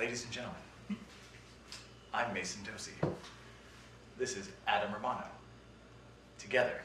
Ladies 0.00 0.24
and 0.24 0.32
gentlemen, 0.32 0.58
I'm 2.14 2.32
Mason 2.32 2.62
Dosey. 2.64 2.92
This 4.18 4.34
is 4.34 4.48
Adam 4.66 4.94
Romano. 4.94 5.26
Together, 6.38 6.80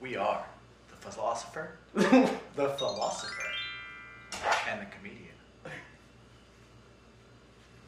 we 0.00 0.16
are 0.16 0.42
the 0.88 0.96
philosopher, 0.96 1.72
the 1.92 2.68
philosopher, 2.78 3.42
and 4.70 4.80
the 4.80 4.86
comedian. 4.86 5.34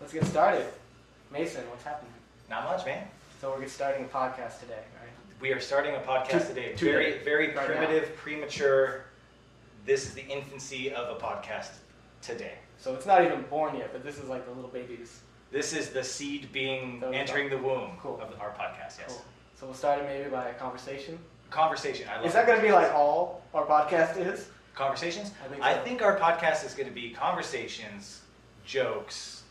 Let's 0.02 0.12
get 0.12 0.26
started. 0.26 0.66
Mason, 1.32 1.62
what's 1.70 1.84
happening? 1.84 2.12
Not 2.50 2.64
much, 2.64 2.84
man. 2.84 3.08
So 3.40 3.56
we're 3.58 3.68
starting 3.68 4.04
a 4.04 4.08
podcast 4.08 4.60
today, 4.60 4.82
right? 5.00 5.40
We 5.40 5.50
are 5.52 5.60
starting 5.60 5.94
a 5.94 6.00
podcast 6.00 6.42
To- 6.42 6.48
today. 6.48 6.72
today. 6.74 6.90
Very, 6.92 7.24
very 7.24 7.54
Right 7.54 7.66
primitive, 7.66 8.14
premature. 8.16 9.04
This 9.86 10.04
is 10.04 10.12
the 10.12 10.26
infancy 10.26 10.92
of 10.92 11.16
a 11.16 11.18
podcast 11.18 11.70
today. 12.20 12.58
So 12.78 12.94
it's 12.94 13.06
not 13.06 13.24
even 13.24 13.42
born 13.50 13.76
yet, 13.76 13.92
but 13.92 14.04
this 14.04 14.18
is 14.18 14.28
like 14.28 14.44
the 14.46 14.52
little 14.52 14.70
babies. 14.70 15.20
This 15.50 15.72
is 15.72 15.90
the 15.90 16.04
seed 16.04 16.52
being 16.52 17.00
So- 17.00 17.10
entering 17.10 17.50
the 17.50 17.58
womb 17.58 17.98
Cool. 18.00 18.20
of 18.20 18.38
our 18.40 18.50
podcast. 18.50 18.98
Yes. 18.98 19.04
Cool. 19.08 19.24
So 19.58 19.66
we'll 19.66 19.74
start 19.74 19.98
it 20.00 20.04
maybe 20.04 20.28
by 20.30 20.48
a 20.50 20.54
conversation. 20.54 21.18
Conversation. 21.50 22.08
I 22.08 22.16
love 22.16 22.26
Is 22.26 22.32
that 22.34 22.46
going 22.46 22.58
to 22.60 22.64
be 22.64 22.72
like 22.72 22.92
all 22.94 23.42
our 23.54 23.64
podcast 23.66 24.16
is? 24.18 24.48
conversations? 24.74 25.32
I 25.44 25.48
think 25.48 25.62
I 25.64 25.74
think 25.82 26.02
our 26.02 26.16
podcast 26.16 26.64
is 26.64 26.74
going 26.74 26.88
to 26.88 26.94
be 26.94 27.10
conversations, 27.10 28.20
jokes, 28.64 29.42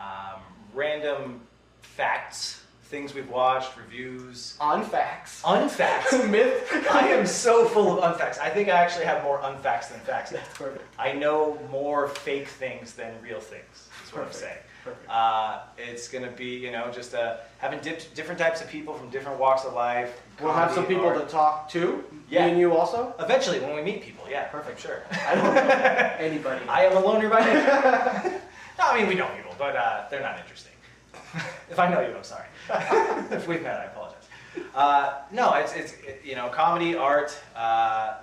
um, 0.00 0.40
random 0.74 1.40
facts, 1.82 2.62
things 2.88 3.14
we've 3.14 3.28
watched, 3.28 3.76
reviews, 3.76 4.56
On 4.60 4.82
facts. 4.84 5.42
unfacts. 5.44 6.28
Myth. 6.30 6.86
I 6.90 7.08
am 7.08 7.26
so 7.26 7.66
full 7.66 8.02
of 8.02 8.14
unfacts. 8.16 8.38
I 8.38 8.48
think 8.48 8.68
I 8.68 8.72
actually 8.72 9.04
have 9.04 9.22
more 9.22 9.38
unfacts 9.40 9.90
than 9.90 10.00
facts. 10.00 10.30
That's 10.30 10.56
perfect. 10.56 10.82
I 10.98 11.12
know 11.12 11.58
more 11.70 12.08
fake 12.08 12.48
things 12.48 12.94
than 12.94 13.14
real 13.22 13.40
things. 13.40 13.88
Is 14.06 14.12
what 14.14 14.24
I'm 14.24 14.32
saying. 14.32 14.56
Perfect. 14.84 15.10
Uh, 15.10 15.60
it's 15.76 16.08
going 16.08 16.24
to 16.24 16.30
be, 16.30 16.46
you 16.56 16.70
know, 16.70 16.90
just 16.90 17.14
uh, 17.14 17.36
having 17.58 17.78
dip- 17.80 18.14
different 18.14 18.40
types 18.40 18.62
of 18.62 18.68
people 18.68 18.94
from 18.94 19.10
different 19.10 19.38
walks 19.38 19.64
of 19.66 19.74
life. 19.74 20.22
we'll 20.40 20.52
have 20.54 20.72
some 20.72 20.86
people 20.86 21.04
art. 21.06 21.20
to 21.20 21.26
talk 21.30 21.68
to. 21.70 22.02
Yeah. 22.30 22.44
Me 22.46 22.52
and 22.52 22.60
you 22.60 22.74
also. 22.74 23.14
Eventually, 23.20 23.60
when 23.60 23.74
we 23.74 23.82
meet 23.82 24.02
people, 24.02 24.24
yeah, 24.30 24.44
Perfect. 24.44 24.80
sure. 24.80 25.02
I 25.26 25.34
don't 25.34 25.54
know 25.54 25.60
anybody. 26.18 26.64
I 26.68 26.84
am 26.86 26.96
a 26.96 27.00
loner 27.00 27.28
by 27.28 27.40
nature. 27.40 28.40
no, 28.78 28.84
I 28.86 28.98
mean 28.98 29.08
we 29.08 29.14
know 29.14 29.28
people, 29.36 29.54
but 29.58 29.76
uh, 29.76 30.06
they're 30.10 30.22
not 30.22 30.38
interesting. 30.38 30.67
if 31.70 31.78
I 31.78 31.88
know 31.88 32.00
you, 32.00 32.14
I'm 32.16 32.24
sorry. 32.24 32.46
if 33.30 33.46
we've 33.46 33.62
met, 33.62 33.80
I 33.80 33.84
apologize. 33.84 34.14
Uh, 34.74 35.14
no, 35.32 35.54
it's 35.54 35.72
it's 35.74 35.92
it- 36.06 36.22
you 36.24 36.34
know 36.34 36.48
comedy, 36.48 36.94
art, 36.96 37.38
uh, 37.56 38.14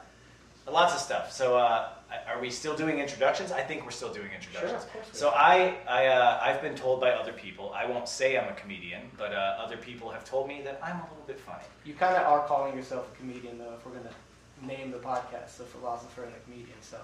lots 0.71 0.93
of 0.93 0.99
stuff. 0.99 1.31
So 1.31 1.57
uh, 1.57 1.89
are 2.27 2.39
we 2.41 2.49
still 2.49 2.75
doing 2.75 2.99
introductions? 2.99 3.51
I 3.51 3.61
think 3.61 3.83
we're 3.85 3.91
still 3.91 4.11
doing 4.13 4.29
introductions. 4.33 4.71
Sure, 4.71 4.79
of 4.79 4.93
course 4.93 5.07
So 5.11 5.29
I 5.29 5.75
I 5.87 6.07
uh, 6.07 6.39
I've 6.41 6.61
been 6.61 6.75
told 6.75 6.99
by 6.99 7.11
other 7.11 7.33
people. 7.33 7.71
I 7.73 7.85
won't 7.85 8.07
say 8.09 8.37
I'm 8.37 8.49
a 8.49 8.55
comedian, 8.55 9.01
but 9.17 9.31
uh, 9.33 9.57
other 9.63 9.77
people 9.77 10.09
have 10.09 10.25
told 10.25 10.47
me 10.47 10.61
that 10.63 10.79
I'm 10.83 10.97
a 10.97 11.03
little 11.03 11.23
bit 11.27 11.39
funny. 11.39 11.63
You 11.85 11.93
kind 11.93 12.15
of 12.15 12.23
are 12.23 12.45
calling 12.47 12.75
yourself 12.75 13.07
a 13.13 13.17
comedian, 13.17 13.57
though. 13.57 13.73
If 13.77 13.85
we're 13.85 13.93
going 13.93 14.05
to 14.05 14.65
name 14.65 14.91
the 14.91 14.97
podcast 14.97 15.57
"The 15.57 15.65
Philosopher 15.65 16.23
and 16.23 16.33
the 16.33 16.39
Comedian," 16.39 16.81
so 16.81 16.97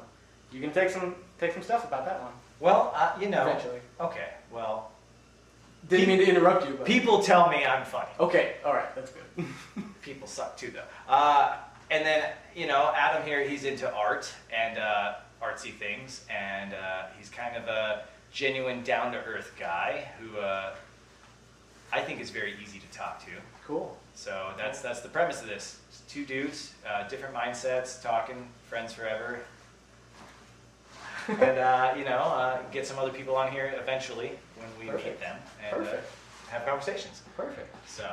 you 0.52 0.59
can 0.61 0.72
take 0.72 0.89
some 0.89 1.16
take 1.39 1.53
some 1.53 1.63
stuff 1.63 1.85
about 1.88 2.05
that 2.05 2.22
one 2.22 2.33
Well, 2.59 2.91
uh, 2.95 3.13
you 3.19 3.29
know. 3.29 3.44
eventually. 3.47 3.79
Okay. 3.99 4.29
Well, 4.52 4.91
Didn't 5.87 6.07
mean 6.07 6.19
to 6.19 6.29
interrupt 6.29 6.67
you, 6.67 6.75
but 6.75 6.85
people 6.85 7.21
tell 7.21 7.49
me 7.49 7.65
I'm 7.65 7.85
funny. 7.85 8.09
Okay, 8.19 8.55
all 8.63 8.73
right, 8.73 8.93
that's 8.95 9.11
good. 9.11 9.45
people 10.01 10.27
suck 10.27 10.57
too 10.57 10.71
though. 10.71 10.83
Uh, 11.11 11.57
and 11.89 12.05
then 12.05 12.29
you 12.55 12.67
know 12.67 12.93
Adam 12.95 13.25
here, 13.25 13.43
he's 13.43 13.65
into 13.65 13.91
art 13.93 14.31
and 14.55 14.77
uh, 14.77 15.15
artsy 15.41 15.73
things, 15.73 16.25
and 16.29 16.73
uh, 16.73 17.03
he's 17.17 17.29
kind 17.29 17.55
of 17.55 17.67
a 17.67 18.03
genuine, 18.31 18.83
down 18.83 19.11
to 19.11 19.17
earth 19.19 19.53
guy 19.59 20.07
who 20.19 20.38
uh, 20.38 20.75
I 21.91 22.01
think 22.01 22.21
is 22.21 22.29
very 22.29 22.55
easy 22.63 22.79
to 22.79 22.88
talk 22.97 23.23
to. 23.25 23.31
Cool. 23.66 23.97
So 24.16 24.51
that's 24.57 24.81
that's 24.81 25.01
the 25.01 25.09
premise 25.09 25.41
of 25.41 25.47
this. 25.47 25.79
It's 25.89 26.01
two 26.07 26.25
dudes, 26.25 26.73
uh, 26.88 27.07
different 27.07 27.35
mindsets, 27.35 28.01
talking, 28.01 28.47
friends 28.69 28.94
forever. 28.94 29.39
and 31.27 31.57
uh, 31.57 31.94
you 31.97 32.06
know, 32.06 32.19
uh, 32.19 32.61
get 32.72 32.85
some 32.88 32.97
other 32.97 33.11
people 33.11 33.35
on 33.35 33.51
here 33.51 33.73
eventually 33.79 34.31
when 34.61 34.69
we 34.79 34.85
meet 34.85 34.91
Perfect. 34.91 35.19
them 35.19 35.38
and 35.63 35.73
uh, 35.73 35.77
Perfect. 35.77 36.11
have 36.49 36.66
conversations. 36.66 37.22
Perfect. 37.35 37.73
So. 37.88 38.07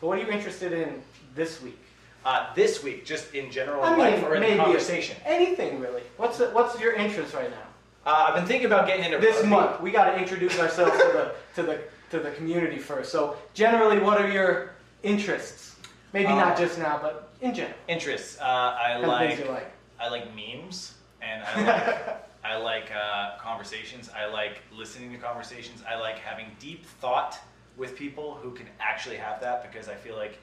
But 0.00 0.06
what 0.06 0.18
are 0.18 0.22
you 0.22 0.28
interested 0.30 0.72
in 0.72 1.02
this 1.34 1.60
week? 1.62 1.78
Uh, 2.24 2.52
this 2.54 2.82
week, 2.82 3.04
just 3.06 3.34
in 3.34 3.50
general 3.50 3.82
I 3.82 3.92
in 3.92 3.98
mean, 4.20 4.24
or 4.24 4.34
in 4.34 4.42
the 4.56 4.62
conversation. 4.62 5.16
Anything 5.24 5.80
really. 5.80 6.02
What's 6.16 6.38
the, 6.38 6.46
what's 6.50 6.78
your 6.80 6.92
interest 6.92 7.32
right 7.34 7.50
now? 7.50 7.56
Uh, 8.04 8.26
I've 8.28 8.34
been 8.34 8.44
thinking 8.46 8.66
about 8.66 8.86
getting 8.86 9.04
into 9.04 9.18
This 9.18 9.36
rugby. 9.36 9.48
month, 9.50 9.80
we 9.80 9.90
got 9.90 10.10
to 10.10 10.18
introduce 10.18 10.58
ourselves 10.58 10.92
to 10.92 11.08
the 11.12 11.32
to 11.56 11.62
the 11.62 11.78
to 12.10 12.18
the 12.18 12.30
community 12.32 12.78
first. 12.78 13.12
So 13.12 13.36
generally, 13.54 13.98
what 13.98 14.20
are 14.20 14.28
your 14.30 14.72
interests? 15.02 15.76
Maybe 16.12 16.26
Uh, 16.26 16.36
not 16.36 16.56
just 16.58 16.78
now, 16.78 16.98
but 17.00 17.30
in 17.40 17.54
general. 17.54 17.76
Interests. 17.86 18.38
Uh, 18.40 18.44
I 18.44 18.92
Kind 18.92 19.02
of 19.04 19.08
like 19.08 19.28
things 19.28 19.40
you 19.40 19.52
like. 19.52 19.70
I 20.00 20.08
like 20.08 20.34
memes 20.34 20.94
and 21.22 21.42
I 21.44 21.62
like 21.66 22.27
I 22.44 22.56
like 22.56 22.90
uh, 22.92 23.36
conversations. 23.38 24.10
I 24.16 24.26
like 24.26 24.60
listening 24.76 25.12
to 25.12 25.18
conversations. 25.18 25.82
I 25.88 25.98
like 25.98 26.18
having 26.18 26.46
deep 26.58 26.86
thought 26.86 27.38
with 27.76 27.96
people 27.96 28.34
who 28.42 28.52
can 28.52 28.66
actually 28.80 29.16
have 29.16 29.40
that 29.40 29.70
because 29.70 29.88
I 29.88 29.94
feel 29.94 30.16
like 30.16 30.38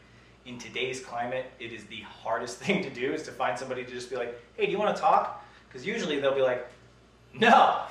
in 0.46 0.58
today's 0.58 1.00
climate, 1.00 1.46
it 1.60 1.72
is 1.72 1.86
the 1.86 2.02
hardest 2.02 2.58
thing 2.62 2.84
to 2.84 2.90
do 2.90 3.14
is 3.14 3.24
to 3.24 3.32
find 3.32 3.58
somebody 3.58 3.84
to 3.84 3.92
just 3.92 4.10
be 4.10 4.16
like, 4.16 4.40
hey, 4.56 4.66
do 4.66 4.72
you 4.72 4.78
want 4.78 4.96
to 4.96 5.02
talk? 5.02 5.44
Because 5.68 5.86
usually 5.86 6.20
they'll 6.20 6.36
be 6.36 6.42
like, 6.42 6.68
no, 7.34 7.82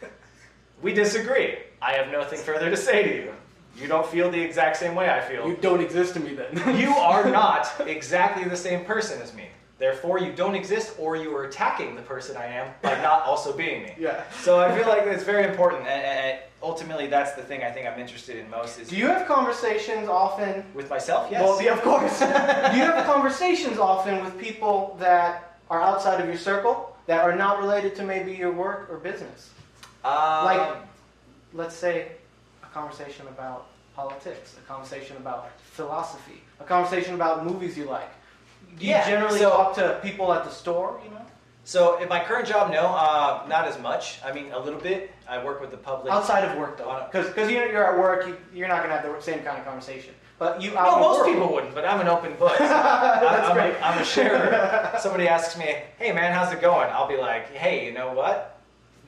we 0.82 0.92
disagree. 0.92 1.58
I 1.82 1.92
have 1.92 2.12
nothing 2.12 2.38
further 2.38 2.70
to 2.70 2.76
say 2.76 3.02
to 3.02 3.14
you. 3.14 3.34
You 3.76 3.88
don't 3.88 4.06
feel 4.06 4.30
the 4.30 4.40
exact 4.40 4.76
same 4.76 4.94
way 4.94 5.08
I 5.08 5.20
feel. 5.20 5.48
You 5.48 5.56
don't 5.56 5.80
exist 5.80 6.14
to 6.14 6.20
me 6.20 6.34
then. 6.34 6.78
You 6.78 6.90
are 6.90 7.30
not 7.30 7.68
exactly 7.86 8.44
the 8.44 8.56
same 8.56 8.84
person 8.84 9.22
as 9.22 9.32
me. 9.32 9.48
Therefore, 9.80 10.18
you 10.20 10.30
don't 10.32 10.54
exist, 10.54 10.94
or 10.98 11.16
you 11.16 11.34
are 11.34 11.44
attacking 11.44 11.96
the 11.96 12.02
person 12.02 12.36
I 12.36 12.44
am 12.46 12.68
by 12.82 13.00
not 13.02 13.22
also 13.22 13.56
being 13.56 13.82
me. 13.84 13.94
yeah. 13.98 14.22
So 14.42 14.60
I 14.60 14.76
feel 14.76 14.86
like 14.86 15.04
it's 15.06 15.24
very 15.24 15.44
important, 15.48 15.86
and, 15.86 16.38
ultimately, 16.62 17.06
that's 17.06 17.32
the 17.32 17.40
thing 17.42 17.64
I 17.64 17.70
think 17.70 17.86
I'm 17.86 17.98
interested 17.98 18.36
in 18.36 18.50
most 18.50 18.78
is 18.78 18.88
Do 18.88 18.96
you 18.96 19.06
have 19.06 19.26
conversations 19.26 20.06
often? 20.06 20.64
with 20.74 20.90
myself. 20.90 21.28
Yes. 21.30 21.42
Well, 21.42 21.62
yeah, 21.62 21.72
of 21.72 21.80
course. 21.80 22.18
Do 22.20 22.26
you 22.26 22.84
have 22.92 23.06
conversations 23.06 23.78
often 23.78 24.22
with 24.22 24.38
people 24.38 24.96
that 25.00 25.56
are 25.70 25.80
outside 25.80 26.20
of 26.20 26.26
your 26.26 26.36
circle 26.36 26.94
that 27.06 27.24
are 27.24 27.34
not 27.34 27.58
related 27.60 27.96
to 27.96 28.02
maybe 28.02 28.32
your 28.34 28.52
work 28.52 28.88
or 28.90 28.98
business? 28.98 29.48
Um, 30.04 30.44
like- 30.44 30.76
Let's 31.54 31.74
say 31.74 32.12
a 32.62 32.66
conversation 32.66 33.26
about 33.28 33.66
politics, 33.96 34.54
a 34.62 34.68
conversation 34.68 35.16
about 35.16 35.50
philosophy, 35.62 36.42
a 36.60 36.64
conversation 36.64 37.14
about 37.14 37.44
movies 37.44 37.76
you 37.78 37.86
like. 37.86 38.10
Do 38.78 38.84
you 38.86 38.92
Yeah, 38.92 39.06
generally 39.08 39.38
so- 39.40 39.50
talk 39.50 39.74
to 39.76 39.98
people 40.02 40.32
at 40.32 40.44
the 40.44 40.50
store, 40.50 41.00
you 41.04 41.10
know? 41.10 41.16
so 41.64 41.98
in 41.98 42.08
my 42.08 42.20
current 42.24 42.46
job, 42.48 42.70
no, 42.70 42.86
uh, 42.86 43.44
not 43.48 43.66
as 43.68 43.78
much. 43.78 44.18
I 44.24 44.32
mean, 44.32 44.50
a 44.52 44.58
little 44.58 44.80
bit. 44.80 45.10
I 45.28 45.42
work 45.44 45.60
with 45.60 45.70
the 45.70 45.76
public. 45.76 46.12
Outside 46.12 46.44
of 46.44 46.56
work, 46.58 46.78
though. 46.78 47.06
Because 47.12 47.50
you're, 47.50 47.70
you're 47.70 47.92
at 47.92 47.98
work, 47.98 48.26
you, 48.26 48.36
you're 48.52 48.68
not 48.68 48.78
going 48.82 48.90
to 48.90 48.96
have 49.00 49.14
the 49.16 49.22
same 49.22 49.40
kind 49.40 49.58
of 49.58 49.64
conversation. 49.64 50.14
But 50.38 50.62
you 50.62 50.70
no, 50.72 50.98
most 50.98 51.20
world- 51.20 51.32
people 51.34 51.52
wouldn't, 51.52 51.74
but 51.74 51.84
I'm 51.84 52.00
an 52.00 52.08
open 52.08 52.34
book. 52.36 52.56
That's 52.58 53.48
I'm, 53.50 53.54
great. 53.54 53.74
A, 53.74 53.86
I'm 53.86 53.98
a 54.00 54.04
sharer. 54.04 54.90
Somebody 54.98 55.28
asks 55.28 55.58
me, 55.58 55.76
"Hey, 55.98 56.12
man, 56.12 56.32
how's 56.32 56.50
it 56.50 56.62
going?" 56.62 56.88
I'll 56.90 57.06
be 57.06 57.18
like, 57.18 57.52
"Hey, 57.54 57.84
you 57.84 57.92
know 57.92 58.12
what? 58.14 58.58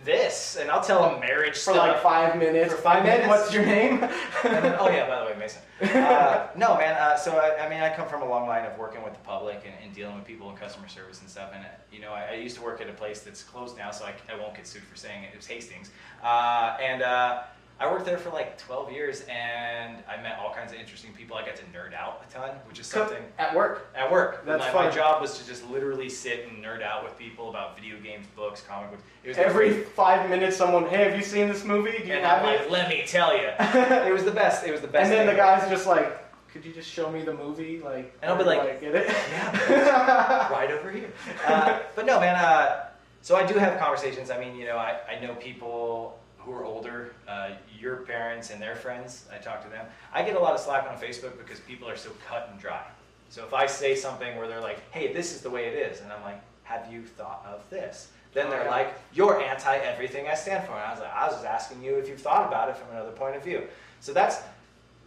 This," 0.04 0.56
and 0.56 0.70
I'll 0.70 0.82
tell 0.82 1.02
them 1.08 1.20
marriage 1.20 1.54
For 1.54 1.72
stuff. 1.72 1.76
like 1.76 2.02
five 2.02 2.38
minutes. 2.38 2.72
For 2.74 2.80
five 2.80 3.04
minutes? 3.04 3.28
What's 3.28 3.52
your 3.54 3.64
name? 3.64 4.00
Then- 4.00 4.76
oh 4.80 4.88
yeah, 4.88 5.06
by 5.08 5.20
the 5.20 5.26
way, 5.26 5.36
Mason. 5.38 5.60
Uh, 5.82 6.46
no, 6.56 6.76
man. 6.76 6.94
Uh, 6.94 7.16
so 7.16 7.32
I, 7.38 7.66
I 7.66 7.68
mean, 7.68 7.80
I 7.80 7.92
come 7.92 8.06
from 8.06 8.22
a 8.22 8.28
long 8.28 8.46
line 8.46 8.64
of 8.64 8.78
working 8.78 9.02
with 9.02 9.14
the 9.14 9.18
public 9.20 9.62
and, 9.64 9.74
and 9.84 9.92
dealing 9.92 10.14
with 10.14 10.24
people 10.24 10.48
in 10.50 10.56
customer 10.56 10.86
service 10.86 11.20
and 11.20 11.28
stuff. 11.28 11.50
And 11.52 11.64
you 11.90 12.00
know, 12.00 12.12
I, 12.12 12.30
I 12.30 12.34
used 12.34 12.54
to 12.56 12.62
work 12.62 12.80
at 12.80 12.88
a 12.88 12.92
place 12.92 13.20
that's 13.22 13.42
closed 13.42 13.76
now, 13.76 13.90
so 13.90 14.04
I, 14.04 14.14
I 14.32 14.38
won't 14.38 14.54
get 14.54 14.66
sued 14.68 14.84
for 14.84 14.96
saying 14.96 15.24
it. 15.24 15.30
It 15.32 15.36
was 15.36 15.46
Hastings, 15.46 15.90
uh, 16.22 16.76
and 16.80 17.02
uh, 17.02 17.42
I 17.82 17.90
worked 17.90 18.04
there 18.06 18.16
for 18.18 18.30
like 18.30 18.56
12 18.58 18.92
years, 18.92 19.24
and 19.28 19.96
I 20.08 20.22
met 20.22 20.38
all 20.38 20.54
kinds 20.54 20.72
of 20.72 20.78
interesting 20.78 21.12
people. 21.14 21.36
I 21.36 21.44
got 21.44 21.56
to 21.56 21.64
nerd 21.64 21.94
out 21.94 22.24
a 22.28 22.32
ton, 22.32 22.50
which 22.68 22.78
is 22.78 22.86
something 22.86 23.20
At 23.40 23.56
work. 23.56 23.90
at 23.96 24.10
work. 24.10 24.46
That's 24.46 24.72
my, 24.72 24.84
my 24.84 24.90
job 24.90 25.20
was 25.20 25.36
to 25.38 25.46
just 25.46 25.68
literally 25.68 26.08
sit 26.08 26.46
and 26.48 26.62
nerd 26.62 26.80
out 26.80 27.02
with 27.02 27.18
people 27.18 27.50
about 27.50 27.74
video 27.74 27.98
games, 27.98 28.24
books, 28.36 28.62
comic 28.62 28.92
books. 28.92 29.02
It 29.24 29.28
was 29.28 29.36
Every 29.36 29.82
five 29.82 30.30
minutes, 30.30 30.56
someone, 30.56 30.86
hey, 30.86 31.02
have 31.08 31.16
you 31.16 31.24
seen 31.24 31.48
this 31.48 31.64
movie? 31.64 31.98
Do 31.98 32.06
you 32.06 32.12
and 32.14 32.24
have 32.24 32.44
I'm 32.44 32.56
like, 32.56 32.70
let 32.70 32.88
me 32.88 33.02
tell 33.04 33.36
you, 33.36 33.48
it 33.58 34.12
was 34.12 34.22
the 34.22 34.30
best. 34.30 34.64
It 34.64 34.70
was 34.70 34.80
the 34.80 34.86
best. 34.86 35.10
And 35.10 35.12
then 35.12 35.26
the 35.26 35.34
guy's 35.34 35.68
just 35.68 35.88
like, 35.88 36.20
could 36.52 36.64
you 36.64 36.72
just 36.72 36.88
show 36.88 37.10
me 37.10 37.22
the 37.24 37.34
movie? 37.34 37.80
Like, 37.80 38.16
And 38.22 38.30
I'll 38.30 38.38
be 38.38 38.44
like, 38.44 38.60
I 38.60 38.74
get 38.76 38.94
it? 38.94 39.08
Yeah, 39.08 40.48
right 40.52 40.70
over 40.70 40.88
here. 40.88 41.10
Uh, 41.44 41.80
but 41.96 42.06
no, 42.06 42.20
man. 42.20 42.36
Uh, 42.36 42.90
so 43.22 43.34
I 43.34 43.44
do 43.44 43.54
have 43.54 43.80
conversations. 43.80 44.30
I 44.30 44.38
mean, 44.38 44.54
you 44.54 44.66
know, 44.66 44.76
I, 44.76 44.98
I 45.10 45.20
know 45.20 45.34
people 45.34 46.20
who 46.44 46.52
are 46.52 46.64
older, 46.64 47.14
uh, 47.28 47.50
your 47.78 47.96
parents 47.96 48.50
and 48.50 48.60
their 48.60 48.76
friends. 48.76 49.26
I 49.32 49.38
talk 49.38 49.62
to 49.64 49.70
them. 49.70 49.86
I 50.12 50.22
get 50.22 50.36
a 50.36 50.38
lot 50.38 50.54
of 50.54 50.60
slack 50.60 50.88
on 50.88 50.96
Facebook 50.96 51.38
because 51.38 51.60
people 51.60 51.88
are 51.88 51.96
so 51.96 52.10
cut 52.26 52.48
and 52.50 52.60
dry. 52.60 52.84
So 53.28 53.44
if 53.44 53.54
I 53.54 53.66
say 53.66 53.94
something 53.94 54.36
where 54.36 54.48
they're 54.48 54.60
like, 54.60 54.80
"Hey, 54.90 55.12
this 55.12 55.34
is 55.34 55.40
the 55.40 55.50
way 55.50 55.66
it 55.66 55.74
is," 55.74 56.00
and 56.00 56.12
I'm 56.12 56.22
like, 56.22 56.40
"Have 56.64 56.92
you 56.92 57.04
thought 57.04 57.44
of 57.46 57.68
this?" 57.70 58.08
Then 58.34 58.50
they're 58.50 58.68
like, 58.68 58.94
"You're 59.12 59.40
anti 59.40 59.76
everything 59.76 60.28
I 60.28 60.34
stand 60.34 60.66
for," 60.66 60.72
and 60.72 60.82
I 60.82 60.90
was 60.90 61.00
like, 61.00 61.12
"I 61.12 61.26
was 61.26 61.34
just 61.36 61.46
asking 61.46 61.82
you 61.82 61.96
if 61.96 62.08
you've 62.08 62.20
thought 62.20 62.46
about 62.46 62.68
it 62.68 62.76
from 62.76 62.90
another 62.90 63.12
point 63.12 63.36
of 63.36 63.42
view." 63.42 63.68
So 64.00 64.12
that's 64.12 64.38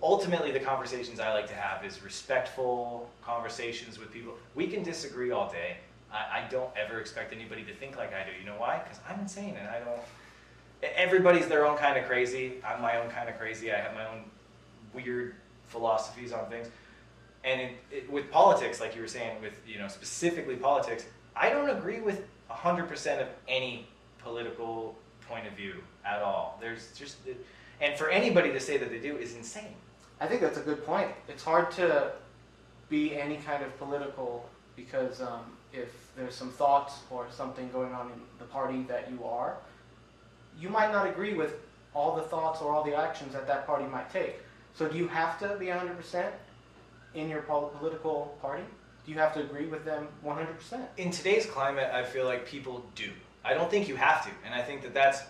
ultimately 0.01 0.51
the 0.51 0.59
conversations 0.59 1.19
I 1.19 1.33
like 1.33 1.47
to 1.47 1.55
have 1.55 1.83
is 1.83 2.03
respectful 2.03 3.09
conversations 3.23 3.99
with 3.99 4.11
people. 4.11 4.33
We 4.53 4.67
can 4.67 4.83
disagree 4.83 5.31
all 5.31 5.49
day. 5.49 5.77
I, 6.11 6.39
I 6.39 6.47
don't 6.49 6.69
ever 6.77 6.99
expect 6.99 7.33
anybody 7.33 7.63
to 7.63 7.73
think 7.73 7.97
like 7.97 8.13
I 8.13 8.23
do. 8.23 8.31
You 8.39 8.45
know 8.45 8.57
why? 8.57 8.81
Because 8.83 8.99
I'm 9.09 9.19
insane 9.19 9.55
and 9.59 9.67
I 9.67 9.79
don't. 9.79 10.01
Everybody's 10.83 11.47
their 11.47 11.65
own 11.65 11.77
kind 11.77 11.97
of 11.97 12.05
crazy. 12.05 12.53
I'm 12.65 12.81
my 12.81 12.97
own 12.97 13.09
kind 13.09 13.29
of 13.29 13.37
crazy. 13.37 13.71
I 13.71 13.77
have 13.77 13.93
my 13.93 14.05
own 14.07 14.23
weird 14.93 15.35
philosophies 15.65 16.31
on 16.31 16.49
things. 16.49 16.67
And 17.43 17.61
it, 17.61 17.71
it, 17.91 18.11
with 18.11 18.31
politics, 18.31 18.79
like 18.79 18.95
you 18.95 19.01
were 19.01 19.07
saying, 19.07 19.41
with 19.41 19.53
you 19.67 19.77
know 19.77 19.87
specifically 19.87 20.55
politics, 20.55 21.05
I 21.35 21.49
don't 21.49 21.69
agree 21.69 22.01
with 22.01 22.23
100% 22.49 23.21
of 23.21 23.27
any 23.47 23.87
political 24.19 24.95
point 25.27 25.47
of 25.47 25.53
view 25.53 25.75
at 26.05 26.21
all. 26.21 26.57
There's 26.61 26.91
just, 26.97 27.17
and 27.81 27.97
for 27.97 28.09
anybody 28.09 28.51
to 28.51 28.59
say 28.59 28.77
that 28.77 28.89
they 28.89 28.99
do 28.99 29.17
is 29.17 29.35
insane. 29.35 29.75
I 30.19 30.27
think 30.27 30.41
that's 30.41 30.57
a 30.57 30.61
good 30.61 30.85
point. 30.85 31.09
It's 31.27 31.43
hard 31.43 31.71
to 31.71 32.11
be 32.89 33.15
any 33.15 33.37
kind 33.37 33.63
of 33.63 33.77
political 33.77 34.49
because 34.75 35.21
um, 35.21 35.41
if 35.73 35.89
there's 36.15 36.35
some 36.35 36.51
thoughts 36.51 36.99
or 37.09 37.27
something 37.31 37.69
going 37.71 37.93
on 37.93 38.07
in 38.07 38.19
the 38.39 38.45
party 38.45 38.83
that 38.83 39.11
you 39.11 39.23
are, 39.25 39.57
you 40.59 40.69
might 40.69 40.91
not 40.91 41.07
agree 41.07 41.33
with 41.33 41.53
all 41.93 42.15
the 42.15 42.23
thoughts 42.23 42.61
or 42.61 42.73
all 42.73 42.83
the 42.83 42.95
actions 42.95 43.33
that 43.33 43.47
that 43.47 43.65
party 43.65 43.85
might 43.85 44.11
take. 44.11 44.35
So 44.73 44.87
do 44.87 44.97
you 44.97 45.07
have 45.07 45.39
to 45.39 45.55
be 45.57 45.67
100% 45.67 46.31
in 47.13 47.29
your 47.29 47.41
pol- 47.43 47.73
political 47.79 48.37
party? 48.41 48.63
Do 49.05 49.11
you 49.11 49.17
have 49.17 49.33
to 49.35 49.41
agree 49.41 49.67
with 49.67 49.85
them 49.85 50.07
100%? 50.25 50.47
In 50.97 51.11
today's 51.11 51.45
climate, 51.45 51.89
I 51.93 52.03
feel 52.03 52.25
like 52.25 52.45
people 52.45 52.85
do. 52.95 53.11
I 53.43 53.53
don't 53.53 53.69
think 53.69 53.87
you 53.87 53.95
have 53.95 54.25
to, 54.25 54.31
and 54.43 54.53
I 54.53 54.61
think 54.61 54.81
that 54.81 54.93
that's 54.93 55.21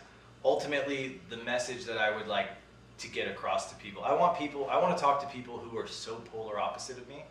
ultimately 0.43 1.19
the 1.29 1.37
message 1.37 1.85
that 1.85 1.97
I 1.97 2.15
would 2.15 2.27
like 2.27 2.47
to 2.99 3.09
get 3.09 3.27
across 3.27 3.69
to 3.71 3.75
people. 3.75 4.03
I 4.03 4.13
want 4.13 4.39
people. 4.39 4.67
I 4.69 4.81
want 4.81 4.97
to 4.97 5.01
talk 5.03 5.21
to 5.21 5.27
people 5.27 5.57
who 5.57 5.77
are 5.77 5.87
so 5.87 6.15
polar 6.31 6.57
opposite 6.57 6.97
of 6.97 7.07
me, 7.09 7.25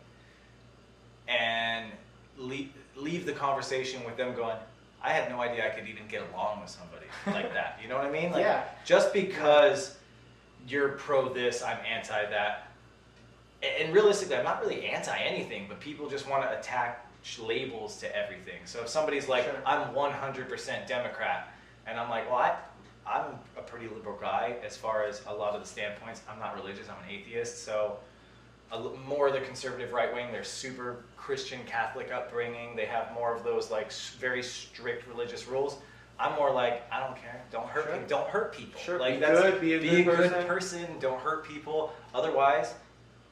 and 1.27 1.91
leave, 2.37 2.69
leave 2.95 3.25
the 3.25 3.33
conversation 3.33 4.03
with 4.05 4.15
them 4.15 4.35
going. 4.35 4.57
I 5.05 5.11
had 5.11 5.29
no 5.29 5.39
idea 5.39 5.65
I 5.65 5.69
could 5.69 5.87
even 5.87 6.07
get 6.07 6.23
along 6.33 6.61
with 6.61 6.69
somebody 6.69 7.05
like 7.27 7.53
that. 7.53 7.79
You 7.81 7.87
know 7.87 7.95
what 7.95 8.05
I 8.07 8.11
mean? 8.11 8.31
Like, 8.31 8.41
Yeah. 8.41 8.63
Just 8.85 9.13
because 9.13 9.95
you're 10.67 10.89
pro 10.89 11.31
this, 11.31 11.61
I'm 11.61 11.77
anti 11.85 12.25
that. 12.29 12.71
And 13.79 13.93
realistically, 13.93 14.35
I'm 14.35 14.43
not 14.43 14.61
really 14.61 14.85
anti 14.85 15.15
anything, 15.17 15.67
but 15.69 15.79
people 15.79 16.09
just 16.09 16.27
want 16.27 16.43
to 16.43 16.59
attach 16.59 16.97
labels 17.39 17.97
to 17.97 18.15
everything. 18.15 18.59
So 18.65 18.81
if 18.81 18.89
somebody's 18.89 19.27
like, 19.27 19.45
Sure. 19.45 19.53
I'm 19.65 19.93
100% 19.93 20.87
Democrat, 20.87 21.53
and 21.87 21.99
I'm 21.99 22.09
like, 22.09 22.29
well, 22.29 22.39
I, 22.39 22.55
I'm 23.07 23.25
a 23.57 23.61
pretty 23.61 23.87
liberal 23.87 24.17
guy 24.19 24.55
as 24.65 24.75
far 24.75 25.05
as 25.05 25.21
a 25.27 25.33
lot 25.33 25.53
of 25.53 25.61
the 25.61 25.67
standpoints. 25.67 26.21
I'm 26.29 26.39
not 26.39 26.55
religious, 26.55 26.87
I'm 26.89 26.97
an 27.03 27.09
atheist, 27.09 27.63
so 27.63 27.97
a 28.75 28.97
more 29.07 29.27
of 29.27 29.33
the 29.33 29.41
conservative 29.41 29.91
right 29.93 30.13
wing, 30.13 30.31
they're 30.31 30.43
super 30.43 31.05
Christian 31.17 31.59
Catholic 31.65 32.11
upbringing. 32.11 32.75
They 32.75 32.85
have 32.85 33.13
more 33.13 33.35
of 33.35 33.43
those 33.43 33.71
like 33.71 33.91
very 34.19 34.43
strict 34.43 35.07
religious 35.07 35.47
rules. 35.47 35.77
I'm 36.19 36.33
more 36.35 36.51
like 36.51 36.83
I 36.91 36.99
don't 36.99 37.15
care. 37.15 37.41
Don't 37.51 37.67
hurt 37.67 37.85
Sure. 37.85 37.93
people. 37.93 38.07
Don't 38.07 38.29
hurt 38.29 38.53
people. 38.55 38.79
Sure, 38.81 38.99
like 38.99 39.15
be 39.15 39.19
that's 39.21 39.39
good, 39.41 39.61
be 39.61 39.73
a 39.73 40.03
good 40.03 40.15
person. 40.15 40.45
person. 40.47 40.87
Don't 40.99 41.19
hurt 41.19 41.47
people. 41.47 41.93
Otherwise, 42.13 42.73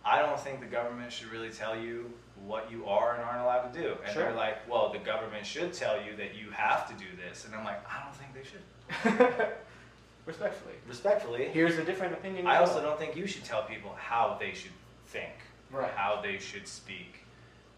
I 0.06 0.19
don't 0.19 0.40
think 0.40 0.60
the 0.60 0.66
government 0.66 1.12
should 1.12 1.31
really 1.31 1.50
tell 1.50 1.78
you 1.80 2.12
what 2.45 2.69
you 2.69 2.86
are 2.86 3.16
and 3.16 3.24
aren't 3.24 3.42
allowed 3.42 3.72
to 3.74 3.80
do. 3.81 3.95
And 4.04 4.13
Sure. 4.13 4.24
they're 4.24 4.34
like, 4.34 4.68
well, 4.69 4.92
the 4.92 5.00
government 5.00 5.45
should 5.45 5.72
tell 5.72 5.95
you 6.04 6.16
that 6.18 6.36
you 6.36 6.50
have 6.51 6.88
to 6.90 6.94
do 6.95 7.06
this. 7.25 7.45
And 7.45 7.56
I'm 7.56 7.63
like, 7.63 7.80
I 7.90 8.04
don't 8.04 8.16
think 8.16 8.34
they 8.34 8.44
should. 8.44 9.48
Respectfully. 10.25 10.74
Respectfully, 10.88 11.50
Here's 11.54 11.78
a 11.78 11.84
different 11.84 12.13
opinion. 12.13 12.48
I 12.48 12.57
also 12.57 12.81
don't 12.81 12.98
think 12.98 13.16
you 13.16 13.28
should 13.28 13.44
tell 13.44 13.63
people 13.63 13.94
how 13.98 14.38
they 14.40 14.54
should 14.54 14.72
think, 15.13 15.31
Right. 15.71 15.92
how 15.95 16.19
they 16.21 16.38
should 16.39 16.68
speak. 16.68 17.19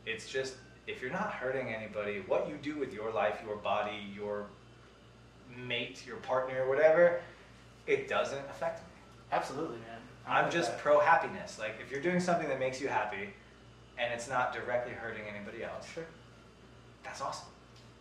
It's 0.05 0.27
just 0.27 0.55
if 0.87 1.01
you're 1.01 1.11
not 1.11 1.31
hurting 1.33 1.67
anybody, 1.73 2.23
what 2.27 2.47
you 2.49 2.55
do 2.57 2.75
with 2.77 2.93
your 2.93 3.11
life, 3.11 3.39
your 3.45 3.57
body, 3.57 4.07
your 4.15 4.47
mate, 5.55 6.05
your 6.05 6.17
partner, 6.17 6.67
whatever, 6.67 7.21
it 7.87 8.07
doesn't 8.07 8.45
affect 8.49 8.79
me. 8.81 8.89
Absolutely, 9.31 9.77
man. 9.77 9.99
I 10.27 10.41
I'm 10.41 10.49
just 10.51 10.71
that. 10.71 10.79
pro 10.79 10.99
happiness. 10.99 11.59
Like 11.59 11.75
if 11.83 11.91
you're 11.91 12.01
doing 12.01 12.19
something 12.19 12.47
that 12.49 12.59
makes 12.59 12.79
you 12.81 12.87
happy 12.87 13.29
and 13.97 14.13
it's 14.13 14.27
not 14.29 14.53
directly 14.53 14.93
hurting 14.93 15.23
anybody 15.33 15.63
else, 15.63 15.87
Sure. 15.93 16.05
that's 17.03 17.21
awesome. 17.21 17.47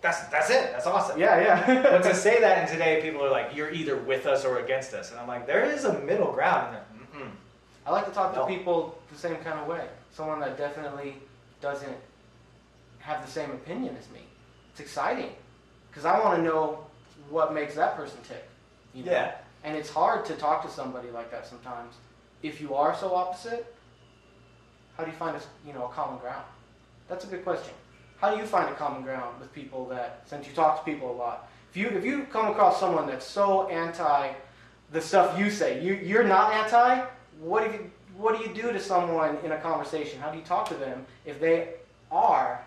That's 0.00 0.20
that's 0.28 0.50
it. 0.50 0.70
That's 0.72 0.86
awesome. 0.86 1.18
Yeah, 1.18 1.40
yeah. 1.40 1.82
But 1.92 2.02
to 2.02 2.14
say 2.26 2.40
that 2.40 2.58
and 2.58 2.68
today 2.68 3.00
people 3.02 3.24
are 3.24 3.30
like, 3.30 3.54
you're 3.54 3.70
either 3.70 3.96
with 3.96 4.26
us 4.26 4.44
or 4.44 4.58
against 4.58 4.92
us, 4.94 5.10
and 5.10 5.18
I'm 5.20 5.26
like, 5.28 5.46
there 5.46 5.64
is 5.64 5.84
a 5.84 5.98
middle 6.00 6.32
ground. 6.32 6.76
I 7.86 7.90
like 7.90 8.06
to 8.06 8.12
talk 8.12 8.34
No. 8.34 8.42
to 8.42 8.46
people 8.46 8.98
the 9.12 9.18
same 9.18 9.36
kind 9.36 9.58
of 9.58 9.66
way. 9.66 9.86
Someone 10.12 10.40
that 10.40 10.56
definitely 10.56 11.16
doesn't 11.60 11.96
have 13.00 13.24
the 13.24 13.30
same 13.30 13.50
opinion 13.50 13.96
as 13.98 14.08
me. 14.10 14.20
It's 14.70 14.80
exciting 14.80 15.32
because 15.90 16.04
I 16.04 16.18
want 16.20 16.36
to 16.38 16.42
know 16.42 16.86
what 17.28 17.52
makes 17.52 17.74
that 17.74 17.96
person 17.96 18.18
tick. 18.26 18.48
You 18.94 19.04
know? 19.04 19.12
Yeah. 19.12 19.34
And 19.64 19.76
it's 19.76 19.90
hard 19.90 20.24
to 20.26 20.34
talk 20.34 20.62
to 20.64 20.70
somebody 20.70 21.10
like 21.10 21.30
that 21.30 21.46
sometimes. 21.46 21.94
If 22.42 22.60
you 22.60 22.74
are 22.74 22.94
so 22.96 23.14
opposite, 23.14 23.74
how 24.96 25.04
do 25.04 25.10
you 25.10 25.16
find 25.16 25.36
a 25.36 25.40
you 25.66 25.72
know 25.72 25.86
a 25.86 25.88
common 25.88 26.18
ground? 26.18 26.44
That's 27.08 27.24
a 27.24 27.28
good 27.28 27.44
question. 27.44 27.74
How 28.20 28.30
do 28.34 28.40
you 28.40 28.46
find 28.46 28.68
a 28.70 28.74
common 28.74 29.02
ground 29.02 29.40
with 29.40 29.52
people 29.52 29.86
that 29.88 30.22
since 30.26 30.46
you 30.46 30.52
talk 30.54 30.84
to 30.84 30.90
people 30.90 31.10
a 31.10 31.16
lot? 31.16 31.48
If 31.70 31.76
you 31.76 31.88
if 31.88 32.04
you 32.04 32.24
come 32.30 32.46
across 32.48 32.78
someone 32.78 33.06
that's 33.06 33.26
so 33.26 33.68
anti 33.68 34.32
the 34.92 35.00
stuff 35.00 35.38
you 35.38 35.50
say, 35.50 35.82
you 35.82 35.94
you're 35.94 36.24
not 36.24 36.52
anti. 36.52 37.04
What 37.40 37.64
do 37.64 37.70
you 37.72 37.90
what 38.16 38.38
do 38.38 38.48
you 38.48 38.54
do 38.54 38.72
to 38.72 38.78
someone 38.80 39.38
in 39.44 39.52
a 39.52 39.58
conversation? 39.58 40.20
How 40.20 40.30
do 40.30 40.38
you 40.38 40.44
talk 40.44 40.68
to 40.68 40.74
them 40.74 41.04
if 41.26 41.40
they 41.40 41.70
are 42.12 42.62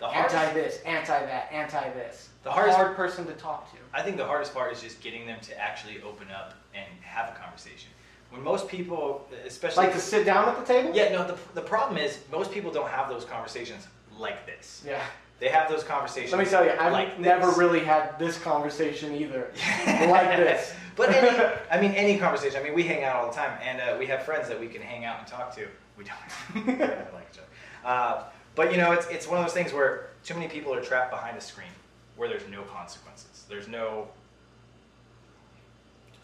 The 0.00 0.08
hardest, 0.08 0.34
anti 0.34 0.52
this, 0.54 0.80
anti 0.84 1.26
that, 1.26 1.48
anti 1.52 1.90
this? 1.90 2.28
The 2.42 2.50
hardest- 2.50 2.76
hard 2.76 2.96
person 2.96 3.24
to 3.26 3.32
talk 3.34 3.70
to. 3.72 3.78
I 3.94 4.02
think 4.02 4.16
the 4.16 4.24
hardest 4.26 4.52
part 4.54 4.72
is 4.72 4.80
just 4.80 5.00
getting 5.00 5.24
them 5.26 5.38
to 5.42 5.56
actually 5.60 6.02
open 6.02 6.26
up 6.32 6.54
and 6.74 6.84
have 7.02 7.28
a 7.28 7.38
conversation. 7.38 7.90
When 8.30 8.42
most 8.42 8.66
people, 8.66 9.28
especially 9.46 9.84
Like 9.84 9.94
to 9.94 10.00
sit 10.00 10.24
down 10.24 10.48
at 10.48 10.58
the 10.58 10.64
table? 10.64 10.90
yeah, 10.96 11.12
no, 11.12 11.26
the, 11.26 11.36
the 11.54 11.60
problem 11.60 11.98
is 11.98 12.18
most 12.32 12.50
people 12.50 12.72
don't 12.72 12.88
have 12.88 13.08
those 13.08 13.24
conversations 13.26 13.86
like 14.18 14.46
this. 14.46 14.82
Yeah. 14.86 15.02
They 15.38 15.48
have 15.48 15.68
those 15.68 15.84
conversations. 15.84 16.32
Let 16.32 16.38
me 16.42 16.46
tell 16.50 16.64
you, 16.64 16.70
I've 16.78 16.92
like 16.92 17.20
never 17.20 17.46
this. 17.48 17.58
really 17.58 17.80
had 17.80 18.18
this 18.18 18.38
conversation 18.38 19.14
either. 19.14 19.52
like 19.86 20.36
this. 20.36 20.72
But 20.96 21.10
any, 21.10 21.54
I 21.70 21.80
mean, 21.80 21.92
any 21.92 22.18
conversation. 22.18 22.60
I 22.60 22.62
mean, 22.64 22.74
we 22.74 22.82
hang 22.82 23.04
out 23.04 23.16
all 23.16 23.28
the 23.28 23.34
time, 23.36 23.58
and 23.62 23.80
uh, 23.80 23.96
we 23.98 24.06
have 24.06 24.24
friends 24.24 24.48
that 24.48 24.58
we 24.60 24.66
can 24.68 24.82
hang 24.82 25.04
out 25.04 25.18
and 25.18 25.26
talk 25.26 25.54
to. 25.56 25.66
We 25.96 26.04
don't. 26.04 26.66
we 26.66 26.72
like 26.72 27.28
each 27.32 27.38
other. 27.38 27.48
Uh, 27.84 28.24
but 28.54 28.70
you 28.70 28.78
know, 28.78 28.92
it's 28.92 29.06
it's 29.08 29.26
one 29.28 29.38
of 29.38 29.44
those 29.44 29.54
things 29.54 29.72
where 29.72 30.10
too 30.24 30.34
many 30.34 30.48
people 30.48 30.74
are 30.74 30.80
trapped 30.82 31.10
behind 31.10 31.36
a 31.36 31.40
screen, 31.40 31.68
where 32.16 32.28
there's 32.28 32.48
no 32.50 32.62
consequences. 32.62 33.44
There's 33.48 33.68
no. 33.68 34.08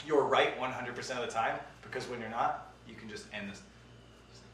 You're 0.06 0.24
right 0.24 0.58
100% 0.58 0.96
of 1.10 1.26
the 1.26 1.32
time 1.32 1.58
because 1.82 2.06
when 2.08 2.20
you're 2.20 2.30
not, 2.30 2.72
you 2.88 2.94
can 2.94 3.08
just 3.08 3.26
end 3.32 3.50
this. 3.50 3.62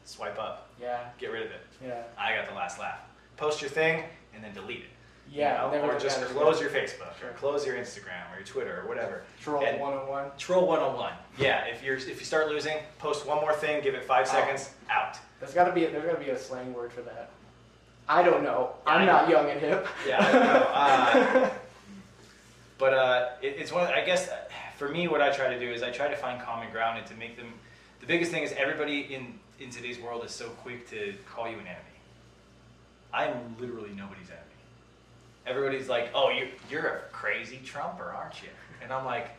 Swipe 0.07 0.37
up, 0.37 0.69
Yeah, 0.79 0.99
get 1.17 1.31
rid 1.31 1.41
of 1.47 1.49
it. 1.51 1.61
yeah, 1.83 2.03
I 2.15 2.35
got 2.35 2.47
the 2.47 2.53
last 2.53 2.77
laugh. 2.79 2.99
Post 3.37 3.59
your 3.59 3.71
thing 3.71 4.03
and 4.35 4.43
then 4.43 4.53
delete 4.53 4.81
it. 4.81 4.85
You 5.31 5.39
yeah. 5.41 5.69
know? 5.71 5.81
or 5.81 5.99
just 5.99 6.19
at 6.19 6.23
it. 6.23 6.29
close 6.29 6.61
your 6.61 6.69
Facebook, 6.69 7.17
Sure. 7.19 7.29
or 7.29 7.33
close 7.33 7.65
your 7.65 7.75
Instagram, 7.75 8.31
or 8.31 8.37
your 8.37 8.45
Twitter, 8.45 8.81
or 8.81 8.87
whatever. 8.87 9.23
Troll 9.41 9.63
and- 9.65 9.79
101. 9.79 10.31
Troll 10.37 10.67
101. 10.67 11.13
Yeah, 11.37 11.65
if 11.65 11.83
you're 11.83 11.97
if 11.97 12.19
you 12.19 12.25
start 12.25 12.47
losing, 12.47 12.77
post 12.99 13.25
one 13.25 13.39
more 13.41 13.53
thing, 13.53 13.83
give 13.83 13.95
it 13.95 14.03
five 14.03 14.25
Out. 14.27 14.31
seconds, 14.31 14.69
out. 14.89 15.17
There's 15.39 15.53
got 15.53 15.65
to 15.65 15.71
be 15.73 15.85
there's 15.85 16.05
got 16.05 16.17
to 16.17 16.23
be 16.23 16.31
a 16.31 16.37
slang 16.37 16.73
word 16.73 16.91
for 16.93 17.01
that. 17.01 17.29
I 18.07 18.21
don't 18.23 18.43
know. 18.43 18.71
I'm 18.85 19.01
I 19.01 19.05
not 19.05 19.29
young 19.29 19.49
and 19.49 19.59
hip. 19.59 19.87
Yeah, 20.07 20.17
I 20.19 21.13
don't 21.13 21.33
know. 21.33 21.41
Uh, 21.45 21.49
but 22.77 22.93
uh, 22.93 23.29
it, 23.41 23.55
it's 23.57 23.71
one. 23.71 23.83
Of, 23.83 23.89
I 23.89 24.03
guess 24.05 24.29
uh, 24.29 24.35
for 24.77 24.89
me, 24.89 25.07
what 25.07 25.21
I 25.21 25.31
try 25.31 25.47
to 25.53 25.59
do 25.59 25.71
is 25.71 25.81
I 25.81 25.91
try 25.91 26.07
to 26.09 26.15
find 26.15 26.41
common 26.41 26.69
ground 26.71 26.97
and 26.99 27.07
to 27.07 27.13
make 27.15 27.37
them. 27.37 27.53
The 28.01 28.05
biggest 28.05 28.31
thing 28.31 28.43
is 28.43 28.53
everybody 28.57 29.13
in 29.13 29.39
in 29.59 29.69
today's 29.69 29.99
world 29.99 30.23
is 30.25 30.31
so 30.31 30.49
quick 30.49 30.89
to 30.89 31.13
call 31.25 31.45
you 31.47 31.53
an 31.57 31.67
enemy. 31.67 31.95
I'm 33.13 33.55
literally 33.59 33.91
nobody's 33.95 34.29
enemy. 34.29 34.41
Everybody's 35.47 35.89
like, 35.89 36.09
"Oh, 36.13 36.29
you 36.29 36.49
you're 36.69 36.87
a 36.87 36.99
crazy 37.11 37.59
Trumper, 37.63 38.13
aren't 38.15 38.41
you?" 38.41 38.49
And 38.81 38.91
I'm 38.91 39.05
like, 39.05 39.29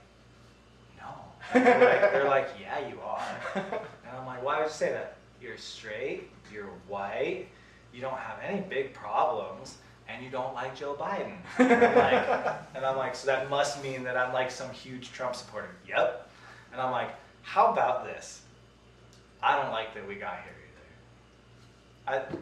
"No." 0.99 1.09
They're, 1.53 1.63
like, 1.63 2.13
they're 2.13 2.29
like, 2.29 2.49
"Yeah, 2.61 2.89
you 2.89 3.01
are." 3.01 3.23
And 3.55 4.17
I'm 4.17 4.27
like, 4.27 4.43
"Why 4.43 4.59
would 4.59 4.69
you 4.69 4.73
say 4.73 4.93
that? 4.93 5.17
You're 5.41 5.59
straight. 5.59 6.31
You're 6.53 6.71
white. 6.89 7.47
You 7.93 8.01
don't 8.01 8.19
have 8.19 8.39
any 8.43 8.61
big 8.61 8.95
problems." 8.95 9.79
and 10.09 10.25
you 10.25 10.31
don't 10.31 10.55
like 10.55 10.77
Joe 10.77 10.95
Biden. 10.95 11.37
And 11.59 11.97
like, 11.97 12.57
and 12.75 12.85
I'm 12.85 12.97
like, 12.97 13.15
so 13.15 13.27
that 13.27 13.51
must 13.51 13.83
mean 13.83 14.05
that 14.05 14.17
I'm 14.17 14.33
like 14.33 14.51
some 14.51 14.71
huge 14.71 15.13
Trump 15.13 15.35
supporter. 15.35 15.71
Yep. 15.89 16.31
And 16.73 16.81
I'm 16.81 16.93
like, 16.93 17.11
how 17.43 17.73
about 17.73 18.05
this? 18.05 18.43
I 19.43 19.61
don't 19.61 19.73
like 19.73 19.95
that 19.95 20.07
we 20.07 20.15
got 20.15 20.39
here 20.45 20.53
either. 22.09 22.39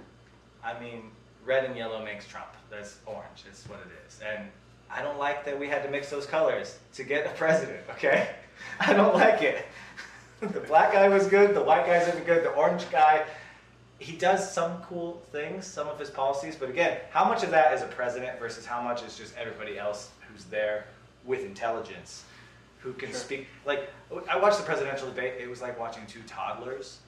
I, 0.64 0.70
I 0.70 0.80
mean, 0.80 1.10
red 1.44 1.64
and 1.64 1.76
yellow 1.76 2.04
makes 2.04 2.26
Trump. 2.26 2.48
That's 2.74 2.96
orange. 3.06 3.44
It's 3.48 3.68
what 3.68 3.80
it 3.80 3.92
is. 4.06 4.20
And 4.26 4.48
I 4.90 5.02
don't 5.02 5.18
like 5.18 5.44
that 5.44 5.58
we 5.58 5.68
had 5.68 5.82
to 5.84 5.90
mix 5.90 6.10
those 6.10 6.26
colors 6.26 6.78
to 6.94 7.04
get 7.04 7.26
a 7.26 7.30
president, 7.30 7.80
okay? 7.90 8.30
I 8.80 8.92
don't 8.92 9.14
like 9.14 9.42
it. 9.42 9.66
the 10.40 10.60
black 10.60 10.92
guy 10.92 11.08
was 11.08 11.26
good, 11.26 11.54
the 11.54 11.62
white 11.62 11.86
guy's 11.86 12.08
even 12.08 12.24
good, 12.24 12.44
the 12.44 12.50
orange 12.50 12.90
guy, 12.90 13.24
he 13.98 14.16
does 14.16 14.52
some 14.52 14.82
cool 14.82 15.22
things, 15.32 15.66
some 15.66 15.88
of 15.88 15.98
his 15.98 16.10
policies, 16.10 16.56
but 16.56 16.68
again, 16.68 16.98
how 17.10 17.24
much 17.24 17.42
of 17.42 17.50
that 17.50 17.72
is 17.72 17.82
a 17.82 17.86
president 17.86 18.38
versus 18.38 18.66
how 18.66 18.82
much 18.82 19.02
is 19.02 19.16
just 19.16 19.36
everybody 19.36 19.78
else 19.78 20.10
who's 20.28 20.44
there 20.44 20.86
with 21.24 21.44
intelligence, 21.44 22.24
who 22.80 22.92
can 22.92 23.10
Sure. 23.10 23.18
speak? 23.18 23.48
Like, 23.64 23.88
I 24.28 24.36
watched 24.36 24.58
the 24.58 24.64
presidential 24.64 25.08
debate, 25.08 25.34
it 25.40 25.48
was 25.48 25.62
like 25.62 25.78
watching 25.78 26.06
two 26.06 26.22
toddlers 26.26 26.98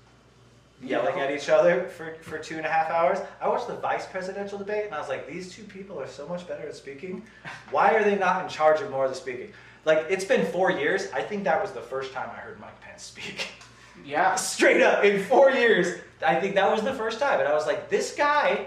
yelling 0.83 1.19
at 1.19 1.31
each 1.31 1.49
other 1.49 1.85
for, 1.89 2.15
for 2.21 2.39
two 2.39 2.57
and 2.57 2.67
a 2.67 2.69
half 2.69 2.91
hours. 2.91 3.19
I 3.41 3.49
watched 3.49 3.69
the 3.69 3.77
vice 3.77 4.07
presidential 4.07 4.59
debate 4.59 4.87
and 4.87 4.95
I 4.95 5.01
was 5.01 5.09
like, 5.09 5.27
these 5.27 5.53
two 5.53 5.63
people 5.65 5.99
are 6.01 6.07
so 6.07 6.27
much 6.29 6.47
better 6.47 6.69
at 6.69 6.77
speaking. 6.77 7.23
Why 7.71 7.95
are 7.95 8.05
they 8.05 8.17
not 8.17 8.43
in 8.43 8.49
charge 8.49 8.81
of 8.81 8.91
more 8.91 9.05
of 9.05 9.11
the 9.11 9.17
speaking? 9.17 9.53
Like, 9.85 10.07
it's 10.11 10.25
been 10.25 10.45
four 10.47 10.71
years. 10.71 11.09
I 11.13 11.23
think 11.23 11.45
that 11.45 11.63
was 11.63 11.73
the 11.73 11.81
first 11.81 12.13
time 12.13 12.29
I 12.31 12.39
heard 12.39 12.61
Mike 12.61 12.81
Pence 12.81 13.05
speak. 13.05 13.49
Yeah. 14.05 14.35
Straight 14.37 14.83
up, 14.83 15.05
in 15.05 15.23
four 15.25 15.51
years, 15.51 16.01
I 16.27 16.41
think 16.41 16.57
that 16.57 16.71
was 16.71 16.83
the 16.83 16.95
first 16.95 17.21
time. 17.21 17.41
And 17.41 17.49
I 17.49 17.55
was 17.55 17.67
like, 17.67 17.89
this 17.89 18.15
guy 18.15 18.67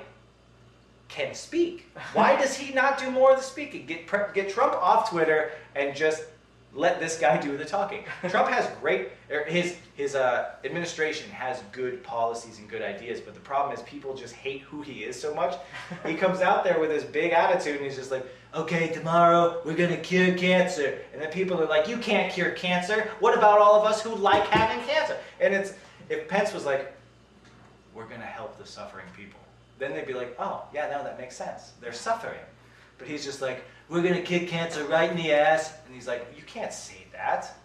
can 1.09 1.33
speak. 1.33 1.87
Why 2.13 2.35
does 2.35 2.55
he 2.55 2.73
not 2.73 2.97
do 2.97 3.11
more 3.11 3.31
of 3.31 3.37
the 3.37 3.43
speaking? 3.43 3.85
Get, 3.85 4.07
get 4.33 4.49
Trump 4.49 4.73
off 4.75 5.09
Twitter 5.09 5.51
and 5.75 5.95
just 5.95 6.23
let 6.73 6.99
this 6.99 7.17
guy 7.17 7.37
do 7.37 7.57
the 7.57 7.65
talking. 7.65 8.03
Trump 8.29 8.49
has 8.49 8.69
great, 8.79 9.09
er, 9.31 9.43
his, 9.47 9.77
his 9.95 10.15
uh, 10.15 10.51
administration 10.63 11.29
has 11.31 11.61
good 11.71 12.03
policies 12.03 12.59
and 12.59 12.69
good 12.69 12.81
ideas, 12.81 13.19
but 13.19 13.33
the 13.33 13.39
problem 13.39 13.75
is 13.75 13.81
people 13.83 14.15
just 14.15 14.35
hate 14.35 14.61
who 14.61 14.81
he 14.81 15.03
is 15.03 15.19
so 15.19 15.33
much. 15.33 15.55
He 16.05 16.15
comes 16.15 16.41
out 16.41 16.63
there 16.63 16.79
with 16.79 16.89
this 16.89 17.03
big 17.03 17.31
attitude 17.33 17.77
and 17.77 17.85
he's 17.85 17.95
just 17.95 18.11
like, 18.11 18.25
okay, 18.53 18.89
tomorrow 18.89 19.61
we're 19.65 19.75
gonna 19.75 19.97
cure 19.97 20.35
cancer. 20.35 20.99
And 21.13 21.21
then 21.21 21.31
people 21.31 21.61
are 21.61 21.67
like, 21.67 21.87
you 21.87 21.97
can't 21.97 22.31
cure 22.31 22.51
cancer. 22.51 23.09
What 23.19 23.37
about 23.37 23.59
all 23.59 23.75
of 23.75 23.85
us 23.85 24.01
who 24.01 24.15
like 24.15 24.45
having 24.47 24.83
cancer? 24.85 25.17
And 25.39 25.53
it's, 25.53 25.73
if 26.09 26.27
Pence 26.27 26.53
was 26.53 26.65
like, 26.65 26.93
we're 27.93 28.07
gonna 28.07 28.25
help 28.25 28.57
the 28.57 28.65
suffering 28.65 29.05
people, 29.15 29.39
then 29.77 29.93
they'd 29.93 30.07
be 30.07 30.13
like, 30.13 30.35
oh, 30.39 30.63
yeah, 30.73 30.89
no, 30.89 31.03
that 31.03 31.19
makes 31.19 31.35
sense. 31.35 31.73
They're 31.81 31.93
suffering. 31.93 32.39
But 32.97 33.07
he's 33.07 33.23
just 33.23 33.41
like, 33.41 33.63
we're 33.89 34.03
gonna 34.03 34.21
kick 34.21 34.47
cancer 34.47 34.83
right 34.85 35.09
in 35.09 35.17
the 35.17 35.31
ass. 35.33 35.73
And 35.85 35.95
he's 35.95 36.07
like, 36.07 36.25
you 36.37 36.43
can't 36.43 36.71
say 36.73 37.05
that. 37.13 37.55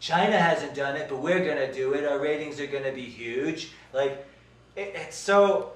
China 0.00 0.38
hasn't 0.38 0.74
done 0.74 0.96
it, 0.96 1.08
but 1.08 1.18
we're 1.18 1.44
gonna 1.44 1.72
do 1.72 1.92
it. 1.94 2.04
Our 2.04 2.20
ratings 2.20 2.60
are 2.60 2.66
gonna 2.66 2.92
be 2.92 3.02
huge. 3.02 3.72
Like, 3.92 4.24
it, 4.76 4.92
it's 4.94 5.16
so, 5.16 5.72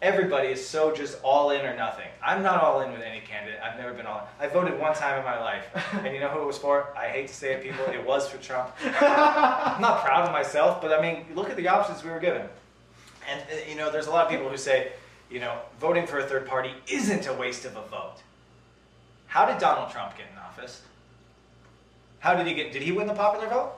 everybody 0.00 0.48
is 0.48 0.66
so 0.66 0.92
just 0.92 1.18
all 1.22 1.50
in 1.50 1.64
or 1.64 1.76
nothing. 1.76 2.08
I'm 2.20 2.42
not 2.42 2.60
all 2.60 2.80
in 2.80 2.90
with 2.90 3.02
any 3.02 3.20
candidate. 3.20 3.60
I've 3.62 3.78
never 3.78 3.94
been 3.94 4.06
all 4.06 4.18
in. 4.18 4.44
I 4.44 4.48
voted 4.48 4.80
one 4.80 4.94
time 4.94 5.20
in 5.20 5.24
my 5.24 5.38
life. 5.38 5.66
And 6.04 6.12
you 6.12 6.20
know 6.20 6.28
who 6.28 6.42
it 6.42 6.46
was 6.46 6.58
for? 6.58 6.88
I 6.96 7.06
hate 7.06 7.28
to 7.28 7.34
say 7.34 7.54
it, 7.54 7.62
people, 7.62 7.84
it 7.86 8.04
was 8.04 8.28
for 8.28 8.38
Trump. 8.38 8.72
I'm 8.84 9.80
not 9.80 10.04
proud 10.04 10.26
of 10.26 10.32
myself, 10.32 10.82
but 10.82 10.92
I 10.92 11.00
mean, 11.00 11.26
look 11.36 11.48
at 11.48 11.56
the 11.56 11.68
options 11.68 12.02
we 12.02 12.10
were 12.10 12.18
given. 12.18 12.42
And, 13.30 13.40
uh, 13.40 13.70
you 13.70 13.76
know, 13.76 13.92
there's 13.92 14.08
a 14.08 14.10
lot 14.10 14.24
of 14.24 14.30
people 14.32 14.48
who 14.48 14.56
say, 14.56 14.92
you 15.30 15.38
know, 15.38 15.56
voting 15.80 16.08
for 16.08 16.18
a 16.18 16.26
third 16.26 16.46
party 16.46 16.72
isn't 16.88 17.28
a 17.28 17.32
waste 17.32 17.64
of 17.64 17.76
a 17.76 17.82
vote. 17.82 18.16
How 19.32 19.46
did 19.46 19.56
Donald 19.56 19.90
Trump 19.90 20.14
get 20.14 20.26
in 20.30 20.36
office? 20.36 20.82
How 22.18 22.34
did 22.34 22.46
he 22.46 22.52
get, 22.52 22.70
did 22.70 22.82
he 22.82 22.92
win 22.92 23.06
the 23.06 23.14
popular 23.14 23.48
vote? 23.48 23.72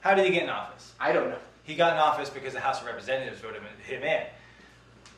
How 0.00 0.16
did 0.16 0.24
he 0.26 0.32
get 0.32 0.42
in 0.42 0.48
office? 0.50 0.92
I 0.98 1.12
don't 1.12 1.30
know. 1.30 1.38
He 1.62 1.76
got 1.76 1.92
in 1.92 2.00
office 2.00 2.28
because 2.28 2.52
the 2.52 2.58
House 2.58 2.80
of 2.80 2.86
Representatives 2.86 3.40
voted 3.40 3.62
him 3.84 4.02
in. 4.02 4.22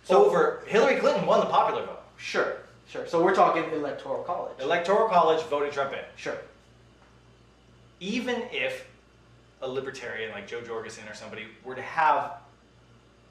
So- 0.03 0.27
Over, 0.27 0.63
Hillary 0.67 0.97
Clinton 0.97 1.25
won 1.25 1.41
the 1.41 1.47
popular 1.47 1.87
vote. 1.87 2.03
Sure, 2.19 2.59
sure. 2.87 3.07
So 3.07 3.25
we're 3.25 3.35
talking 3.35 3.65
electoral 3.73 4.23
college. 4.25 4.53
Electoral 4.61 5.09
College 5.09 5.43
voted 5.47 5.73
Trump 5.73 5.95
in. 5.95 6.01
Sure. 6.17 6.37
Even 8.01 8.43
if 8.53 8.87
a 9.63 9.67
libertarian 9.67 10.33
like 10.33 10.47
Jo 10.47 10.61
Jorgensen 10.61 11.09
or 11.09 11.15
somebody 11.15 11.47
were 11.65 11.75
to 11.75 11.81
have 11.81 12.33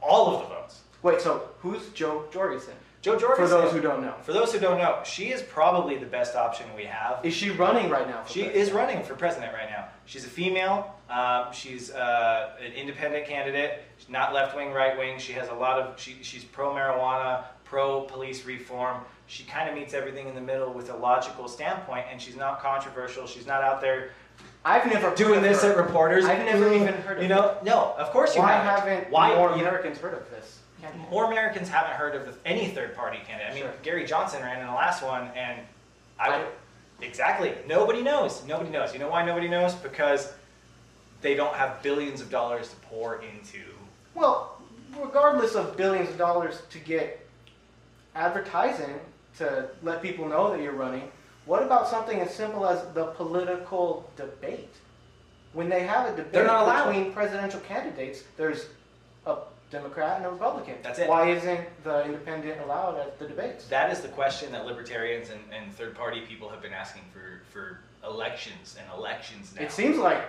all 0.02 0.36
of 0.36 0.42
the 0.42 0.48
votes, 0.56 0.80
Wait, 1.04 1.22
so 1.22 1.50
who's 1.60 1.88
Jo 1.90 2.26
Jorgensen? 2.34 2.74
Jo 3.04 3.20
For 3.20 3.48
those 3.50 3.74
who 3.74 3.82
don't 3.82 4.02
know. 4.02 4.16
For 4.22 4.32
those 4.32 4.54
who 4.54 4.60
don't 4.60 4.78
know, 4.78 5.02
she 5.04 5.34
is 5.34 5.42
probably 5.42 5.98
the 5.98 6.06
best 6.06 6.38
option 6.38 6.66
we 6.74 6.86
have. 6.86 7.20
Is 7.26 7.34
she 7.34 7.50
running 7.50 7.90
right 7.90 8.08
now? 8.08 8.24
For 8.24 8.32
She 8.32 8.44
president? 8.44 8.68
is 8.68 8.72
running 8.72 9.04
for 9.04 9.14
president 9.14 9.52
right 9.54 9.70
now. 9.70 9.90
She's 10.06 10.24
a 10.24 10.30
female. 10.30 10.96
Um, 11.10 11.52
she's 11.52 11.92
uh, 11.92 12.52
an 12.66 12.72
independent 12.72 13.28
candidate. 13.28 13.84
She's 13.98 14.08
not 14.08 14.34
left 14.34 14.56
wing, 14.56 14.72
right 14.72 14.98
wing. 14.98 15.20
She 15.20 15.34
has 15.34 15.50
a 15.50 15.54
lot 15.54 15.82
of. 15.82 16.00
She, 16.00 16.16
she's 16.22 16.46
pro 16.46 16.74
marijuana, 16.74 17.44
pro 17.66 18.02
police 18.04 18.46
reform. 18.46 19.02
She 19.28 19.44
kind 19.44 19.68
of 19.70 19.76
meets 19.76 19.94
everything 19.94 20.30
in 20.30 20.36
the 20.36 20.42
middle 20.42 20.72
with 20.74 20.90
a 20.90 20.96
logical 20.96 21.50
standpoint, 21.50 22.06
and 22.10 22.22
she's 22.22 22.38
not 22.38 22.62
controversial. 22.62 23.28
She's 23.28 23.46
not 23.46 23.64
out 23.64 23.82
there 23.82 24.12
I've 24.64 24.86
never 24.86 25.14
doing 25.14 25.42
this 25.42 25.62
her. 25.62 25.72
at 25.72 25.78
reporters. 25.78 26.24
I've 26.24 26.46
never 26.46 26.74
even 26.74 26.94
heard 26.94 27.18
of 27.18 27.24
You 27.24 27.30
know, 27.30 27.58
no. 27.66 27.96
Of 27.98 28.12
course 28.12 28.34
you 28.34 28.42
Why 28.42 28.54
haven't. 28.54 28.88
haven't 28.90 29.12
Why 29.12 29.36
more 29.36 29.52
Americans 29.52 29.98
heard 29.98 30.14
of 30.14 30.30
this? 30.30 30.53
More 31.10 31.26
Americans 31.26 31.70
haven't 31.70 31.94
heard 31.96 32.16
of 32.16 32.38
any 32.46 32.68
third 32.70 32.96
party 32.96 33.20
candidate. 33.28 33.52
I 33.52 33.54
mean, 33.54 33.64
Sure. 33.64 33.74
Gary 33.84 34.06
Johnson 34.06 34.42
ran 34.42 34.60
in 34.60 34.68
the 34.68 34.74
last 34.74 35.04
one, 35.04 35.30
and 35.36 35.60
I 36.20 36.28
I- 36.30 36.38
would, 36.40 36.48
exactly 37.02 37.54
nobody 37.68 38.02
knows. 38.02 38.44
Nobody 38.46 38.70
knows. 38.70 38.94
You 38.94 39.00
know 39.00 39.10
why 39.10 39.24
nobody 39.26 39.48
knows? 39.48 39.74
Because 39.76 40.32
they 41.22 41.36
don't 41.36 41.56
have 41.56 41.82
billions 41.82 42.22
of 42.22 42.30
dollars 42.30 42.70
to 42.70 42.76
pour 42.88 43.22
into. 43.22 43.62
Well, 44.14 44.62
regardless 45.00 45.56
of 45.56 45.76
billions 45.78 46.10
of 46.10 46.18
dollars 46.18 46.62
to 46.72 46.80
get 46.80 47.26
advertising 48.16 49.00
to 49.38 49.70
let 49.82 50.02
people 50.02 50.28
know 50.28 50.52
that 50.52 50.62
you're 50.62 50.74
running, 50.74 51.12
what 51.46 51.64
about 51.64 51.88
something 51.88 52.20
as 52.20 52.34
simple 52.34 52.66
as 52.68 52.84
the 52.94 53.06
political 53.08 54.10
debate? 54.16 54.70
When 55.54 55.70
they 55.70 55.84
have 55.84 56.08
a 56.08 56.16
debate 56.16 56.32
They're 56.34 56.46
not 56.48 56.64
allowed. 56.64 56.88
between 56.92 57.14
presidential 57.14 57.60
candidates, 57.62 58.24
there's 58.38 58.66
a 59.26 59.38
Democrat 59.74 60.18
and 60.18 60.26
a 60.28 60.30
Republican. 60.30 60.76
That's 60.84 61.00
it. 61.00 61.10
Why 61.10 61.30
isn't 61.32 61.84
the 61.84 62.06
independent 62.06 62.62
allowed 62.62 62.98
at 63.00 63.20
the 63.20 63.28
debates? 63.28 63.66
That 63.68 63.92
is 63.92 64.00
the 64.02 64.08
question 64.10 64.52
that 64.54 64.66
libertarians 64.66 65.32
and, 65.32 65.42
and 65.52 65.74
third 65.74 65.96
party 65.96 66.22
people 66.22 66.48
have 66.48 66.62
been 66.62 66.74
asking 66.74 67.04
for 67.12 67.42
for 67.52 67.80
elections 68.08 68.78
and 68.80 68.88
elections 68.98 69.54
now. 69.56 69.64
It 69.64 69.72
seems 69.72 69.98
like 69.98 70.22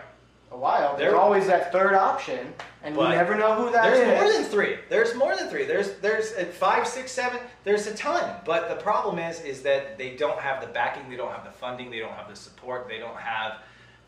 a 0.50 0.56
while. 0.56 0.96
There's 0.96 1.12
There- 1.12 1.20
always 1.20 1.46
that 1.46 1.72
third 1.72 1.94
option, 1.94 2.54
and 2.82 2.96
you 2.96 3.08
never 3.08 3.34
know 3.34 3.54
who 3.54 3.70
that 3.72 3.92
is. 3.92 3.98
There's 3.98 4.22
more 4.22 4.32
than 4.32 4.44
three. 4.44 4.78
There's 4.88 5.14
more 5.14 5.36
than 5.36 5.48
three. 5.48 5.64
There's 5.64 5.92
there's 5.98 6.32
uh, 6.32 6.46
five, 6.46 6.88
six, 6.88 7.12
seven. 7.12 7.38
There's 7.64 7.86
a 7.86 7.94
ton. 7.94 8.36
But 8.46 8.70
the 8.70 8.76
problem 8.76 9.18
is 9.18 9.40
is 9.42 9.62
that 9.62 9.98
they 9.98 10.16
don't 10.16 10.38
have 10.38 10.62
the 10.62 10.68
backing. 10.68 11.10
They 11.10 11.16
don't 11.16 11.32
have 11.32 11.44
the 11.44 11.52
funding. 11.52 11.90
They 11.90 11.98
don't 11.98 12.12
have 12.12 12.28
the 12.30 12.36
support. 12.36 12.88
They 12.88 12.98
don't 12.98 13.16
have 13.16 13.58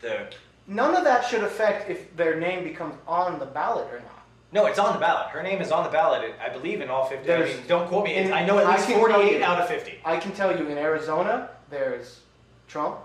the. 0.01 0.27
None 0.65 0.95
of 0.95 1.03
that 1.03 1.25
should 1.25 1.43
affect 1.43 1.89
if 1.89 2.15
their 2.17 2.37
name 2.39 2.63
becomes 2.63 2.95
on 3.07 3.39
the 3.39 3.45
ballot 3.45 3.87
or 3.93 3.99
not. 3.99 4.16
No, 4.53 4.65
it's 4.65 4.79
on 4.79 4.93
the 4.93 4.99
ballot. 4.99 5.27
Her 5.27 5.43
name 5.43 5.61
is 5.61 5.71
on 5.71 5.83
the 5.83 5.89
ballot. 5.89 6.33
I 6.43 6.49
believe 6.49 6.79
in 6.81 6.89
all 6.89 7.05
fifty. 7.05 7.31
I 7.31 7.37
There's- 7.37 7.57
mean, 7.57 7.67
don't 7.67 7.87
quote 7.87 8.05
me. 8.05 8.11
It's- 8.11 8.27
in- 8.27 8.33
I 8.33 8.45
know 8.45 8.59
at 8.59 8.65
I 8.65 8.75
least 8.75 8.87
can 8.87 8.99
tell 8.99 9.09
forty-eight 9.09 9.39
you. 9.39 9.43
out 9.43 9.59
of 9.59 9.67
fifty. 9.67 9.99
I 10.05 10.17
can 10.17 10.31
tell 10.31 10.57
you 10.57 10.67
in 10.67 10.77
Arizona, 10.77 11.49
there's 11.69 12.21
Trump, 12.67 12.97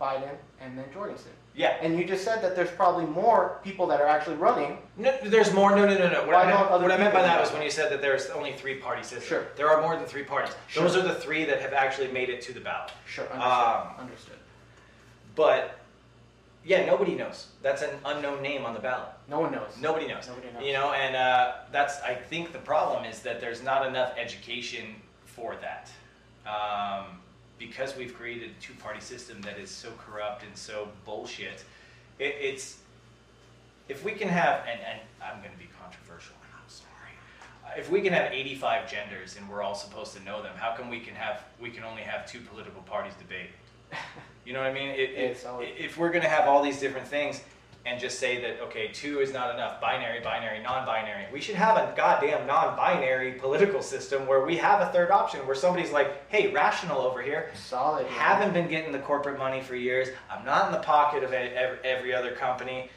Biden, 0.00 0.30
and 0.60 0.76
then 0.76 0.84
Jorgensen. 0.92 1.30
Yeah. 1.56 1.76
And 1.80 1.96
you 1.96 2.04
just 2.04 2.24
said 2.24 2.42
that 2.42 2.56
there's 2.56 2.72
probably 2.72 3.06
more 3.06 3.60
people 3.62 3.86
that 3.86 4.00
are 4.00 4.08
actually 4.08 4.34
running. 4.34 4.78
No, 4.96 5.16
there's 5.22 5.52
more. 5.52 5.70
No, 5.76 5.86
no, 5.86 5.96
no, 5.96 6.08
no. 6.10 6.18
What, 6.22 6.30
Why 6.30 6.42
I 6.42 6.46
meant, 6.46 6.58
don't 6.58 6.72
other 6.72 6.82
what 6.82 6.90
I 6.92 6.96
meant 6.96 7.14
by 7.14 7.20
people 7.20 7.22
that 7.32 7.40
was 7.40 7.50
that? 7.50 7.54
when 7.54 7.62
you 7.64 7.70
said 7.70 7.92
that 7.92 8.02
there's 8.02 8.26
only 8.30 8.54
three 8.54 8.74
party 8.74 9.02
system. 9.04 9.22
Sure. 9.22 9.46
There 9.54 9.70
are 9.70 9.80
more 9.80 9.94
than 9.96 10.06
three 10.06 10.24
parties. 10.24 10.52
Sure. 10.66 10.82
Those 10.82 10.96
are 10.96 11.02
the 11.02 11.14
three 11.14 11.44
that 11.44 11.60
have 11.60 11.72
actually 11.72 12.08
made 12.08 12.28
it 12.28 12.42
to 12.42 12.52
the 12.52 12.58
ballot. 12.60 12.90
Sure, 13.06 13.24
understood. 13.32 13.52
Um, 13.52 13.88
understood. 14.00 14.38
But 15.36 15.78
yeah, 16.64 16.86
nobody 16.86 17.14
knows. 17.14 17.48
That's 17.62 17.82
an 17.82 17.90
unknown 18.04 18.42
name 18.42 18.64
on 18.64 18.72
the 18.74 18.80
ballot. 18.80 19.08
No 19.28 19.40
one 19.40 19.52
knows. 19.52 19.70
Nobody 19.80 20.06
knows. 20.06 20.26
Nobody 20.28 20.48
knows. 20.52 20.62
You 20.64 20.72
know, 20.72 20.92
and 20.92 21.14
uh, 21.14 21.52
that's 21.70 22.00
I 22.00 22.14
think 22.14 22.52
the 22.52 22.58
problem 22.58 23.04
is 23.04 23.20
that 23.20 23.40
there's 23.40 23.62
not 23.62 23.86
enough 23.86 24.14
education 24.16 24.96
for 25.26 25.56
that. 25.60 25.90
Um, 26.46 27.18
because 27.58 27.96
we've 27.96 28.14
created 28.14 28.50
a 28.50 28.62
two-party 28.62 29.00
system 29.00 29.40
that 29.42 29.58
is 29.58 29.70
so 29.70 29.90
corrupt 29.98 30.42
and 30.42 30.56
so 30.56 30.88
bullshit, 31.04 31.64
it, 32.18 32.34
it's 32.40 32.78
if 33.88 34.04
we 34.04 34.12
can 34.12 34.28
have 34.28 34.60
and, 34.70 34.80
and 34.80 35.00
I'm 35.22 35.38
going 35.40 35.52
to 35.52 35.58
be 35.58 35.68
controversial. 35.80 36.34
and 36.42 36.52
I'm 36.62 36.68
sorry. 36.68 37.12
Uh, 37.64 37.78
If 37.78 37.90
we 37.90 38.00
can 38.00 38.12
have 38.12 38.32
85 38.32 38.90
genders 38.90 39.36
and 39.36 39.48
we're 39.48 39.62
all 39.62 39.74
supposed 39.74 40.14
to 40.16 40.22
know 40.22 40.42
them, 40.42 40.52
how 40.56 40.74
come 40.74 40.88
we 40.90 41.00
can 41.00 41.14
have 41.14 41.44
we 41.60 41.70
can 41.70 41.84
only 41.84 42.02
have 42.02 42.26
two 42.26 42.40
political 42.40 42.82
parties 42.82 43.14
debate? 43.18 43.50
You 44.44 44.52
know 44.52 44.60
what 44.60 44.68
I 44.68 44.74
mean? 44.74 44.90
It, 44.90 45.10
it, 45.10 45.46
if 45.78 45.96
we're 45.96 46.10
going 46.10 46.22
to 46.22 46.28
have 46.28 46.48
all 46.48 46.62
these 46.62 46.78
different 46.78 47.06
things 47.06 47.40
and 47.86 48.00
just 48.00 48.18
say 48.18 48.40
that 48.40 48.60
okay, 48.62 48.88
two 48.88 49.20
is 49.20 49.32
not 49.32 49.54
enough, 49.54 49.80
binary, 49.80 50.20
binary, 50.20 50.62
non-binary, 50.62 51.26
we 51.32 51.40
should 51.40 51.54
have 51.54 51.76
a 51.76 51.94
goddamn 51.96 52.46
non-binary 52.46 53.32
political 53.32 53.82
system 53.82 54.26
where 54.26 54.44
we 54.44 54.56
have 54.56 54.80
a 54.80 54.92
third 54.92 55.10
option 55.10 55.40
where 55.46 55.54
somebody's 55.54 55.92
like, 55.92 56.30
hey, 56.30 56.50
rational 56.52 57.00
over 57.00 57.20
here, 57.20 57.50
Solid. 57.54 58.06
haven't 58.06 58.54
been 58.54 58.68
getting 58.68 58.92
the 58.92 58.98
corporate 59.00 59.38
money 59.38 59.60
for 59.60 59.76
years. 59.76 60.08
I'm 60.30 60.44
not 60.44 60.66
in 60.66 60.72
the 60.72 60.80
pocket 60.80 61.24
of 61.24 61.32
every 61.32 62.14
other 62.14 62.32
company. 62.32 62.90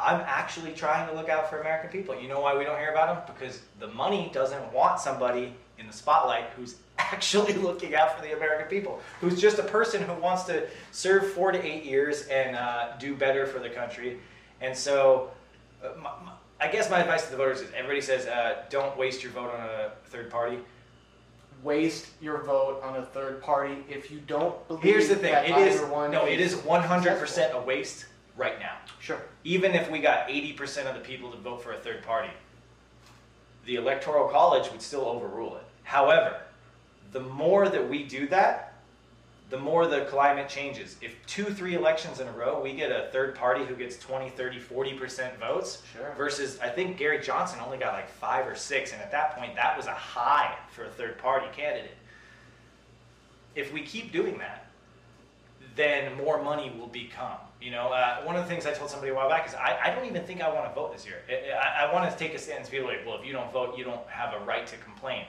I'm 0.00 0.20
actually 0.26 0.72
trying 0.72 1.08
to 1.08 1.14
look 1.14 1.28
out 1.28 1.50
for 1.50 1.60
American 1.60 1.90
people. 1.90 2.18
You 2.18 2.28
know 2.28 2.40
why 2.40 2.56
we 2.56 2.64
don't 2.64 2.78
hear 2.78 2.90
about 2.90 3.26
them? 3.26 3.34
Because 3.34 3.62
the 3.80 3.88
money 3.88 4.30
doesn't 4.32 4.72
want 4.72 5.00
somebody 5.00 5.54
in 5.78 5.86
the 5.86 5.92
spotlight 5.92 6.44
who's 6.56 6.76
actually 6.98 7.54
looking 7.54 7.94
out 7.94 8.16
for 8.16 8.22
the 8.26 8.36
American 8.36 8.66
people, 8.68 9.00
who's 9.20 9.40
just 9.40 9.58
a 9.58 9.62
person 9.62 10.02
who 10.02 10.14
wants 10.14 10.44
to 10.44 10.66
serve 10.92 11.30
four 11.32 11.52
to 11.52 11.64
eight 11.64 11.84
years 11.84 12.26
and 12.26 12.56
uh, 12.56 12.96
do 12.98 13.14
better 13.14 13.46
for 13.46 13.58
the 13.58 13.70
country. 13.70 14.18
And 14.60 14.76
so, 14.76 15.30
uh, 15.82 15.90
my, 15.96 16.10
my, 16.24 16.32
I 16.60 16.68
guess 16.68 16.90
my 16.90 17.00
advice 17.00 17.24
to 17.26 17.30
the 17.30 17.36
voters 17.36 17.60
is 17.60 17.70
everybody 17.72 18.00
says 18.00 18.26
uh, 18.26 18.64
don't 18.68 18.96
waste 18.98 19.22
your 19.22 19.32
vote 19.32 19.50
on 19.50 19.60
a 19.60 19.92
third 20.06 20.30
party. 20.30 20.58
Waste 21.62 22.08
your 22.20 22.42
vote 22.42 22.80
on 22.82 22.96
a 22.96 23.04
third 23.04 23.42
party 23.42 23.84
if 23.88 24.10
you 24.10 24.20
don't 24.26 24.66
believe 24.68 24.82
Here's 24.82 25.08
the 25.08 25.16
thing: 25.16 25.34
it 25.34 25.56
is 25.56 25.80
no, 25.80 26.24
it 26.26 26.40
is 26.40 26.52
is 26.52 26.64
100 26.64 27.18
percent 27.18 27.52
a 27.54 27.60
waste 27.60 28.06
right 28.36 28.58
now. 28.60 28.76
Sure. 29.00 29.20
Even 29.44 29.72
if 29.74 29.90
we 29.90 29.98
got 29.98 30.30
80 30.30 30.52
percent 30.52 30.88
of 30.88 30.94
the 30.94 31.00
people 31.00 31.30
to 31.30 31.36
vote 31.36 31.62
for 31.62 31.72
a 31.72 31.78
third 31.78 32.02
party, 32.04 32.30
the 33.64 33.76
electoral 33.76 34.28
college 34.28 34.70
would 34.72 34.82
still 34.82 35.04
overrule 35.04 35.56
it. 35.56 35.64
However, 35.88 36.42
the 37.12 37.20
more 37.20 37.66
that 37.70 37.88
we 37.88 38.02
do 38.02 38.28
that, 38.28 38.74
the 39.48 39.58
more 39.58 39.86
the 39.86 40.02
climate 40.02 40.46
changes. 40.46 40.96
If 41.00 41.16
two, 41.24 41.44
three 41.44 41.76
elections 41.76 42.20
in 42.20 42.28
a 42.28 42.32
row, 42.32 42.60
we 42.62 42.74
get 42.74 42.92
a 42.92 43.08
third 43.10 43.34
party 43.34 43.64
who 43.64 43.74
gets 43.74 43.96
20, 43.96 44.28
30, 44.28 44.60
40% 44.60 45.38
votes, 45.38 45.82
Sure. 45.94 46.12
versus 46.14 46.60
I 46.60 46.68
think 46.68 46.98
Gary 46.98 47.22
Johnson 47.22 47.58
only 47.64 47.78
got 47.78 47.94
like 47.94 48.06
five 48.06 48.46
or 48.46 48.54
six, 48.54 48.92
and 48.92 49.00
at 49.00 49.10
that 49.12 49.34
point, 49.34 49.54
that 49.54 49.78
was 49.78 49.86
a 49.86 49.94
high 49.94 50.54
for 50.72 50.84
a 50.84 50.90
third 50.90 51.16
party 51.16 51.46
candidate. 51.56 51.96
If 53.54 53.72
we 53.72 53.80
keep 53.80 54.12
doing 54.12 54.36
that, 54.36 54.66
then 55.74 56.14
more 56.18 56.42
money 56.42 56.70
will 56.78 56.88
become. 56.88 57.38
You 57.62 57.70
know, 57.70 57.88
uh, 57.94 58.20
one 58.24 58.36
of 58.36 58.44
the 58.44 58.50
things 58.50 58.66
I 58.66 58.74
told 58.74 58.90
somebody 58.90 59.10
a 59.10 59.14
while 59.14 59.30
back 59.30 59.48
is 59.48 59.54
I, 59.54 59.78
I 59.84 59.90
don't 59.94 60.04
even 60.04 60.22
think 60.24 60.42
I 60.42 60.52
want 60.52 60.68
to 60.68 60.74
vote 60.74 60.92
this 60.92 61.06
year. 61.06 61.22
I, 61.30 61.56
I, 61.56 61.86
I 61.86 61.92
want 61.94 62.10
to 62.12 62.18
take 62.18 62.34
a 62.34 62.38
stance 62.38 62.68
and 62.68 62.72
be 62.72 62.82
like, 62.82 63.06
well, 63.06 63.18
if 63.18 63.24
you 63.24 63.32
don't 63.32 63.50
vote, 63.54 63.78
you 63.78 63.84
don't 63.84 64.06
have 64.08 64.34
a 64.38 64.44
right 64.44 64.66
to 64.66 64.76
complain. 64.76 65.24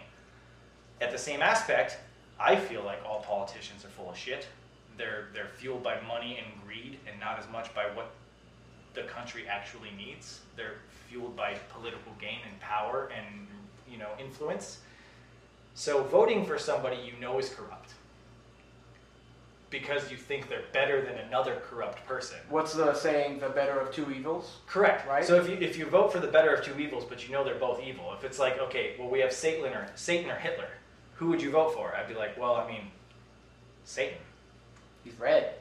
At 1.01 1.11
the 1.11 1.17
same 1.17 1.41
aspect, 1.41 1.97
I 2.39 2.55
feel 2.55 2.83
like 2.83 2.99
all 3.05 3.21
politicians 3.21 3.85
are 3.85 3.89
full 3.89 4.09
of 4.09 4.17
shit. 4.17 4.47
They're 4.97 5.27
they're 5.33 5.47
fueled 5.47 5.83
by 5.83 5.99
money 6.01 6.37
and 6.43 6.61
greed, 6.65 6.99
and 7.07 7.19
not 7.19 7.39
as 7.39 7.49
much 7.49 7.73
by 7.73 7.85
what 7.93 8.11
the 8.93 9.03
country 9.03 9.47
actually 9.47 9.91
needs. 9.97 10.41
They're 10.55 10.77
fueled 11.07 11.35
by 11.35 11.55
political 11.73 12.13
gain 12.19 12.39
and 12.49 12.59
power 12.59 13.11
and 13.15 13.47
you 13.89 13.97
know 13.97 14.09
influence. 14.19 14.79
So 15.73 16.03
voting 16.03 16.45
for 16.45 16.57
somebody 16.57 16.97
you 16.97 17.19
know 17.21 17.39
is 17.39 17.49
corrupt 17.49 17.93
because 19.69 20.09
you 20.09 20.17
think 20.17 20.49
they're 20.49 20.63
better 20.73 21.01
than 21.01 21.15
another 21.15 21.61
corrupt 21.69 22.05
person. 22.07 22.37
What's 22.49 22.73
the 22.73 22.93
saying? 22.93 23.39
The 23.39 23.49
better 23.49 23.79
of 23.79 23.91
two 23.93 24.11
evils. 24.11 24.57
Correct. 24.67 25.07
Right. 25.07 25.23
So 25.23 25.35
if 25.35 25.49
you 25.49 25.55
if 25.55 25.77
you 25.77 25.85
vote 25.85 26.11
for 26.11 26.19
the 26.19 26.27
better 26.27 26.53
of 26.53 26.63
two 26.63 26.77
evils, 26.79 27.05
but 27.07 27.25
you 27.25 27.33
know 27.33 27.43
they're 27.43 27.55
both 27.55 27.81
evil, 27.81 28.13
if 28.17 28.23
it's 28.23 28.39
like 28.39 28.59
okay, 28.59 28.95
well 28.99 29.09
we 29.09 29.19
have 29.19 29.31
Satan 29.31 29.71
or 29.73 29.87
Satan 29.95 30.29
or 30.29 30.35
Hitler, 30.35 30.69
who 31.19 31.27
would 31.27 31.41
you 31.41 31.51
vote 31.51 31.73
for? 31.73 31.93
I'd 31.93 32.07
be 32.07 32.13
like, 32.13 32.39
well, 32.39 32.55
I 32.55 32.65
mean, 32.65 32.83
Satan. 33.83 34.17
He's 35.03 35.13
red. 35.19 35.55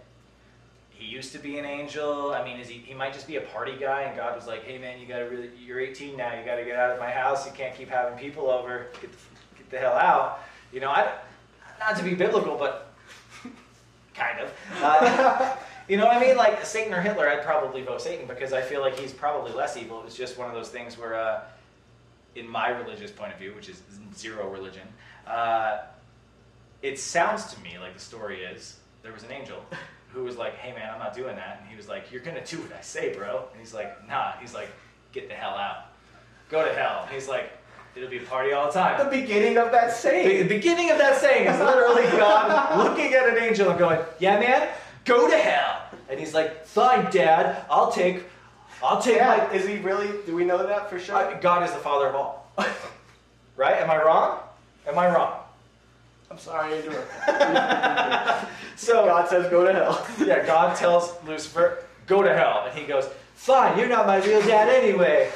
He 0.90 1.04
used 1.06 1.32
to 1.32 1.38
be 1.38 1.58
an 1.58 1.64
angel. 1.64 2.32
I 2.32 2.44
mean, 2.44 2.60
is 2.60 2.68
he? 2.68 2.78
He 2.78 2.94
might 2.94 3.12
just 3.12 3.26
be 3.26 3.36
a 3.36 3.40
party 3.40 3.74
guy, 3.78 4.02
and 4.02 4.16
God 4.16 4.36
was 4.36 4.46
like, 4.46 4.62
hey 4.64 4.78
man, 4.78 5.00
you 5.00 5.06
gotta 5.06 5.28
really, 5.28 5.50
you're 5.60 5.80
18 5.80 6.16
now. 6.16 6.38
You 6.38 6.44
gotta 6.44 6.64
get 6.64 6.76
out 6.76 6.90
of 6.92 7.00
my 7.00 7.10
house. 7.10 7.44
You 7.44 7.52
can't 7.52 7.74
keep 7.74 7.88
having 7.88 8.18
people 8.18 8.48
over. 8.48 8.86
Get 9.00 9.10
the, 9.10 9.18
get 9.56 9.70
the 9.70 9.78
hell 9.78 9.94
out. 9.94 10.40
You 10.72 10.80
know, 10.80 10.90
I 10.90 11.12
not 11.80 11.96
to 11.96 12.04
be 12.04 12.14
biblical, 12.14 12.56
but 12.56 12.92
kind 14.14 14.40
of. 14.40 14.52
Uh, 14.80 15.56
you 15.88 15.96
know 15.96 16.06
what 16.06 16.16
I 16.16 16.20
mean? 16.20 16.36
Like 16.36 16.64
Satan 16.64 16.94
or 16.94 17.00
Hitler, 17.00 17.28
I'd 17.28 17.44
probably 17.44 17.82
vote 17.82 18.00
Satan 18.00 18.26
because 18.28 18.52
I 18.52 18.60
feel 18.60 18.80
like 18.80 18.98
he's 18.98 19.12
probably 19.12 19.52
less 19.52 19.76
evil. 19.76 19.98
It 20.00 20.04
was 20.04 20.14
just 20.14 20.38
one 20.38 20.48
of 20.48 20.54
those 20.54 20.68
things 20.68 20.96
where, 20.96 21.14
uh, 21.14 21.40
in 22.36 22.48
my 22.48 22.68
religious 22.68 23.10
point 23.10 23.32
of 23.32 23.38
view, 23.38 23.54
which 23.54 23.68
is 23.68 23.82
zero 24.14 24.48
religion, 24.48 24.86
uh, 25.28 25.78
it 26.82 26.98
sounds 26.98 27.52
to 27.54 27.60
me 27.60 27.78
like 27.78 27.94
the 27.94 28.00
story 28.00 28.42
is 28.42 28.78
there 29.02 29.12
was 29.12 29.22
an 29.24 29.32
angel 29.32 29.62
who 30.12 30.24
was 30.24 30.36
like, 30.36 30.54
"Hey 30.56 30.72
man, 30.72 30.90
I'm 30.92 30.98
not 30.98 31.14
doing 31.14 31.36
that," 31.36 31.58
and 31.60 31.68
he 31.70 31.76
was 31.76 31.88
like, 31.88 32.10
"You're 32.12 32.22
gonna 32.22 32.44
do 32.44 32.58
what 32.58 32.72
I 32.72 32.80
say, 32.80 33.14
bro." 33.14 33.44
And 33.52 33.60
he's 33.60 33.74
like, 33.74 34.06
"Nah." 34.08 34.32
He's 34.40 34.54
like, 34.54 34.68
"Get 35.12 35.28
the 35.28 35.34
hell 35.34 35.56
out. 35.56 35.86
Go 36.50 36.64
to 36.64 36.72
hell." 36.72 37.02
And 37.04 37.12
he's 37.14 37.28
like, 37.28 37.50
"It'll 37.94 38.08
be 38.08 38.18
a 38.18 38.22
party 38.22 38.52
all 38.52 38.66
the 38.66 38.72
time." 38.72 38.98
The 39.04 39.10
beginning 39.20 39.58
of 39.58 39.70
that 39.72 39.92
saying. 39.92 40.46
The 40.48 40.54
beginning 40.54 40.90
of 40.90 40.98
that 40.98 41.16
saying 41.20 41.46
is 41.46 41.58
literally 41.60 42.04
God 42.18 42.78
looking 42.78 43.12
at 43.14 43.28
an 43.28 43.36
angel 43.42 43.70
and 43.70 43.78
going, 43.78 44.00
"Yeah, 44.18 44.38
man, 44.40 44.68
go 45.04 45.28
to 45.28 45.36
hell." 45.36 45.82
And 46.08 46.18
he's 46.18 46.32
like, 46.34 46.64
"Fine, 46.64 47.10
Dad, 47.10 47.64
I'll 47.70 47.92
take, 47.92 48.24
I'll 48.82 49.00
take 49.02 49.16
Yeah, 49.16 49.46
my." 49.50 49.54
is 49.54 49.66
he 49.68 49.76
really? 49.78 50.08
Do 50.26 50.34
we 50.34 50.44
know 50.44 50.66
that 50.66 50.88
for 50.88 50.98
sure? 50.98 51.16
I- 51.16 51.38
God 51.40 51.62
is 51.64 51.72
the 51.72 51.78
Father 51.80 52.06
of 52.08 52.14
all. 52.14 52.52
Right? 53.56 53.76
Am 53.82 53.90
I 53.90 54.00
wrong? 54.00 54.38
Am 54.88 54.98
I 54.98 55.14
wrong? 55.14 55.40
I'm 56.30 56.38
sorry, 56.38 56.82
I. 57.28 58.44
So 58.76 59.04
God 59.06 59.28
says 59.28 59.50
go 59.50 59.66
to 59.66 59.72
hell. 59.72 60.06
yeah, 60.24 60.46
God 60.46 60.76
tells 60.76 61.12
Lucifer, 61.26 61.84
"Go 62.06 62.22
to 62.22 62.32
hell," 62.32 62.64
and 62.66 62.78
he 62.78 62.86
goes, 62.86 63.08
"Fine, 63.34 63.76
you're 63.76 63.88
not 63.88 64.06
my 64.06 64.18
real 64.24 64.40
dad 64.42 64.68
anyway. 64.68 65.30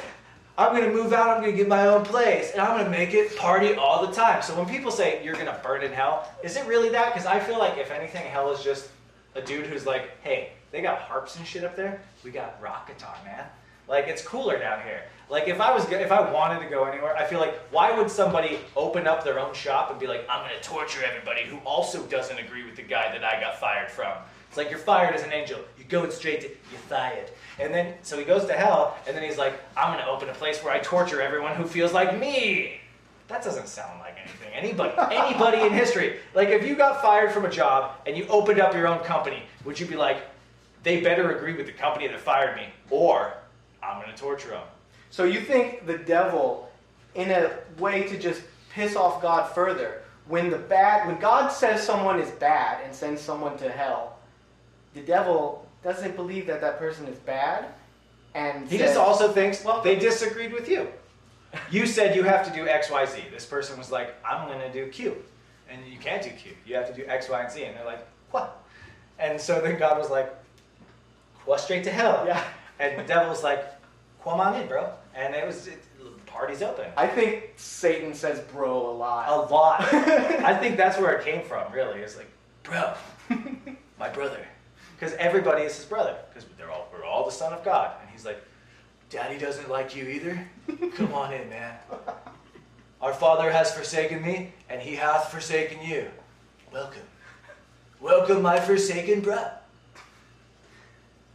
I'm 0.57 0.73
gonna 0.73 0.93
move 0.93 1.11
out. 1.13 1.29
I'm 1.29 1.41
gonna 1.41 1.51
get 1.51 1.67
my 1.67 1.87
own 1.87 2.05
place, 2.05 2.51
and 2.51 2.61
I'm 2.61 2.77
gonna 2.77 2.89
make 2.89 3.13
it 3.13 3.35
party 3.37 3.75
all 3.75 4.07
the 4.07 4.13
time." 4.13 4.41
So 4.41 4.55
when 4.55 4.65
people 4.65 4.91
say 4.91 5.21
you're 5.23 5.35
gonna 5.35 5.59
burn 5.61 5.83
in 5.83 5.91
hell, 5.91 6.31
is 6.41 6.55
it 6.55 6.65
really 6.65 6.89
that? 6.89 7.13
Because 7.13 7.27
I 7.27 7.39
feel 7.39 7.59
like 7.59 7.77
if 7.77 7.91
anything, 7.91 8.25
hell 8.25 8.51
is 8.51 8.63
just 8.63 8.87
a 9.35 9.41
dude 9.41 9.65
who's 9.67 9.85
like, 9.85 10.09
"Hey, 10.21 10.53
they 10.71 10.81
got 10.81 10.99
harps 10.99 11.35
and 11.35 11.45
shit 11.45 11.63
up 11.65 11.75
there. 11.75 12.01
We 12.23 12.31
got 12.31 12.59
rock 12.61 12.87
guitar, 12.87 13.15
man. 13.25 13.45
Like 13.89 14.07
it's 14.07 14.25
cooler 14.25 14.57
down 14.57 14.81
here." 14.83 15.01
Like 15.33 15.47
if 15.47 15.59
I 15.59 15.73
was, 15.73 15.89
if 15.91 16.11
I 16.11 16.31
wanted 16.31 16.63
to 16.63 16.69
go 16.69 16.83
anywhere, 16.83 17.17
I 17.17 17.25
feel 17.25 17.39
like 17.39 17.55
why 17.71 17.91
would 17.91 18.11
somebody 18.11 18.59
open 18.75 19.07
up 19.07 19.23
their 19.23 19.39
own 19.39 19.51
shop 19.55 19.89
and 19.89 19.99
be 19.99 20.05
like, 20.05 20.27
"I'm 20.29 20.43
gonna 20.43 20.61
torture 20.61 21.03
everybody 21.03 21.41
who 21.41 21.57
also 21.65 22.03
doesn't 22.03 22.37
agree 22.37 22.63
with 22.63 22.75
the 22.75 22.83
guy 22.83 23.11
that 23.11 23.23
I 23.23 23.41
got 23.41 23.59
fired 23.59 23.89
from." 23.89 24.13
It's 24.47 24.57
like 24.57 24.69
you're 24.69 24.77
fired 24.77 25.15
as 25.15 25.23
an 25.23 25.33
angel. 25.33 25.57
You're 25.75 25.87
going 25.87 26.11
straight 26.11 26.41
to 26.41 26.49
you're 26.49 26.85
fired. 26.87 27.31
And 27.57 27.73
then 27.73 27.95
so 28.03 28.15
he 28.19 28.25
goes 28.25 28.45
to 28.45 28.53
hell, 28.53 28.95
and 29.07 29.17
then 29.17 29.23
he's 29.23 29.39
like, 29.39 29.59
I'm 29.75 29.97
gonna 29.97 30.07
open 30.07 30.29
a 30.29 30.35
place 30.35 30.63
where 30.63 30.71
I 30.71 30.77
torture 30.77 31.19
everyone 31.19 31.55
who 31.55 31.65
feels 31.65 31.93
like 31.93 32.15
me. 32.19 32.79
That 33.27 33.43
doesn't 33.43 33.69
sound 33.69 34.01
like 34.01 34.17
anything. 34.21 34.53
Anybody 34.53 34.93
anybody 35.15 35.61
in 35.61 35.73
history. 35.73 36.19
Like 36.35 36.49
if 36.49 36.63
you 36.63 36.75
got 36.75 37.01
fired 37.01 37.31
from 37.31 37.45
a 37.45 37.49
job 37.49 37.95
and 38.05 38.15
you 38.15 38.27
opened 38.27 38.59
up 38.59 38.75
your 38.75 38.85
own 38.85 38.99
company, 38.99 39.41
would 39.65 39.79
you 39.79 39.87
be 39.87 39.95
like, 39.95 40.17
they 40.83 41.01
better 41.01 41.35
agree 41.35 41.55
with 41.55 41.65
the 41.65 41.73
company 41.73 42.07
that 42.07 42.19
fired 42.19 42.55
me, 42.55 42.67
or 42.91 43.33
I'm 43.81 43.99
gonna 43.99 44.15
torture 44.15 44.49
them? 44.49 44.67
So 45.13 45.25
you 45.25 45.41
think 45.41 45.85
the 45.85 45.99
devil, 45.99 46.71
in 47.13 47.29
a 47.29 47.51
way 47.77 48.01
to 48.07 48.17
just 48.17 48.41
piss 48.71 48.95
off 48.95 49.21
God 49.21 49.53
further, 49.53 50.01
when 50.27 50.49
the 50.49 50.57
bad, 50.57 51.05
when 51.05 51.19
God 51.19 51.49
says 51.49 51.83
someone 51.83 52.19
is 52.19 52.31
bad 52.31 52.83
and 52.83 52.95
sends 52.95 53.21
someone 53.21 53.55
to 53.57 53.69
hell, 53.69 54.17
the 54.95 55.01
devil 55.01 55.69
doesn't 55.83 56.15
believe 56.15 56.47
that 56.47 56.61
that 56.61 56.79
person 56.79 57.05
is 57.05 57.19
bad, 57.19 57.65
and 58.33 58.67
He 58.67 58.79
says, 58.79 58.87
just 58.87 58.99
also 58.99 59.31
thinks, 59.31 59.63
well, 59.63 59.83
they 59.83 59.97
disagreed 59.97 60.51
with 60.51 60.67
you. 60.67 60.87
You 61.69 61.85
said 61.85 62.15
you 62.15 62.23
have 62.23 62.43
to 62.47 62.51
do 62.51 62.67
X, 62.67 62.89
Y, 62.89 63.05
Z. 63.05 63.21
This 63.31 63.45
person 63.45 63.77
was 63.77 63.91
like, 63.91 64.15
I'm 64.25 64.47
going 64.47 64.61
to 64.61 64.73
do 64.73 64.89
Q. 64.89 65.15
And 65.69 65.85
you 65.85 65.99
can't 65.99 66.23
do 66.23 66.31
Q. 66.31 66.53
You 66.65 66.73
have 66.73 66.87
to 66.87 66.93
do 66.95 67.05
X, 67.07 67.29
Y, 67.29 67.39
and 67.39 67.51
Z. 67.51 67.63
And 67.63 67.77
they're 67.77 67.85
like, 67.85 68.03
what? 68.31 68.65
And 69.19 69.39
so 69.39 69.61
then 69.61 69.77
God 69.77 69.99
was 69.99 70.09
like, 70.09 70.33
well, 71.45 71.59
straight 71.59 71.83
to 71.83 71.91
hell. 71.91 72.23
Yeah. 72.25 72.43
And 72.79 72.97
the 72.97 73.03
devil's 73.03 73.43
like, 73.43 73.63
come 74.23 74.39
on 74.39 74.59
in, 74.59 74.67
bro. 74.67 74.91
And 75.15 75.35
it 75.35 75.45
was, 75.45 75.67
it, 75.67 75.83
party's 76.25 76.61
open. 76.61 76.85
I 76.97 77.07
think 77.07 77.53
Satan 77.57 78.13
says 78.13 78.39
bro 78.51 78.89
a 78.89 78.91
lot. 78.91 79.29
A 79.29 79.53
lot. 79.53 79.81
I 79.93 80.57
think 80.57 80.77
that's 80.77 80.97
where 80.97 81.13
it 81.13 81.23
came 81.23 81.43
from, 81.45 81.71
really. 81.71 81.99
It's 81.99 82.17
like, 82.17 82.29
bro, 82.63 82.93
my 83.99 84.09
brother. 84.09 84.45
Because 84.99 85.15
everybody 85.15 85.63
is 85.63 85.75
his 85.75 85.85
brother. 85.85 86.15
Because 86.29 86.49
they're 86.57 86.71
all 86.71 86.87
we're 86.91 87.05
all 87.05 87.25
the 87.25 87.31
son 87.31 87.53
of 87.53 87.63
God. 87.63 87.91
And 88.01 88.09
he's 88.09 88.25
like, 88.25 88.41
Daddy 89.09 89.37
doesn't 89.37 89.69
like 89.69 89.95
you 89.95 90.05
either. 90.07 90.47
Come 90.95 91.13
on 91.13 91.33
in, 91.33 91.49
man. 91.49 91.75
Our 93.01 93.13
father 93.13 93.51
has 93.51 93.71
forsaken 93.73 94.21
me, 94.23 94.53
and 94.69 94.81
he 94.81 94.95
hath 94.95 95.29
forsaken 95.29 95.85
you. 95.85 96.07
Welcome. 96.71 97.01
Welcome, 97.99 98.41
my 98.41 98.59
forsaken 98.59 99.19
bro. 99.21 99.45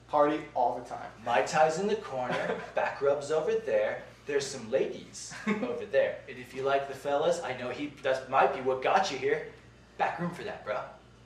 Party 0.09 0.41
all 0.55 0.81
the 0.83 0.89
time. 0.89 1.07
Mai 1.25 1.43
Tais 1.43 1.79
in 1.79 1.87
the 1.87 1.97
corner, 1.97 2.57
back 2.75 3.03
rubs 3.03 3.31
over 3.31 3.55
there. 3.55 4.03
There's 4.27 4.47
some 4.47 4.71
ladies 4.71 5.35
over 5.47 5.85
there. 5.91 6.17
And 6.29 6.39
if 6.39 6.55
you 6.55 6.63
like 6.63 6.89
the 6.89 6.95
fellas, 6.95 7.41
I 7.43 7.57
know 7.57 7.71
he 7.71 7.93
that 8.03 8.31
might 8.31 8.55
be 8.55 8.61
what 8.61 8.83
got 8.83 9.11
you 9.11 9.19
here. 9.19 9.49
Back 9.97 10.19
room 10.19 10.31
for 10.31 10.45
that, 10.45 10.65
bro. 10.65 10.79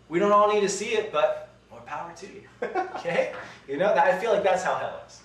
We 0.08 0.18
don't 0.18 0.32
all 0.32 0.52
need 0.52 0.60
to 0.60 0.68
see 0.68 0.94
it, 0.94 1.12
but 1.12 1.48
more 1.70 1.80
power 1.80 2.12
to 2.16 2.26
you. 2.26 2.42
Okay? 2.96 3.32
You 3.68 3.76
know, 3.78 3.94
that, 3.94 4.06
I 4.06 4.18
feel 4.18 4.32
like 4.32 4.42
that's 4.42 4.64
how 4.64 4.74
hell 4.74 5.00
is. 5.06 5.20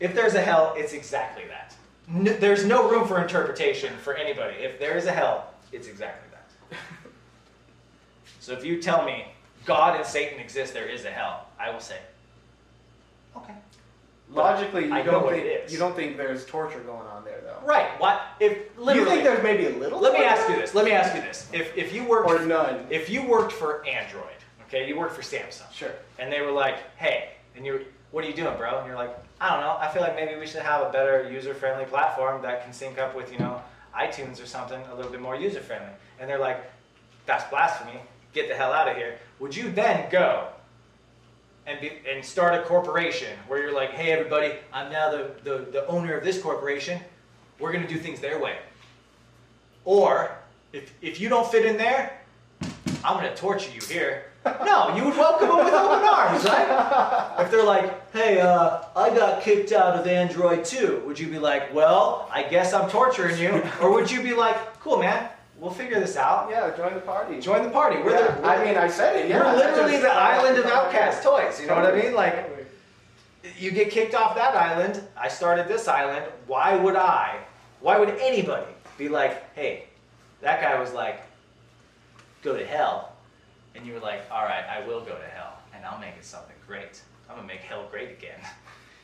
If 0.00 0.16
there's 0.16 0.34
a 0.34 0.40
hell, 0.40 0.74
it's 0.76 0.92
exactly 0.92 1.44
that. 1.46 1.76
There's 2.40 2.64
no 2.64 2.90
room 2.90 3.06
for 3.06 3.22
interpretation 3.22 3.94
for 3.98 4.14
anybody. 4.14 4.56
If 4.56 4.80
there 4.80 4.96
is 4.96 5.06
a 5.06 5.12
hell, 5.12 5.54
it's 5.70 5.86
exactly 5.86 6.28
that. 6.32 6.78
so 8.40 8.52
if 8.52 8.64
you 8.64 8.82
tell 8.82 9.04
me 9.04 9.26
God 9.64 9.96
and 9.96 10.04
Satan 10.04 10.40
exist, 10.40 10.74
there 10.74 10.88
is 10.88 11.04
a 11.04 11.10
hell, 11.10 11.46
I 11.58 11.70
will 11.70 11.80
say, 11.80 11.98
okay. 13.36 13.54
Logically, 14.32 14.86
you 14.86 14.94
I 14.94 15.02
know 15.02 15.10
don't 15.12 15.24
what 15.24 15.34
think 15.34 15.46
it 15.46 15.64
is. 15.64 15.72
you 15.72 15.78
don't 15.78 15.96
think 15.96 16.16
there's 16.16 16.44
torture 16.46 16.78
going 16.80 17.06
on 17.08 17.24
there 17.24 17.40
though. 17.42 17.58
Right. 17.66 17.88
What 18.00 18.20
if 18.38 18.58
literally? 18.78 19.00
You 19.00 19.14
think 19.16 19.24
there's 19.24 19.42
maybe 19.42 19.66
a 19.66 19.76
little? 19.78 19.98
let 20.00 20.12
me 20.12 20.24
ask 20.24 20.48
you 20.48 20.54
this. 20.56 20.72
Let 20.74 20.84
me 20.84 20.92
ask 20.92 21.14
you 21.16 21.20
this. 21.20 21.48
If 21.52 21.76
if 21.76 21.92
you 21.92 22.04
worked 22.04 22.28
Or 22.30 22.38
none. 22.46 22.86
if 22.90 23.10
you 23.10 23.26
worked 23.26 23.50
for 23.52 23.84
Android, 23.86 24.24
okay, 24.68 24.86
you 24.86 24.96
worked 24.96 25.14
for 25.16 25.22
Samsung, 25.22 25.72
Sure. 25.72 25.90
and 26.20 26.32
they 26.32 26.40
were 26.42 26.52
like, 26.52 26.78
hey, 26.96 27.30
and 27.56 27.66
you're, 27.66 27.80
what 28.12 28.24
are 28.24 28.28
you 28.28 28.34
doing, 28.34 28.56
bro? 28.56 28.78
And 28.78 28.86
you're 28.86 28.94
like, 28.96 29.16
I 29.40 29.50
don't 29.50 29.60
know. 29.62 29.76
I 29.80 29.88
feel 29.88 30.02
like 30.02 30.14
maybe 30.14 30.38
we 30.38 30.46
should 30.46 30.62
have 30.62 30.86
a 30.86 30.92
better 30.92 31.28
user-friendly 31.28 31.86
platform 31.86 32.40
that 32.42 32.62
can 32.62 32.72
sync 32.72 32.98
up 32.98 33.16
with, 33.16 33.32
you 33.32 33.38
know, 33.40 33.60
iTunes 33.98 34.40
or 34.40 34.46
something 34.46 34.80
a 34.92 34.94
little 34.94 35.10
bit 35.10 35.20
more 35.20 35.34
user-friendly. 35.34 35.90
And 36.20 36.30
they're 36.30 36.38
like, 36.38 36.70
that's 37.26 37.42
blasphemy. 37.50 37.98
Get 38.32 38.48
the 38.48 38.54
hell 38.54 38.72
out 38.72 38.86
of 38.86 38.96
here. 38.96 39.18
Would 39.40 39.56
you 39.56 39.72
then 39.72 40.08
go 40.10 40.48
and 41.70 41.80
be, 41.80 41.92
and 42.10 42.24
start 42.24 42.54
a 42.54 42.62
corporation 42.64 43.36
where 43.46 43.62
you're 43.62 43.74
like, 43.74 43.90
hey, 43.90 44.10
everybody, 44.10 44.54
I'm 44.72 44.90
now 44.90 45.10
the, 45.10 45.30
the, 45.44 45.58
the 45.70 45.86
owner 45.86 46.14
of 46.14 46.24
this 46.24 46.42
corporation. 46.42 47.00
We're 47.58 47.72
gonna 47.72 47.86
do 47.86 47.98
things 47.98 48.20
their 48.20 48.40
way. 48.40 48.58
Or 49.84 50.36
if 50.72 50.92
if 51.00 51.20
you 51.20 51.28
don't 51.28 51.50
fit 51.50 51.64
in 51.64 51.76
there, 51.76 52.20
I'm 53.04 53.16
gonna 53.16 53.36
torture 53.36 53.70
you 53.72 53.80
here. 53.86 54.24
No, 54.64 54.96
you 54.96 55.04
would 55.04 55.16
welcome 55.18 55.48
them 55.48 55.58
with 55.58 55.74
open 55.74 56.08
arms, 56.08 56.44
right? 56.44 57.36
If 57.40 57.50
they're 57.50 57.62
like, 57.62 58.10
hey, 58.10 58.40
uh, 58.40 58.84
I 58.96 59.10
got 59.10 59.42
kicked 59.42 59.70
out 59.70 59.98
of 59.98 60.06
Android 60.06 60.64
too, 60.64 61.02
would 61.04 61.18
you 61.18 61.26
be 61.26 61.38
like, 61.38 61.74
well, 61.74 62.26
I 62.32 62.44
guess 62.44 62.72
I'm 62.72 62.88
torturing 62.88 63.36
you? 63.36 63.62
Or 63.82 63.92
would 63.92 64.10
you 64.10 64.22
be 64.22 64.32
like, 64.32 64.80
cool, 64.80 64.98
man, 64.98 65.28
we'll 65.60 65.70
figure 65.70 66.00
this 66.00 66.16
out. 66.16 66.48
Yeah, 66.50 66.74
join 66.76 66.94
the 66.94 67.00
party. 67.00 67.38
Join 67.40 67.62
the 67.62 67.70
party. 67.70 68.02
We're, 68.02 68.12
Yeah, 68.12 68.34
the, 68.34 68.46
I 68.46 68.64
mean, 68.64 68.76
I 68.76 68.88
said 68.88 69.16
it. 69.16 69.28
Yeah, 69.28 69.52
we're 69.52 69.58
literally 69.58 69.98
the 69.98 70.10
island 70.12 70.58
of 70.58 70.66
outcast 70.66 71.22
toys. 71.22 71.60
You 71.60 71.66
know 71.66 71.76
what 71.76 71.86
I 71.86 72.00
mean? 72.00 72.14
Like, 72.14 72.48
Totally. 72.48 72.66
you 73.58 73.70
get 73.70 73.90
kicked 73.90 74.14
off 74.14 74.34
that 74.34 74.54
island. 74.54 75.02
I 75.16 75.28
started 75.28 75.68
this 75.68 75.86
island. 75.86 76.24
Why 76.46 76.76
would 76.76 76.96
I? 76.96 77.38
Why 77.80 77.98
would 77.98 78.10
anybody 78.20 78.72
be 78.98 79.08
like, 79.08 79.54
hey, 79.54 79.84
that 80.40 80.60
guy 80.60 80.78
was 80.80 80.92
like, 80.92 81.20
go 82.42 82.56
to 82.56 82.64
hell. 82.64 83.12
And 83.74 83.86
you 83.86 83.92
were 83.94 84.00
like, 84.00 84.22
all 84.30 84.44
right, 84.44 84.64
I 84.64 84.86
will 84.86 85.00
go 85.00 85.16
to 85.16 85.26
hell. 85.34 85.58
And 85.74 85.84
I'll 85.84 85.98
make 86.00 86.14
it 86.18 86.24
something 86.24 86.56
great. 86.66 87.00
I'm 87.28 87.36
going 87.36 87.46
to 87.48 87.54
make 87.54 87.62
hell 87.62 87.86
great 87.90 88.10
again. 88.10 88.40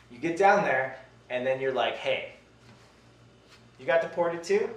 You 0.09 0.19
get 0.19 0.37
down 0.37 0.63
there, 0.63 0.99
and 1.31 1.45
then 1.45 1.61
you're 1.61 1.73
like, 1.73 1.97
hey, 1.97 2.35
you 3.81 3.87
got 3.87 4.03
deported 4.03 4.45
too? 4.45 4.71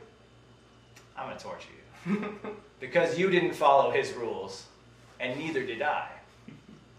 I'm 1.19 1.27
going 1.27 1.37
to 1.37 1.43
torture 1.43 1.69
you. 2.07 2.39
because 2.79 3.17
you 3.19 3.29
didn't 3.29 3.53
follow 3.53 3.91
his 3.91 4.13
rules, 4.13 4.65
and 5.19 5.37
neither 5.37 5.65
did 5.65 5.81
I. 5.81 6.07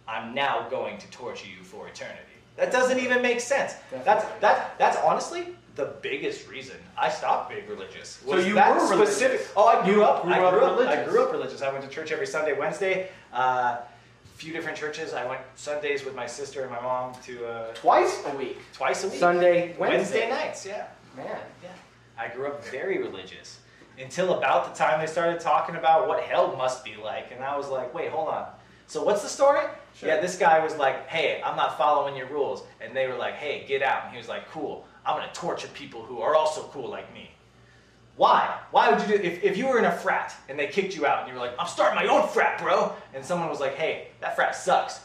I'm 0.07 0.35
now 0.35 0.69
going 0.69 0.99
to 0.99 1.11
torture 1.11 1.49
you 1.49 1.63
for 1.65 1.89
eternity. 1.89 2.19
That 2.57 2.71
doesn't 2.73 2.99
even 2.99 3.23
make 3.23 3.41
sense. 3.41 3.75
That's 4.05 4.25
that 4.41 4.77
that's 4.77 4.97
honestly 4.99 5.47
the 5.77 5.95
biggest 6.03 6.49
reason 6.49 6.77
I 6.99 7.09
stopped 7.09 7.49
being 7.51 7.67
religious. 7.67 8.21
So 8.27 8.37
you 8.37 8.55
that 8.55 8.75
were 8.77 8.91
religious. 8.91 9.51
Oh, 9.57 9.67
I 9.67 9.83
grew 9.85 9.95
You 9.95 10.05
up. 10.05 10.25
grew 10.25 10.33
I 10.33 10.39
grew 10.51 10.61
up. 10.61 10.79
I 10.79 10.83
religious. 10.83 11.09
grew 11.11 11.23
up 11.25 11.33
religious. 11.33 11.63
I 11.63 11.73
went 11.73 11.85
to 11.85 11.91
church 11.91 12.13
every 12.13 12.27
Sunday, 12.27 12.59
Wednesday. 12.59 13.09
Uh, 13.33 13.79
few 14.35 14.53
different 14.53 14.77
churches. 14.77 15.15
I 15.15 15.27
went 15.27 15.41
Sundays 15.55 16.05
with 16.05 16.15
my 16.15 16.27
sister 16.27 16.63
and 16.63 16.71
my 16.71 16.81
mom 16.81 17.15
to 17.25 17.47
uh, 17.47 17.73
Twice 17.75 18.23
a 18.27 18.37
week. 18.37 18.59
twice 18.75 19.05
a 19.05 19.09
week. 19.09 19.19
Sunday, 19.19 19.77
Wednesday 19.79 20.29
Wednesday. 20.29 20.29
nights. 20.29 20.67
Yeah. 20.67 20.87
Man. 21.17 21.27
Yeah. 21.63 21.71
I 22.19 22.29
grew 22.29 22.47
up 22.49 22.65
very 22.67 22.99
religious 22.99 23.61
until 24.01 24.35
about 24.35 24.73
the 24.73 24.79
time 24.79 25.01
they 25.01 25.07
started 25.07 25.41
talking 25.41 25.77
about 25.77 26.09
what 26.09 26.23
hell 26.23 26.57
must 26.57 26.85
be 26.85 26.97
like. 26.97 27.33
And 27.33 27.43
I 27.45 27.57
was 27.57 27.69
like, 27.69 27.93
wait, 27.95 28.11
hold 28.11 28.29
on. 28.29 28.47
So 28.87 29.05
what's 29.05 29.23
the 29.23 29.29
story? 29.29 29.61
Sure. 29.95 30.09
Yeah, 30.09 30.21
this 30.21 30.37
guy 30.37 30.59
was 30.59 30.77
like, 30.77 31.07
hey, 31.09 31.41
I'm 31.45 31.57
not 31.57 31.79
following 31.79 32.17
your 32.17 32.27
rules. 32.27 32.65
And 32.81 32.97
they 32.97 33.07
were 33.07 33.15
like, 33.15 33.35
hey, 33.35 33.65
get 33.69 33.83
out. 33.83 34.05
And 34.05 34.13
he 34.13 34.19
was 34.19 34.29
like, 34.29 34.51
cool. 34.51 34.87
I'm 35.07 35.17
going 35.17 35.29
to 35.29 35.35
torture 35.35 35.69
people 35.69 36.03
who 36.03 36.21
are 36.21 36.35
also 36.35 36.63
cool 36.73 36.89
like 36.89 37.13
me. 37.15 37.31
Why? 38.17 38.59
Why 38.71 38.91
would 38.91 39.01
you 39.09 39.17
do 39.17 39.23
if, 39.23 39.43
if 39.43 39.57
you 39.57 39.67
were 39.67 39.79
in 39.79 39.85
a 39.85 39.93
frat 39.93 40.35
and 40.49 40.59
they 40.59 40.67
kicked 40.67 40.97
you 40.97 41.07
out 41.07 41.21
and 41.21 41.29
you 41.29 41.35
were 41.35 41.41
like, 41.41 41.55
I'm 41.59 41.69
starting 41.69 41.97
my 41.97 42.13
own 42.13 42.29
frat, 42.29 42.61
bro. 42.61 42.93
And 43.15 43.25
someone 43.25 43.49
was 43.49 43.61
like, 43.61 43.77
hey, 43.77 44.09
that 44.21 44.35
frat 44.35 44.57
sucks. 44.57 45.01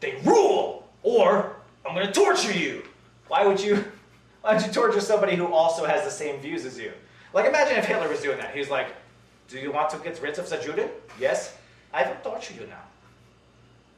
They 0.00 0.20
rule. 0.24 0.88
Or 1.02 1.56
I'm 1.86 1.94
going 1.94 2.06
to 2.06 2.12
torture 2.12 2.52
you. 2.52 2.84
Why 3.28 3.46
would 3.46 3.60
you 3.60 3.84
why 4.42 4.54
would 4.54 4.66
you 4.66 4.72
torture 4.72 5.00
somebody 5.00 5.36
who 5.36 5.52
also 5.52 5.84
has 5.84 6.04
the 6.04 6.10
same 6.10 6.40
views 6.40 6.64
as 6.64 6.78
you? 6.78 6.92
Like 7.32 7.46
imagine 7.46 7.76
if 7.78 7.84
Hitler 7.84 8.08
was 8.08 8.20
doing 8.20 8.38
that. 8.38 8.52
He 8.52 8.58
was 8.60 8.70
like, 8.70 8.88
Do 9.48 9.58
you 9.58 9.70
want 9.72 9.90
to 9.90 9.98
get 9.98 10.20
rid 10.22 10.38
of 10.38 10.48
the 10.48 10.56
Juden? 10.56 10.88
Yes. 11.20 11.56
I 11.92 12.06
will 12.06 12.16
torture 12.22 12.54
you 12.54 12.66
now. 12.66 12.82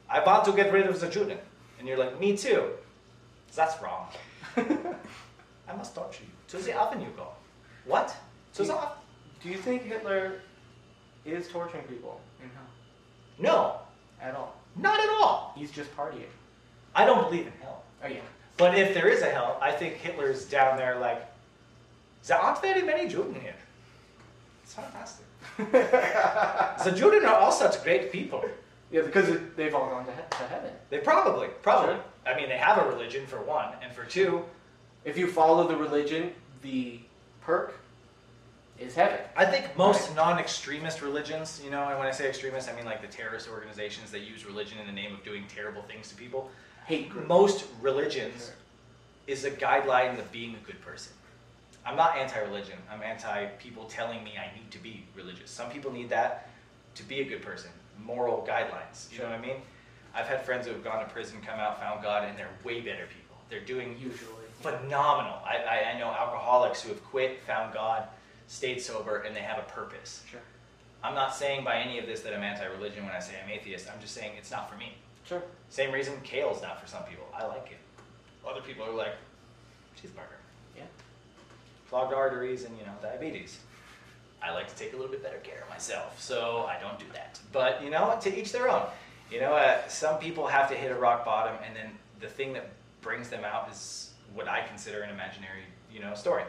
I 0.09 0.23
want 0.23 0.45
to 0.45 0.51
get 0.53 0.71
rid 0.71 0.87
of 0.87 0.99
the 0.99 1.07
Juden. 1.07 1.37
And 1.79 1.87
you're 1.87 1.97
like, 1.97 2.19
me 2.19 2.37
too. 2.37 2.69
That's 3.55 3.81
wrong. 3.81 4.07
I 4.57 5.73
must 5.75 5.95
torture 5.95 6.23
you. 6.23 6.29
To 6.49 6.57
the 6.63 6.77
oven 6.79 7.01
you 7.01 7.07
go. 7.17 7.27
What? 7.85 8.15
To 8.55 8.63
the 8.63 8.73
oven? 8.75 8.89
Do 9.43 9.49
you 9.49 9.57
think 9.57 9.83
Hitler 9.83 10.41
is 11.25 11.47
torturing 11.47 11.83
people 11.83 12.19
in 12.41 12.49
hell 12.49 12.67
No, 13.39 13.79
at 14.25 14.35
all? 14.35 14.55
not 14.75 14.99
at 14.99 15.09
all. 15.09 15.53
He's 15.57 15.71
just 15.71 15.95
partying. 15.95 16.29
I 16.95 17.05
don't 17.05 17.29
believe 17.29 17.47
in 17.47 17.53
hell. 17.61 17.83
Oh 18.03 18.07
yeah. 18.07 18.19
But 18.57 18.77
if 18.77 18.93
there 18.93 19.07
is 19.07 19.21
a 19.21 19.29
hell, 19.29 19.57
I 19.61 19.71
think 19.71 19.95
Hitler's 19.95 20.45
down 20.45 20.77
there 20.77 20.99
like, 20.99 21.25
there 22.27 22.37
aren't 22.37 22.61
very 22.61 22.81
many 22.81 23.09
Juden 23.09 23.39
here. 23.41 23.55
It's 24.63 24.73
fantastic. 24.73 25.25
The 25.57 26.91
Juden 26.91 27.23
are 27.27 27.35
all 27.35 27.51
such 27.51 27.83
great 27.83 28.11
people. 28.11 28.43
Yeah, 28.91 29.01
because 29.03 29.29
it, 29.29 29.55
they've 29.55 29.73
all 29.73 29.89
gone 29.89 30.05
to, 30.05 30.11
he- 30.11 30.17
to 30.31 30.35
heaven. 30.47 30.71
They 30.89 30.97
probably, 30.99 31.47
probably. 31.61 31.95
Sure. 31.95 32.03
I 32.25 32.35
mean, 32.35 32.49
they 32.49 32.57
have 32.57 32.77
a 32.83 32.87
religion 32.89 33.25
for 33.25 33.41
one, 33.41 33.69
and 33.81 33.91
for 33.93 34.03
two, 34.05 34.43
If 35.05 35.17
you 35.17 35.27
follow 35.27 35.67
the 35.67 35.75
religion, 35.75 36.31
the 36.61 36.99
perk 37.41 37.79
is 38.79 38.93
heaven. 38.95 39.19
I 39.35 39.45
think 39.45 39.75
most 39.77 40.15
non-extremist 40.15 41.01
religions, 41.01 41.61
you 41.63 41.71
know, 41.71 41.87
and 41.87 41.97
when 41.97 42.07
I 42.07 42.11
say 42.11 42.27
extremist, 42.29 42.69
I 42.69 42.75
mean 42.75 42.85
like 42.85 43.01
the 43.01 43.07
terrorist 43.07 43.49
organizations 43.49 44.11
that 44.11 44.21
use 44.21 44.45
religion 44.45 44.77
in 44.79 44.85
the 44.87 44.91
name 44.93 45.13
of 45.13 45.23
doing 45.23 45.45
terrible 45.53 45.81
things 45.83 46.09
to 46.09 46.15
people. 46.15 46.49
Hate 46.85 47.09
group. 47.09 47.27
Most 47.27 47.65
religions 47.81 48.45
Sure. 48.45 48.55
is 49.27 49.45
a 49.45 49.51
guideline 49.51 50.19
of 50.19 50.31
being 50.31 50.55
a 50.55 50.65
good 50.65 50.79
person. 50.81 51.13
I'm 51.85 51.95
not 51.95 52.15
anti-religion. 52.17 52.77
I'm 52.91 53.01
anti 53.01 53.45
people 53.59 53.85
telling 53.85 54.23
me 54.23 54.33
I 54.37 54.55
need 54.55 54.69
to 54.71 54.79
be 54.79 55.05
religious. 55.15 55.49
Some 55.49 55.69
people 55.69 55.91
need 55.91 56.09
that 56.09 56.49
to 56.95 57.03
be 57.03 57.21
a 57.21 57.25
good 57.25 57.41
person. 57.41 57.71
Moral 57.99 58.45
guidelines. 58.47 59.11
You 59.11 59.19
know 59.19 59.25
what 59.25 59.33
I 59.33 59.41
mean? 59.41 59.57
I've 60.13 60.27
had 60.27 60.45
friends 60.45 60.67
who 60.67 60.73
have 60.73 60.83
gone 60.83 61.03
to 61.05 61.11
prison, 61.11 61.39
come 61.45 61.59
out, 61.59 61.79
found 61.79 62.03
God, 62.03 62.27
and 62.27 62.37
they're 62.37 62.49
way 62.63 62.81
better 62.81 63.05
people. 63.05 63.37
They're 63.49 63.61
doing 63.61 63.97
Usually. 63.99 64.45
phenomenal. 64.59 65.39
I, 65.45 65.57
I, 65.57 65.91
I 65.91 65.99
know 65.99 66.07
alcoholics 66.07 66.81
who 66.81 66.89
have 66.89 67.03
quit, 67.05 67.41
found 67.45 67.73
God, 67.73 68.07
stayed 68.47 68.81
sober, 68.81 69.19
and 69.21 69.35
they 69.35 69.41
have 69.41 69.59
a 69.59 69.63
purpose. 69.63 70.23
Sure. 70.29 70.41
I'm 71.03 71.15
not 71.15 71.35
saying 71.35 71.63
by 71.63 71.77
any 71.77 71.97
of 71.97 72.05
this 72.05 72.21
that 72.21 72.33
I'm 72.33 72.43
anti-religion 72.43 73.05
when 73.05 73.13
I 73.13 73.19
say 73.19 73.33
I'm 73.43 73.49
atheist. 73.49 73.87
I'm 73.93 73.99
just 74.01 74.13
saying 74.13 74.33
it's 74.37 74.51
not 74.51 74.69
for 74.69 74.77
me. 74.77 74.93
Sure. 75.23 75.41
Same 75.69 75.91
reason 75.93 76.13
kale's 76.23 76.61
not 76.61 76.79
for 76.79 76.87
some 76.87 77.03
people. 77.03 77.25
I 77.33 77.45
like 77.45 77.71
it. 77.71 77.77
Other 78.47 78.61
people 78.61 78.85
are 78.85 78.93
like, 78.93 79.15
cheeseburger. 79.97 80.39
Yeah. 80.75 80.83
Clogged 81.91 82.13
arteries 82.13 82.63
and, 82.63 82.77
you 82.79 82.85
know, 82.85 82.93
diabetes. 83.01 83.59
I 84.41 84.53
like 84.53 84.69
to 84.69 84.75
take 84.75 84.93
a 84.93 84.95
little 84.95 85.11
bit 85.11 85.21
better 85.21 85.39
care 85.39 85.61
of 85.61 85.69
myself, 85.69 86.19
so 86.21 86.65
I 86.65 86.79
don't 86.79 86.97
do 86.97 87.05
that. 87.13 87.37
But, 87.51 87.83
you 87.83 87.89
know, 87.89 88.17
to 88.21 88.39
each 88.39 88.53
their 88.53 88.69
own. 88.69 88.83
You 89.29 89.41
know, 89.41 89.53
uh, 89.53 89.85
some 89.89 90.17
people 90.17 90.47
have 90.47 90.69
to 90.69 90.75
hit 90.75 90.89
a 90.89 90.95
rock 90.95 91.25
bottom, 91.25 91.57
and 91.67 91.75
then 91.75 91.91
the 92.21 92.27
thing 92.27 92.53
that 92.53 92.69
brings 93.01 93.27
them 93.27 93.43
out 93.43 93.69
is 93.69 94.11
what 94.33 94.47
I 94.47 94.65
consider 94.69 95.01
an 95.01 95.09
imaginary, 95.09 95.63
you 95.93 95.99
know, 95.99 96.15
story. 96.15 96.43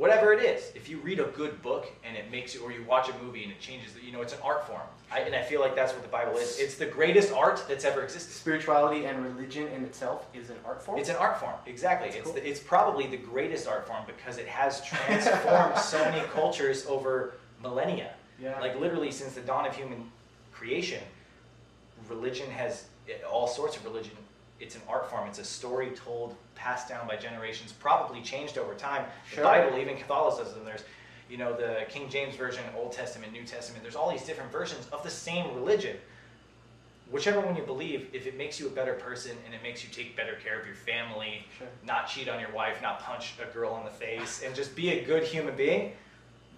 Whatever 0.00 0.32
it 0.32 0.42
is, 0.42 0.72
if 0.74 0.88
you 0.88 0.96
read 1.00 1.20
a 1.20 1.24
good 1.24 1.60
book 1.60 1.86
and 2.02 2.16
it 2.16 2.30
makes 2.30 2.54
you, 2.54 2.62
or 2.62 2.72
you 2.72 2.82
watch 2.84 3.10
a 3.10 3.22
movie 3.22 3.42
and 3.42 3.52
it 3.52 3.60
changes, 3.60 3.92
you 4.02 4.12
know, 4.12 4.22
it's 4.22 4.32
an 4.32 4.38
art 4.42 4.66
form. 4.66 4.80
I, 5.12 5.18
and 5.20 5.34
I 5.34 5.42
feel 5.42 5.60
like 5.60 5.76
that's 5.76 5.92
what 5.92 6.00
the 6.00 6.08
Bible 6.08 6.38
is. 6.38 6.58
It's 6.58 6.76
the 6.76 6.86
greatest 6.86 7.34
art 7.34 7.62
that's 7.68 7.84
ever 7.84 8.02
existed. 8.02 8.32
Spirituality 8.32 9.04
and 9.04 9.22
religion 9.22 9.68
in 9.68 9.84
itself 9.84 10.24
is 10.32 10.48
an 10.48 10.56
art 10.64 10.82
form. 10.82 10.98
It's 10.98 11.10
an 11.10 11.16
art 11.16 11.38
form, 11.38 11.52
exactly. 11.66 12.06
That's 12.08 12.16
It's, 12.20 12.24
cool. 12.24 12.32
the, 12.32 12.48
it's 12.48 12.60
probably 12.60 13.08
the 13.08 13.18
greatest 13.18 13.68
art 13.68 13.86
form 13.86 14.02
because 14.06 14.38
it 14.38 14.48
has 14.48 14.82
transformed 14.86 15.76
so 15.76 15.98
many 16.10 16.26
cultures 16.28 16.86
over 16.86 17.34
millennia. 17.62 18.14
yeah. 18.42 18.58
Like 18.58 18.80
literally 18.80 19.10
since 19.10 19.34
the 19.34 19.42
dawn 19.42 19.66
of 19.66 19.76
human 19.76 20.10
creation, 20.50 21.02
religion 22.08 22.50
has 22.52 22.84
all 23.30 23.46
sorts 23.46 23.76
of 23.76 23.84
religion. 23.84 24.12
It's 24.60 24.74
an 24.76 24.82
art 24.88 25.10
form. 25.10 25.26
It's 25.26 25.38
a 25.38 25.44
story 25.44 25.90
told, 25.90 26.36
passed 26.54 26.88
down 26.88 27.08
by 27.08 27.16
generations, 27.16 27.72
probably 27.72 28.20
changed 28.20 28.58
over 28.58 28.74
time. 28.74 29.06
Sure. 29.28 29.42
The 29.42 29.48
Bible, 29.48 29.78
even 29.78 29.96
Catholicism, 29.96 30.64
there's 30.64 30.84
you 31.30 31.38
know 31.38 31.56
the 31.56 31.86
King 31.88 32.08
James 32.10 32.36
version, 32.36 32.62
Old 32.76 32.92
Testament, 32.92 33.32
New 33.32 33.44
Testament. 33.44 33.82
There's 33.82 33.96
all 33.96 34.10
these 34.10 34.24
different 34.24 34.52
versions 34.52 34.86
of 34.92 35.02
the 35.02 35.10
same 35.10 35.54
religion. 35.54 35.96
Whichever 37.10 37.40
one 37.40 37.56
you 37.56 37.62
believe, 37.62 38.08
if 38.12 38.26
it 38.28 38.36
makes 38.38 38.60
you 38.60 38.68
a 38.68 38.70
better 38.70 38.94
person 38.94 39.32
and 39.44 39.52
it 39.52 39.62
makes 39.64 39.82
you 39.82 39.90
take 39.90 40.16
better 40.16 40.34
care 40.44 40.60
of 40.60 40.66
your 40.66 40.76
family, 40.76 41.44
Sure. 41.58 41.66
not 41.84 42.06
cheat 42.08 42.28
on 42.28 42.38
your 42.38 42.52
wife, 42.52 42.80
not 42.82 43.00
punch 43.00 43.34
a 43.42 43.52
girl 43.52 43.76
in 43.78 43.84
the 43.84 43.90
face, 43.90 44.42
and 44.44 44.54
just 44.54 44.76
be 44.76 44.90
a 44.90 45.04
good 45.04 45.24
human 45.24 45.56
being, 45.56 45.92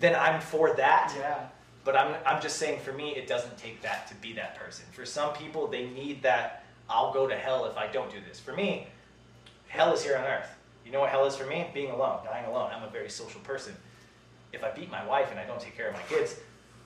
then 0.01 0.15
I'm 0.15 0.43
for 0.43 0.75
that. 0.77 1.15
Yeah. 1.19 1.47
But 1.85 1.97
I'm, 1.97 2.15
I'm 2.27 2.43
just 2.43 2.57
saying 2.59 2.81
for 2.81 2.93
me, 2.93 3.17
it 3.17 3.27
doesn't 3.27 3.57
take 3.57 3.81
that 3.83 4.07
to 4.09 4.15
be 4.17 4.35
that 4.35 4.57
person. 4.59 4.85
For 4.93 5.07
some 5.07 5.33
people, 5.33 5.69
they 5.69 5.87
need 5.89 6.23
that, 6.23 6.62
I'll 6.93 7.13
go 7.13 7.27
to 7.27 7.35
hell 7.35 7.65
if 7.67 7.77
I 7.77 7.87
don't 7.87 8.11
do 8.11 8.19
this. 8.29 8.39
For 8.39 8.53
me, 8.53 8.87
hell 9.69 9.93
is 9.95 10.03
here 10.05 10.17
on 10.17 10.25
earth. 10.25 10.49
You 10.85 10.93
know 10.93 11.01
what 11.01 11.11
hell 11.11 11.25
is 11.27 11.35
for 11.37 11.47
me? 11.47 11.67
Being 11.73 11.91
alone, 11.91 12.19
dying 12.25 12.45
alone. 12.45 12.71
I'm 12.75 12.83
a 12.83 12.91
very 12.91 13.09
social 13.09 13.41
person. 13.41 13.75
If 14.53 14.63
I 14.63 14.71
beat 14.71 14.91
my 14.91 15.05
wife 15.07 15.31
and 15.31 15.41
I 15.41 15.45
don't 15.47 15.59
take 15.61 15.75
care 15.77 15.89
of 15.89 15.95
my 15.95 16.03
kids, 16.03 16.37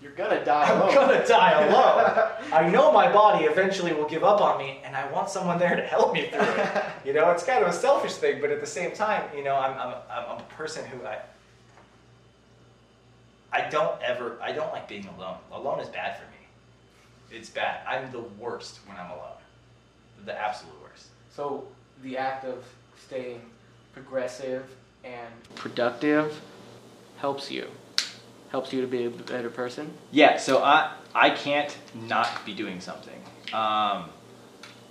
You're 0.00 0.12
gonna 0.12 0.44
die 0.44 0.64
I'm 0.70 0.80
alone. 0.82 0.94
gonna 0.94 1.26
die 1.26 1.62
alone. 1.66 2.30
I 2.52 2.68
know 2.70 2.92
my 2.92 3.10
body 3.12 3.46
eventually 3.46 3.92
will 3.92 4.06
give 4.08 4.22
up 4.22 4.40
on 4.40 4.58
me, 4.58 4.80
and 4.84 4.94
I 4.94 5.10
want 5.10 5.28
someone 5.30 5.58
there 5.58 5.74
to 5.74 5.82
help 5.82 6.12
me 6.12 6.28
through 6.28 6.40
it. 6.42 6.84
You 7.04 7.12
know, 7.14 7.30
it's 7.30 7.42
kind 7.42 7.64
of 7.64 7.68
a 7.70 7.72
selfish 7.72 8.14
thing, 8.14 8.40
but 8.40 8.50
at 8.50 8.60
the 8.60 8.66
same 8.66 8.92
time, 8.92 9.24
you 9.36 9.42
know, 9.42 9.56
I'm, 9.56 9.72
I'm, 9.76 9.94
I'm 10.10 10.38
a 10.38 10.42
person 10.50 10.84
who 10.86 11.04
I, 11.04 11.18
I 13.52 13.68
don't 13.70 14.00
ever, 14.02 14.36
I 14.42 14.52
don't 14.52 14.70
like 14.72 14.86
being 14.86 15.06
alone. 15.16 15.38
Alone 15.50 15.80
is 15.80 15.88
bad 15.88 16.16
for 16.18 16.24
me. 16.24 17.36
It's 17.36 17.48
bad. 17.50 17.80
I'm 17.88 18.12
the 18.12 18.20
worst 18.38 18.78
when 18.86 18.96
I'm 18.98 19.10
alone. 19.10 19.35
The 20.26 20.38
absolute 20.38 20.74
worst. 20.82 21.06
So 21.34 21.66
the 22.02 22.18
act 22.18 22.44
of 22.44 22.62
staying 23.06 23.40
progressive 23.94 24.64
and 25.04 25.28
productive 25.54 26.38
helps 27.18 27.50
you. 27.50 27.68
Helps 28.50 28.72
you 28.72 28.80
to 28.80 28.86
be 28.86 29.04
a 29.04 29.10
better 29.10 29.48
person. 29.50 29.92
Yeah, 30.10 30.36
so 30.36 30.62
I 30.62 30.92
I 31.14 31.30
can't 31.30 31.74
not 31.94 32.28
be 32.44 32.52
doing 32.54 32.80
something. 32.80 33.20
Um, 33.54 34.10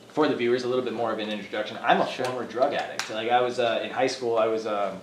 for 0.08 0.28
the 0.30 0.36
viewers, 0.36 0.64
a 0.64 0.68
little 0.70 0.84
bit 0.84 0.94
more 0.94 1.12
of 1.12 1.20
an 1.20 1.30
introduction. 1.30 1.78
I'm 1.84 2.00
a 2.02 2.08
Sure. 2.10 2.26
former 2.26 2.46
drug 2.46 2.74
addict. 2.74 3.10
Like 3.10 3.30
I 3.30 3.42
was 3.42 3.60
uh, 3.60 3.82
in 3.84 3.92
high 3.92 4.08
school, 4.08 4.38
I 4.38 4.48
was 4.48 4.66
um, 4.66 5.00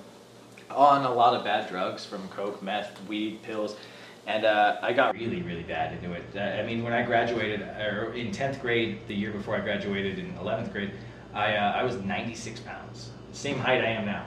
on 0.71 1.05
a 1.05 1.13
lot 1.13 1.35
of 1.35 1.45
bad 1.45 1.69
drugs, 1.69 2.07
from 2.07 2.27
coke, 2.29 2.63
meth, 2.63 2.99
weed, 3.07 3.43
pills, 3.43 3.77
and 4.27 4.45
uh, 4.45 4.77
I 4.83 4.93
got 4.93 5.15
really, 5.15 5.43
really 5.43 5.63
bad 5.65 5.93
into 5.95 6.13
it. 6.15 6.25
Uh, 6.35 6.41
I 6.41 6.63
mean, 6.65 6.83
when 6.85 6.93
I 6.93 7.03
graduated, 7.03 7.61
or 7.63 8.13
in 8.15 8.31
tenth 8.33 8.61
grade, 8.61 9.01
the 9.09 9.15
year 9.15 9.33
before 9.33 9.57
I 9.57 9.61
graduated 9.61 10.19
in 10.19 10.35
eleventh 10.41 10.73
grade, 10.73 10.93
I 11.35 11.57
uh, 11.57 11.73
I 11.73 11.83
was 11.83 11.97
96 11.97 12.61
pounds, 12.61 13.11
same 13.33 13.59
height 13.59 13.81
I 13.83 13.89
am 13.89 14.07
now. 14.07 14.27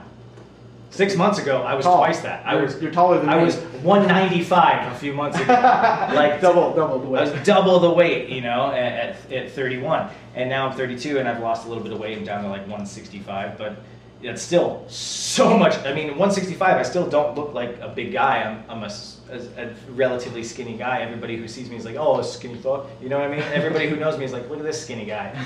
Six 0.90 1.14
months 1.16 1.38
ago, 1.38 1.62
I 1.62 1.74
was 1.74 1.84
Tall. 1.84 1.98
twice 1.98 2.20
that. 2.20 2.46
I 2.46 2.52
You're- 2.52 2.64
was 2.66 2.80
You're 2.80 2.92
taller 2.92 3.18
than 3.18 3.28
I 3.28 3.38
me. 3.38 3.44
was 3.44 3.56
195 3.82 4.92
a 4.92 4.96
few 4.96 5.12
months 5.12 5.38
ago. 5.38 5.52
like 5.52 6.40
double, 6.40 6.72
double 6.74 7.00
the 7.00 7.06
weight. 7.08 7.18
I 7.18 7.22
was 7.24 7.32
weight. 7.32 7.44
double 7.44 7.80
the 7.80 7.90
weight, 7.90 8.28
you 8.30 8.40
know, 8.40 8.70
at, 8.70 9.16
at, 9.26 9.32
at 9.32 9.50
31. 9.50 10.08
And 10.36 10.48
now 10.48 10.66
I'm 10.68 10.76
32 10.76 11.18
and 11.18 11.28
I've 11.28 11.40
lost 11.42 11.66
a 11.66 11.68
little 11.68 11.82
bit 11.82 11.92
of 11.92 11.98
weight. 11.98 12.16
I'm 12.16 12.24
down 12.24 12.44
to 12.44 12.48
like 12.48 12.62
165, 12.62 13.58
but 13.58 13.76
it's 14.22 14.40
still 14.40 14.84
so 14.88 15.58
much. 15.58 15.76
I 15.84 15.92
mean, 15.92 16.06
165, 16.16 16.76
I 16.78 16.82
still 16.82 17.06
don't 17.10 17.36
look 17.36 17.52
like 17.52 17.78
a 17.80 17.88
big 17.88 18.12
guy. 18.12 18.42
I'm, 18.44 18.64
I'm 18.70 18.82
a, 18.82 18.86
s- 18.86 19.15
a- 19.30 19.66
a 19.66 19.74
relatively 19.92 20.42
skinny 20.44 20.76
guy. 20.76 21.00
Everybody 21.02 21.36
who 21.36 21.48
sees 21.48 21.68
me 21.70 21.76
is 21.76 21.84
like, 21.84 21.96
oh, 21.96 22.20
a 22.20 22.24
skinny 22.24 22.56
fuck. 22.56 22.86
You 23.02 23.08
know 23.08 23.18
what 23.18 23.30
I 23.30 23.34
mean? 23.36 23.44
Everybody 23.52 23.88
who 23.88 23.96
knows 23.96 24.18
me 24.18 24.24
is 24.24 24.32
like, 24.32 24.48
look 24.48 24.58
at 24.58 24.64
this 24.64 24.80
skinny 24.82 25.04
guy. 25.04 25.38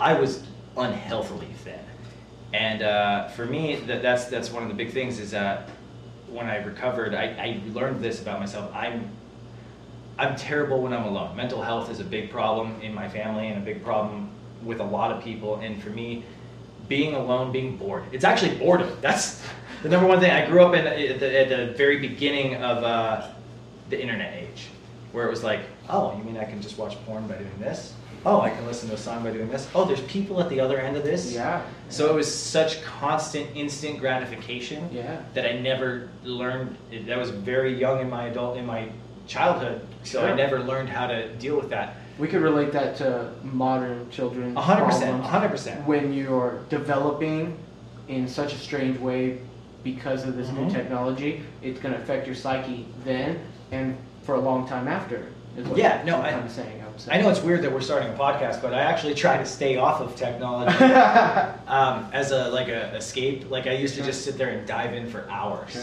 I 0.00 0.14
was 0.14 0.42
unhealthily 0.76 1.48
thin. 1.64 1.78
And 2.52 2.82
uh, 2.82 3.28
for 3.28 3.46
me, 3.46 3.76
that, 3.86 4.02
that's, 4.02 4.26
that's 4.26 4.50
one 4.50 4.62
of 4.62 4.68
the 4.68 4.74
big 4.74 4.90
things 4.92 5.18
is 5.18 5.30
that 5.30 5.68
when 6.28 6.46
I 6.46 6.56
recovered, 6.56 7.14
I, 7.14 7.24
I 7.24 7.60
learned 7.72 8.02
this 8.02 8.20
about 8.20 8.40
myself. 8.40 8.70
I'm 8.74 9.08
I'm 10.18 10.36
terrible 10.36 10.82
when 10.82 10.92
I'm 10.92 11.04
alone. 11.04 11.34
Mental 11.36 11.62
health 11.62 11.90
is 11.90 11.98
a 11.98 12.04
big 12.04 12.30
problem 12.30 12.80
in 12.82 12.94
my 12.94 13.08
family 13.08 13.48
and 13.48 13.56
a 13.62 13.64
big 13.64 13.82
problem 13.82 14.30
with 14.62 14.80
a 14.80 14.84
lot 14.84 15.10
of 15.10 15.24
people. 15.24 15.56
And 15.56 15.82
for 15.82 15.88
me, 15.90 16.24
being 16.92 17.14
alone, 17.14 17.50
being 17.50 17.74
bored. 17.78 18.04
It's 18.12 18.22
actually 18.22 18.54
boredom. 18.58 18.94
That's 19.00 19.42
the 19.82 19.88
number 19.88 20.06
one 20.06 20.20
thing. 20.20 20.30
I 20.30 20.44
grew 20.44 20.62
up 20.62 20.74
in 20.74 20.86
at 20.86 21.18
the, 21.20 21.40
at 21.40 21.48
the 21.48 21.72
very 21.72 21.98
beginning 21.98 22.56
of 22.56 22.84
uh, 22.84 23.28
the 23.88 23.98
internet 23.98 24.34
age, 24.34 24.66
where 25.12 25.26
it 25.26 25.30
was 25.30 25.42
like, 25.42 25.60
oh, 25.88 26.14
you 26.18 26.22
mean 26.22 26.36
I 26.36 26.44
can 26.44 26.60
just 26.60 26.76
watch 26.76 26.94
porn 27.06 27.26
by 27.26 27.38
doing 27.38 27.58
this? 27.58 27.94
Oh, 28.26 28.42
I 28.42 28.50
can 28.50 28.66
listen 28.66 28.90
to 28.90 28.94
a 28.94 28.98
song 28.98 29.24
by 29.24 29.30
doing 29.32 29.48
this. 29.48 29.66
Oh, 29.74 29.86
there's 29.86 30.02
people 30.02 30.38
at 30.42 30.50
the 30.50 30.60
other 30.60 30.78
end 30.78 30.98
of 30.98 31.02
this. 31.02 31.32
Yeah. 31.32 31.62
So 31.88 32.10
it 32.10 32.14
was 32.14 32.32
such 32.32 32.82
constant, 32.82 33.48
instant 33.56 33.98
gratification 33.98 34.90
Yeah. 34.92 35.22
that 35.32 35.46
I 35.46 35.58
never 35.58 36.10
learned. 36.24 36.76
That 37.06 37.16
was 37.16 37.30
very 37.30 37.72
young 37.74 38.02
in 38.02 38.10
my 38.10 38.26
adult, 38.26 38.58
in 38.58 38.66
my 38.66 38.90
childhood. 39.26 39.80
So 40.04 40.26
I 40.26 40.34
never 40.34 40.58
learned 40.58 40.90
how 40.90 41.06
to 41.06 41.32
deal 41.36 41.56
with 41.56 41.70
that. 41.70 41.96
We 42.18 42.28
could 42.28 42.42
relate 42.42 42.72
that 42.72 42.96
to 42.96 43.30
modern 43.42 44.08
children. 44.10 44.56
A 44.56 44.60
hundred 44.60 44.84
percent, 44.86 45.20
a 45.20 45.26
hundred 45.26 45.48
percent. 45.50 45.86
When 45.86 46.12
you're 46.12 46.60
developing 46.68 47.56
in 48.08 48.28
such 48.28 48.52
a 48.52 48.58
strange 48.58 48.98
way 48.98 49.38
because 49.82 50.24
of 50.24 50.36
this 50.36 50.48
Mhm. 50.48 50.66
new 50.66 50.70
technology, 50.74 51.42
it's 51.62 51.80
going 51.80 51.94
to 51.94 52.00
affect 52.00 52.26
your 52.26 52.36
psyche 52.36 52.86
then 53.04 53.38
and 53.72 53.96
for 54.24 54.34
a 54.36 54.40
long 54.40 54.66
time 54.68 54.86
after. 54.88 55.26
Is 55.56 55.66
what 55.66 55.76
Yeah, 55.78 56.02
no, 56.04 56.16
I'm 56.16 56.22
I- 56.24 56.30
kind 56.32 56.50
saying. 56.50 56.82
I'm 56.86 56.98
saying. 56.98 57.18
I 57.18 57.22
know 57.22 57.28
it's 57.30 57.42
weird 57.42 57.62
that 57.62 57.72
we're 57.72 57.80
starting 57.80 58.08
a 58.08 58.16
podcast, 58.16 58.62
but 58.62 58.72
I 58.72 58.80
actually 58.80 59.14
try 59.14 59.36
to 59.38 59.44
stay 59.44 59.76
off 59.76 60.00
of 60.00 60.14
technology 60.16 60.76
um, 61.66 62.08
as 62.12 62.30
a 62.30 62.48
like 62.50 62.68
a 62.68 62.94
escape. 62.94 63.50
Like 63.50 63.66
I 63.66 63.72
used 63.72 63.94
to 63.96 64.02
just 64.02 64.24
sit 64.24 64.38
there 64.38 64.50
and 64.50 64.66
dive 64.66 64.94
in 64.94 65.08
for 65.10 65.28
hours, 65.30 65.72
Sure. 65.72 65.82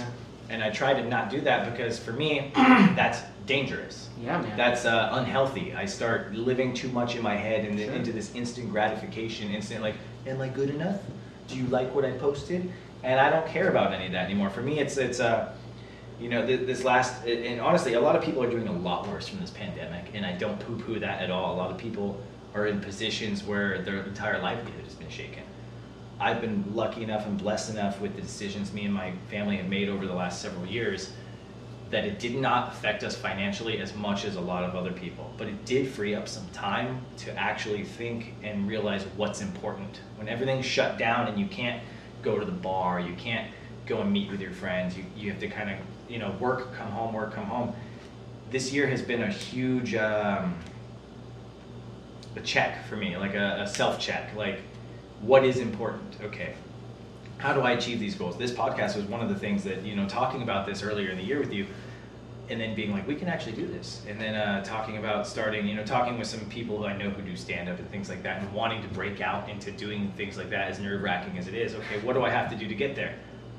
and 0.50 0.64
I 0.64 0.70
try 0.72 0.94
to 0.94 1.04
not 1.08 1.30
do 1.30 1.42
that 1.42 1.72
because 1.72 2.00
for 2.00 2.14
me, 2.14 2.52
that's 2.56 3.20
dangerous. 3.50 4.10
yeah, 4.22 4.40
man. 4.42 4.56
That's 4.56 4.86
uh, 4.86 5.10
unhealthy. 5.14 5.74
I 5.74 5.86
start 5.86 6.34
living 6.34 6.74
too 6.74 6.90
much 6.90 7.16
in 7.16 7.24
my 7.24 7.36
head 7.36 7.66
and 7.66 7.78
then 7.78 7.88
Sure. 7.88 7.96
into 7.96 8.14
this 8.14 8.34
instant 8.36 8.70
gratification, 8.70 9.50
instant 9.52 9.82
like, 9.82 9.96
am 10.28 10.40
I 10.40 10.50
good 10.50 10.70
enough? 10.70 11.02
Do 11.48 11.58
you 11.58 11.66
like 11.68 11.94
what 11.96 12.06
I 12.06 12.12
posted? 12.12 12.72
And 13.04 13.20
I 13.20 13.30
don't 13.32 13.48
care 13.48 13.70
about 13.70 13.92
any 13.92 14.06
of 14.06 14.12
that 14.12 14.26
anymore. 14.26 14.52
For 14.52 14.62
me, 14.62 14.80
it's 14.80 14.98
it's 14.98 15.20
uh, 15.20 15.52
you 16.20 16.30
know, 16.30 16.46
th- 16.46 16.68
this 16.68 16.84
last 16.84 17.26
and 17.26 17.60
honestly, 17.60 17.94
a 17.96 18.02
lot 18.02 18.16
of 18.16 18.24
people 18.24 18.44
are 18.44 18.50
doing 18.52 18.68
a 18.68 18.78
lot 18.90 19.08
worse 19.08 19.28
from 19.28 19.40
this 19.40 19.50
pandemic, 19.52 20.12
and 20.14 20.26
I 20.26 20.34
don't 20.34 20.60
poo-poo 20.60 21.00
that 21.00 21.22
at 21.24 21.32
all. 21.32 21.56
A 21.56 21.58
lot 21.58 21.72
of 21.72 21.78
people 21.78 22.22
are 22.54 22.68
in 22.68 22.80
positions 22.82 23.44
where 23.44 23.82
their 23.82 24.04
entire 24.04 24.40
livelihood 24.42 24.84
has 24.84 24.94
been 24.94 25.10
shaken. 25.10 25.44
I've 26.20 26.42
been 26.42 26.76
lucky 26.76 27.02
enough 27.04 27.26
and 27.26 27.38
blessed 27.38 27.70
enough 27.72 28.02
with 28.02 28.16
the 28.16 28.22
decisions 28.22 28.74
me 28.74 28.84
and 28.86 28.94
my 28.94 29.14
family 29.30 29.56
have 29.58 29.70
made 29.70 29.88
over 29.90 30.06
the 30.06 30.14
last 30.14 30.42
several 30.42 30.66
years 30.66 31.14
that 31.90 32.06
it 32.06 32.20
did 32.20 32.36
not 32.36 32.74
affect 32.74 33.04
us 33.04 33.16
financially 33.16 33.80
as 33.80 33.96
much 33.96 34.24
as 34.26 34.36
a 34.36 34.42
lot 34.42 34.64
of 34.64 34.76
other 34.76 34.92
people, 34.92 35.34
but 35.38 35.48
it 35.48 35.66
did 35.66 35.88
free 35.88 36.14
up 36.14 36.28
some 36.28 36.48
time 36.54 37.02
to 37.18 37.36
actually 37.36 37.84
think 37.84 38.36
and 38.44 38.68
realize 38.68 39.06
what's 39.16 39.42
important. 39.42 40.02
When 40.18 40.28
everything's 40.28 40.66
shut 40.66 40.98
down 40.98 41.28
and 41.28 41.40
you 41.40 41.48
can't 41.48 41.82
go 42.22 42.38
to 42.38 42.46
the 42.46 42.52
bar, 42.52 43.00
you 43.00 43.16
can't 43.16 43.52
go 43.88 44.02
and 44.02 44.14
meet 44.14 44.30
with 44.30 44.40
your 44.40 44.52
friends, 44.52 44.96
you, 44.96 45.04
you 45.18 45.32
have 45.32 45.40
to 45.40 45.48
kind 45.48 45.72
of, 45.72 45.78
you 46.08 46.20
know, 46.20 46.32
work, 46.40 46.74
come 46.76 46.92
home, 46.92 47.14
work, 47.14 47.34
come 47.34 47.46
home. 47.46 47.74
This 48.52 48.72
year 48.72 48.88
has 48.88 49.02
been 49.02 49.24
a 49.24 49.32
huge 49.32 49.96
um, 49.96 50.56
a 52.36 52.42
check 52.42 52.86
for 52.86 52.96
me, 52.96 53.18
like 53.18 53.34
a, 53.34 53.62
a 53.62 53.68
self 53.68 54.00
check, 54.00 54.36
like 54.36 54.62
what 55.22 55.44
is 55.44 55.58
important? 55.58 56.18
Okay, 56.22 56.54
how 57.40 57.54
do 57.54 57.62
I 57.62 57.72
achieve 57.72 58.00
these 58.00 58.16
goals? 58.16 58.38
This 58.38 58.52
podcast 58.52 58.98
was 58.98 59.06
one 59.06 59.22
of 59.22 59.30
the 59.30 59.36
things 59.36 59.64
that, 59.64 59.84
you 59.84 59.96
know, 59.96 60.08
talking 60.08 60.44
about 60.44 60.66
this 60.66 60.84
earlier 60.84 61.10
in 61.10 61.18
the 61.18 61.24
year 61.24 61.40
with 61.40 61.54
you, 61.54 61.66
and 62.50 62.60
then 62.60 62.76
being 62.76 62.92
like, 62.92 63.08
we 63.08 63.16
can 63.16 63.30
actually 63.30 63.54
do 63.54 63.66
this. 63.66 64.02
And 64.10 64.20
then 64.20 64.36
uh, 64.36 64.62
talking 64.64 64.98
about 64.98 65.26
starting, 65.26 65.66
you 65.66 65.76
know, 65.76 65.86
talking 65.86 66.18
with 66.20 66.28
some 66.28 66.42
people 66.50 66.78
who 66.78 66.86
I 66.86 66.98
know 66.98 67.10
who 67.10 67.22
do 67.22 67.36
stand 67.38 67.70
up 67.70 67.80
and 67.80 67.90
things 67.90 68.10
like 68.10 68.24
that, 68.24 68.42
and 68.42 68.52
wanting 68.54 68.82
to 68.82 68.90
break 68.90 69.22
out 69.22 69.50
into 69.50 69.72
doing 69.72 70.12
things 70.18 70.38
like 70.38 70.50
that, 70.50 70.68
as 70.70 70.80
nerve 70.80 71.02
wracking 71.02 71.38
as 71.38 71.48
it 71.48 71.54
is. 71.54 71.74
Okay, 71.76 72.00
what 72.02 72.14
do 72.14 72.26
I 72.26 72.30
have 72.30 72.50
to 72.50 72.58
do 72.58 72.68
to 72.68 72.76
get 72.76 72.96
there? 72.96 73.16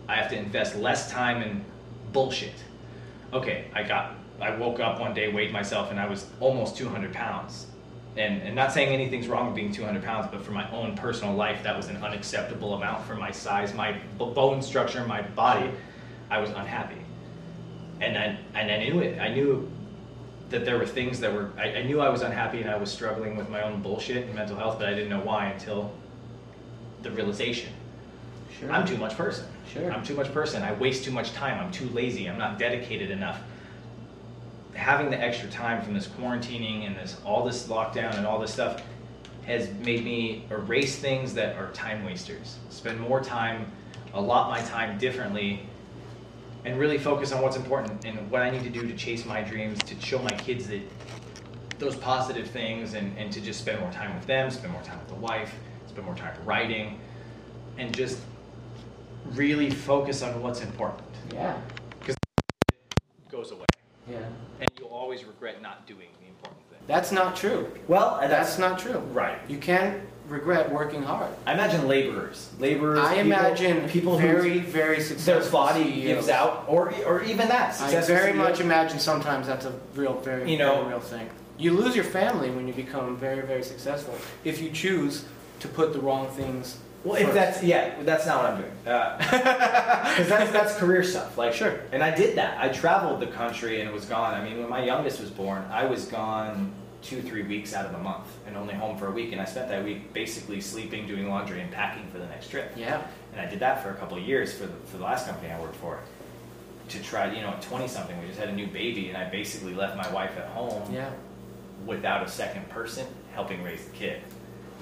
I 0.08 0.16
have 0.16 0.28
to 0.30 0.36
invest 0.36 0.76
less 0.76 1.10
time 1.10 1.40
in 1.40 1.64
bullshit. 2.12 2.62
Okay, 3.32 3.70
I 3.74 3.82
got, 3.82 4.16
I 4.42 4.54
woke 4.56 4.80
up 4.80 5.00
one 5.00 5.14
day, 5.14 5.32
weighed 5.32 5.52
myself, 5.52 5.90
and 5.90 5.98
I 5.98 6.06
was 6.06 6.26
almost 6.38 6.76
200 6.76 7.14
pounds. 7.14 7.66
And, 8.16 8.42
and 8.42 8.56
not 8.56 8.72
saying 8.72 8.92
anything's 8.92 9.28
wrong 9.28 9.46
with 9.46 9.54
being 9.54 9.72
200 9.72 10.02
pounds, 10.02 10.28
but 10.30 10.42
for 10.42 10.50
my 10.50 10.68
own 10.72 10.96
personal 10.96 11.34
life, 11.34 11.62
that 11.62 11.76
was 11.76 11.88
an 11.88 12.02
unacceptable 12.02 12.74
amount 12.74 13.06
for 13.06 13.14
my 13.14 13.30
size, 13.30 13.72
my 13.72 13.92
b- 13.92 14.00
bone 14.18 14.62
structure, 14.62 15.06
my 15.06 15.22
body. 15.22 15.70
I 16.28 16.38
was 16.38 16.50
unhappy. 16.50 16.96
And 18.00 18.18
I, 18.18 18.36
and 18.54 18.70
I 18.70 18.78
knew 18.78 19.00
it. 19.00 19.20
I 19.20 19.28
knew 19.32 19.70
that 20.48 20.64
there 20.64 20.76
were 20.76 20.86
things 20.86 21.20
that 21.20 21.32
were, 21.32 21.50
I, 21.56 21.76
I 21.76 21.82
knew 21.84 22.00
I 22.00 22.08
was 22.08 22.22
unhappy 22.22 22.60
and 22.60 22.68
I 22.68 22.76
was 22.76 22.90
struggling 22.90 23.36
with 23.36 23.48
my 23.48 23.62
own 23.62 23.80
bullshit 23.80 24.26
and 24.26 24.34
mental 24.34 24.56
health, 24.56 24.78
but 24.78 24.88
I 24.88 24.94
didn't 24.94 25.10
know 25.10 25.20
why 25.20 25.46
until 25.46 25.92
the 27.02 27.10
realization. 27.12 27.72
sure. 28.58 28.70
I'm 28.72 28.86
too 28.86 28.96
much 28.96 29.16
person. 29.16 29.46
Sure. 29.72 29.92
I'm 29.92 30.02
too 30.04 30.14
much 30.14 30.32
person. 30.32 30.62
I 30.64 30.72
waste 30.72 31.04
too 31.04 31.12
much 31.12 31.32
time. 31.32 31.64
I'm 31.64 31.70
too 31.70 31.88
lazy. 31.90 32.28
I'm 32.28 32.38
not 32.38 32.58
dedicated 32.58 33.10
enough. 33.12 33.40
Having 34.74 35.10
the 35.10 35.20
extra 35.20 35.48
time 35.50 35.82
from 35.82 35.94
this 35.94 36.06
quarantining 36.06 36.86
and 36.86 36.96
this 36.96 37.16
all 37.24 37.44
this 37.44 37.66
lockdown 37.66 38.16
and 38.16 38.26
all 38.26 38.38
this 38.38 38.52
stuff 38.52 38.82
has 39.46 39.70
made 39.84 40.04
me 40.04 40.44
erase 40.50 40.96
things 40.96 41.34
that 41.34 41.56
are 41.56 41.70
time 41.72 42.04
wasters. 42.04 42.58
Spend 42.68 43.00
more 43.00 43.20
time, 43.20 43.70
allot 44.14 44.50
my 44.50 44.60
time 44.62 44.98
differently, 44.98 45.66
and 46.64 46.78
really 46.78 46.98
focus 46.98 47.32
on 47.32 47.42
what's 47.42 47.56
important 47.56 48.04
and 48.04 48.30
what 48.30 48.42
I 48.42 48.50
need 48.50 48.62
to 48.64 48.70
do 48.70 48.86
to 48.86 48.94
chase 48.94 49.24
my 49.24 49.42
dreams, 49.42 49.78
to 49.84 50.00
show 50.00 50.18
my 50.18 50.30
kids 50.30 50.68
that 50.68 50.82
those 51.78 51.96
positive 51.96 52.48
things 52.48 52.94
and, 52.94 53.16
and 53.16 53.32
to 53.32 53.40
just 53.40 53.60
spend 53.60 53.80
more 53.80 53.90
time 53.90 54.14
with 54.14 54.26
them, 54.26 54.50
spend 54.50 54.72
more 54.72 54.82
time 54.82 54.98
with 54.98 55.08
the 55.08 55.14
wife, 55.14 55.54
spend 55.88 56.04
more 56.04 56.14
time 56.14 56.36
writing, 56.44 57.00
and 57.78 57.94
just 57.94 58.18
really 59.32 59.70
focus 59.70 60.22
on 60.22 60.40
what's 60.42 60.60
important. 60.60 61.08
yeah. 61.32 61.58
Goes 64.10 64.18
away. 64.20 64.28
Yeah. 64.28 64.60
And 64.60 64.70
you'll 64.78 64.88
always 64.88 65.24
regret 65.24 65.62
not 65.62 65.86
doing 65.86 66.08
the 66.20 66.26
important 66.28 66.60
thing. 66.70 66.78
That's 66.86 67.12
not 67.12 67.36
true. 67.36 67.70
Well, 67.88 68.18
That's 68.20 68.58
not 68.58 68.78
true. 68.78 68.98
right. 69.12 69.38
You 69.48 69.58
can 69.58 70.02
regret 70.28 70.70
working 70.70 71.02
hard. 71.02 71.30
I 71.46 71.54
imagine 71.54 71.88
laborers, 71.88 72.50
laborers. 72.58 73.00
I 73.00 73.14
people- 73.14 73.20
imagine 73.20 73.88
people 73.88 74.16
very, 74.18 74.58
who 74.60 74.66
very 74.66 74.96
their 74.96 75.04
successful 75.04 75.58
body 75.58 75.82
CEOs. 75.84 76.04
gives 76.04 76.28
out, 76.28 76.64
or 76.68 76.92
or 77.04 77.22
even 77.24 77.48
that. 77.48 77.80
I 77.80 78.00
very 78.02 78.32
CEO. 78.32 78.36
much 78.36 78.60
imagine 78.60 78.98
sometimes 79.00 79.46
that's 79.48 79.64
a 79.66 79.72
real, 79.94 80.14
very, 80.20 80.50
You 80.52 80.58
know- 80.58 80.76
very 80.82 80.88
real 80.90 81.00
thing. 81.00 81.30
You 81.58 81.72
lose 81.72 81.94
your 81.96 82.04
family 82.04 82.48
when 82.50 82.66
you 82.68 82.72
become 82.72 83.16
very, 83.16 83.42
very 83.46 83.62
successful 83.62 84.14
if 84.44 84.62
you 84.62 84.70
choose 84.70 85.24
to 85.60 85.68
put 85.68 85.92
the 85.92 86.00
wrong 86.00 86.28
things. 86.28 86.78
Well, 87.04 87.16
if 87.16 87.22
first. 87.24 87.34
that's 87.34 87.62
yeah, 87.62 88.02
that's 88.02 88.26
not 88.26 88.42
what 88.42 88.52
I'm 88.52 88.60
doing. 88.60 88.72
Uh, 88.86 89.16
because 90.10 90.28
that's 90.28 90.52
that's 90.52 90.76
career 90.76 91.02
stuff. 91.02 91.38
Like 91.38 91.54
Sure. 91.54 91.80
and 91.92 92.02
I 92.02 92.14
did 92.14 92.36
that. 92.36 92.62
I 92.62 92.68
traveled 92.68 93.20
the 93.20 93.26
country 93.26 93.80
and 93.80 93.90
was 93.92 94.04
gone. 94.04 94.34
I 94.34 94.44
mean, 94.44 94.58
when 94.58 94.68
my 94.68 94.84
youngest 94.84 95.20
was 95.20 95.30
born, 95.30 95.64
I 95.70 95.86
was 95.86 96.06
gone 96.06 96.72
two 97.02 97.22
three 97.22 97.42
weeks 97.42 97.72
out 97.72 97.86
of 97.86 97.94
a 97.94 97.98
month 97.98 98.26
and 98.46 98.56
only 98.56 98.74
home 98.74 98.98
for 98.98 99.06
a 99.06 99.10
week. 99.10 99.32
And 99.32 99.40
I 99.40 99.46
spent 99.46 99.68
that 99.70 99.82
week 99.82 100.12
basically 100.12 100.60
sleeping, 100.60 101.06
doing 101.06 101.28
laundry, 101.30 101.60
and 101.62 101.70
packing 101.70 102.06
for 102.10 102.18
the 102.18 102.26
next 102.26 102.50
trip. 102.50 102.72
Yeah, 102.76 103.02
And 103.32 103.40
I 103.40 103.46
did 103.46 103.60
that 103.60 103.82
for 103.82 103.90
a 103.90 103.94
couple 103.94 104.18
of 104.18 104.24
years 104.24 104.52
for 104.52 104.66
the, 104.66 104.74
for 104.86 104.98
the 104.98 105.04
last 105.04 105.26
company 105.26 105.50
I 105.50 105.58
worked 105.60 105.76
for. 105.76 106.00
To 106.90 107.02
try, 107.02 107.32
you 107.32 107.40
know, 107.40 107.50
at 107.50 107.62
20 107.62 107.86
something, 107.86 108.20
we 108.20 108.26
just 108.26 108.38
had 108.40 108.48
a 108.48 108.52
new 108.52 108.66
baby, 108.66 109.08
and 109.08 109.16
I 109.16 109.30
basically 109.30 109.72
left 109.74 109.96
my 109.96 110.12
wife 110.12 110.36
at 110.36 110.48
home 110.48 110.92
yeah, 110.92 111.10
without 111.86 112.26
a 112.26 112.28
second 112.28 112.68
person 112.68 113.06
helping 113.32 113.62
raise 113.62 113.84
the 113.84 113.92
kid. 113.92 114.20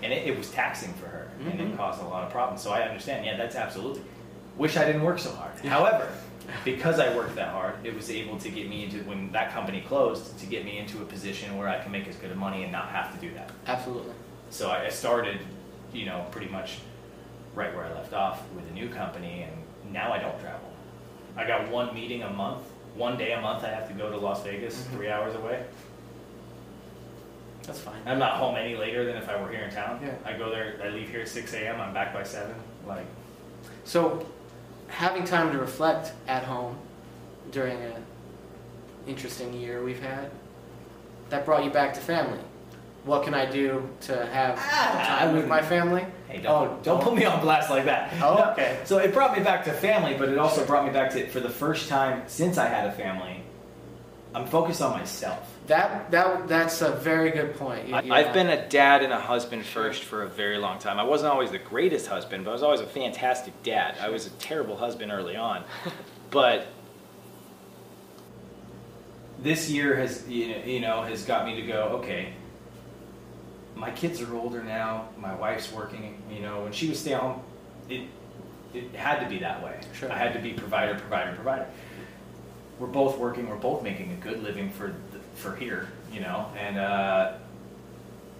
And 0.02 0.12
it, 0.12 0.26
it 0.28 0.36
was 0.38 0.50
taxing 0.50 0.92
for 0.94 1.06
her, 1.06 1.28
and 1.44 1.58
Mhm. 1.58 1.72
it 1.72 1.76
caused 1.76 2.00
a 2.00 2.04
lot 2.04 2.24
of 2.24 2.30
problems. 2.30 2.62
So 2.62 2.70
I 2.70 2.82
understand, 2.82 3.24
yeah, 3.26 3.36
that's 3.36 3.56
absolutely. 3.56 4.02
Wish 4.56 4.76
I 4.76 4.84
didn't 4.84 5.02
work 5.02 5.18
so 5.18 5.30
hard. 5.32 5.58
However, 5.64 6.08
because 6.64 6.98
I 6.98 7.14
worked 7.16 7.34
that 7.36 7.48
hard, 7.48 7.74
it 7.84 7.94
was 7.94 8.10
able 8.10 8.38
to 8.38 8.48
get 8.48 8.68
me 8.68 8.84
into, 8.84 8.98
when 9.04 9.30
that 9.32 9.52
company 9.52 9.80
closed, 9.82 10.38
to 10.38 10.46
get 10.46 10.64
me 10.64 10.78
into 10.78 11.02
a 11.02 11.04
position 11.04 11.56
where 11.58 11.68
I 11.68 11.78
can 11.80 11.92
make 11.92 12.06
as 12.08 12.16
good 12.16 12.30
of 12.30 12.36
money 12.36 12.62
and 12.62 12.72
not 12.72 12.88
have 12.88 13.12
to 13.14 13.20
do 13.26 13.32
that. 13.34 13.50
absolutely. 13.66 14.12
So 14.50 14.70
I 14.70 14.86
I 14.86 14.88
started, 14.88 15.40
you 15.92 16.06
know, 16.06 16.24
pretty 16.30 16.48
much 16.48 16.78
right 17.54 17.74
where 17.74 17.84
I 17.84 17.92
left 17.92 18.14
off 18.14 18.42
with 18.54 18.66
a 18.68 18.72
new 18.72 18.88
company, 18.88 19.42
and 19.46 19.92
now 19.92 20.12
I 20.12 20.18
don't 20.18 20.38
travel. 20.40 20.70
I 21.36 21.46
got 21.46 21.68
one 21.68 21.92
meeting 21.94 22.22
a 22.22 22.30
month, 22.30 22.62
one 22.94 23.16
day 23.18 23.32
a 23.32 23.40
month 23.40 23.62
I 23.64 23.68
have 23.68 23.88
to 23.88 23.94
go 23.94 24.10
to 24.10 24.16
Las 24.16 24.42
Vegas, 24.44 24.74
Mhm. 24.76 24.90
three 24.96 25.10
hours 25.10 25.34
away. 25.36 25.64
That's 27.68 27.78
fine. 27.80 28.00
I'm 28.06 28.18
not 28.18 28.32
home 28.38 28.56
any 28.56 28.74
later 28.76 29.04
than 29.04 29.16
if 29.16 29.28
I 29.28 29.40
were 29.40 29.48
here 29.50 29.60
in 29.60 29.70
town. 29.70 30.00
Yeah. 30.02 30.14
I 30.24 30.36
go 30.36 30.50
there, 30.50 30.80
I 30.82 30.88
leave 30.88 31.10
here 31.10 31.20
at 31.20 31.28
6 31.28 31.52
a.m., 31.52 31.80
I'm 31.80 31.92
back 31.94 32.12
by 32.14 32.22
7. 32.24 32.52
Like, 32.86 33.04
So, 33.84 34.26
having 34.88 35.24
time 35.24 35.52
to 35.52 35.58
reflect 35.58 36.12
at 36.26 36.44
home 36.44 36.78
during 37.52 37.76
an 37.82 38.02
interesting 39.06 39.52
year 39.52 39.84
we've 39.84 40.02
had, 40.02 40.30
that 41.28 41.44
brought 41.44 41.62
you 41.62 41.70
back 41.70 41.92
to 41.94 42.00
family. 42.00 42.38
What 43.04 43.22
can 43.22 43.34
I 43.34 43.44
do 43.44 43.88
to 44.02 44.26
have 44.26 44.56
Ah, 44.58 45.02
I 45.02 45.06
time 45.20 45.26
with 45.28 45.44
wouldn't- 45.44 45.48
my 45.50 45.60
family? 45.62 46.06
hey, 46.28 46.40
don't, 46.40 46.52
Oh, 46.70 46.78
don't 46.82 47.02
put 47.02 47.14
me 47.14 47.26
on 47.26 47.40
blast 47.42 47.68
like 47.70 47.84
that. 47.84 48.12
Oh, 48.22 48.34
No. 48.36 48.50
okay. 48.52 48.78
So 48.84 48.96
it 48.98 49.12
brought 49.12 49.36
me 49.36 49.42
back 49.44 49.64
to 49.64 49.72
family, 49.72 50.14
but 50.18 50.30
it 50.30 50.38
also 50.38 50.64
brought 50.64 50.86
me 50.86 50.90
back 50.90 51.10
to, 51.12 51.26
for 51.28 51.40
the 51.40 51.48
first 51.50 51.88
time 51.90 52.22
since 52.28 52.56
I 52.56 52.66
had 52.66 52.86
a 52.86 52.92
family, 52.92 53.42
I'm 54.34 54.46
focused 54.46 54.82
on 54.82 54.98
myself. 54.98 55.54
That 55.68 56.10
that 56.10 56.48
that's 56.48 56.80
a 56.82 56.92
very 56.92 57.30
good 57.30 57.56
point. 57.56 57.88
You- 57.88 57.94
I, 57.94 58.00
you 58.02 58.12
I've 58.12 58.32
been 58.34 58.48
a 58.48 58.68
dad 58.68 59.02
and 59.02 59.12
a 59.12 59.20
husband 59.20 59.64
first 59.64 60.04
for 60.04 60.22
a 60.22 60.28
very 60.28 60.58
long 60.58 60.78
time. 60.78 60.98
I 60.98 61.02
wasn't 61.02 61.32
always 61.32 61.50
the 61.50 61.58
greatest 61.58 62.06
husband, 62.06 62.44
but 62.44 62.50
I 62.50 62.52
was 62.54 62.62
always 62.62 62.80
a 62.80 62.86
fantastic 62.86 63.54
dad. 63.62 63.96
I 64.00 64.08
was 64.10 64.26
a 64.26 64.30
terrible 64.30 64.76
husband 64.76 65.10
early 65.12 65.36
on, 65.36 65.64
but 66.30 66.66
This 69.40 69.70
year 69.70 69.94
has, 69.96 70.28
you 70.28 70.48
know, 70.48 70.64
you 70.64 70.80
know, 70.80 71.02
has 71.02 71.24
got 71.24 71.46
me 71.46 71.54
to 71.60 71.62
go, 71.66 71.82
okay, 72.02 72.32
my 73.76 73.90
kids 73.92 74.20
are 74.20 74.34
older 74.34 74.64
now, 74.64 75.08
my 75.16 75.32
wife's 75.36 75.70
working, 75.72 76.20
you 76.30 76.40
know, 76.40 76.62
when 76.64 76.72
she 76.72 76.88
was 76.88 76.98
stay 76.98 77.12
home, 77.12 77.40
it, 77.88 78.02
it 78.74 78.92
had 78.96 79.20
to 79.20 79.28
be 79.28 79.38
that 79.38 79.62
way. 79.62 79.78
Sure. 79.94 80.10
I 80.10 80.18
had 80.18 80.32
to 80.32 80.40
be 80.40 80.52
provider, 80.54 80.98
provider, 80.98 81.34
provider. 81.36 81.66
We're 82.78 82.86
both 82.86 83.18
working, 83.18 83.48
we're 83.48 83.56
both 83.56 83.82
making 83.82 84.12
a 84.12 84.16
good 84.16 84.42
living 84.42 84.70
for, 84.70 84.94
the, 85.12 85.18
for 85.34 85.56
here, 85.56 85.88
you 86.12 86.20
know, 86.20 86.46
and 86.56 86.78
uh, 86.78 87.32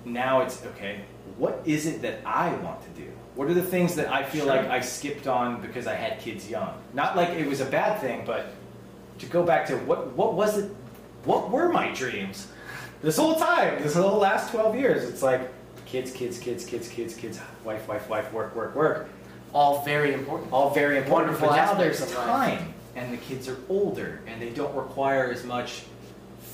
now 0.05 0.43
it's, 0.43 0.65
okay, 0.65 1.01
what 1.37 1.61
is 1.65 1.87
it 1.87 2.03
that 2.03 2.21
I 2.25 2.53
want 2.57 2.81
to 2.83 2.89
do? 3.01 3.09
What 3.35 3.49
are 3.49 3.55
the 3.55 3.63
things 3.63 3.95
that 3.97 4.09
I 4.13 4.23
feel 4.25 4.45
Sure. 4.45 4.55
like 4.57 4.67
I 4.69 4.81
skipped 4.81 5.27
on 5.27 5.61
because 5.61 5.87
I 5.87 5.95
had 5.95 6.21
kids 6.21 6.49
young? 6.49 6.73
Not 6.95 7.17
like 7.17 7.31
it 7.31 7.47
was 7.47 7.61
a 7.61 7.65
bad 7.67 8.01
thing, 8.01 8.23
but 8.27 8.53
to 9.19 9.27
go 9.27 9.43
back 9.43 9.67
to 9.67 9.77
what, 9.79 10.13
what 10.13 10.35
was 10.35 10.59
it, 10.59 10.71
what 11.25 11.51
were 11.51 11.69
my 11.69 11.93
dreams? 11.93 12.49
This 13.03 13.17
whole 13.17 13.37
time, 13.37 13.83
this 13.83 13.95
whole 13.95 14.19
last 14.19 14.51
12 14.51 14.75
years, 14.77 15.09
it's 15.09 15.23
like 15.23 15.41
kids, 15.85 16.11
kids, 16.13 16.39
kids, 16.39 16.65
kids, 16.65 16.89
kids, 16.89 17.15
kids, 17.15 17.41
wife, 17.65 17.87
wife, 17.89 18.09
wife, 18.09 18.33
work, 18.33 18.55
work, 18.57 18.75
work. 18.75 19.09
all 19.53 19.85
very 19.85 20.13
important. 20.15 20.53
All 20.53 20.71
very 20.71 20.99
important. 20.99 21.33
Wonderful 21.39 21.49
but 21.49 21.57
now 21.57 21.75
there's 21.75 22.13
time, 22.13 22.75
and 22.99 23.13
the 23.13 23.17
kids 23.19 23.49
are 23.49 23.57
older, 23.69 24.21
and 24.27 24.41
they 24.43 24.51
don't 24.51 24.75
require 24.75 25.31
as 25.31 25.45
much 25.45 25.83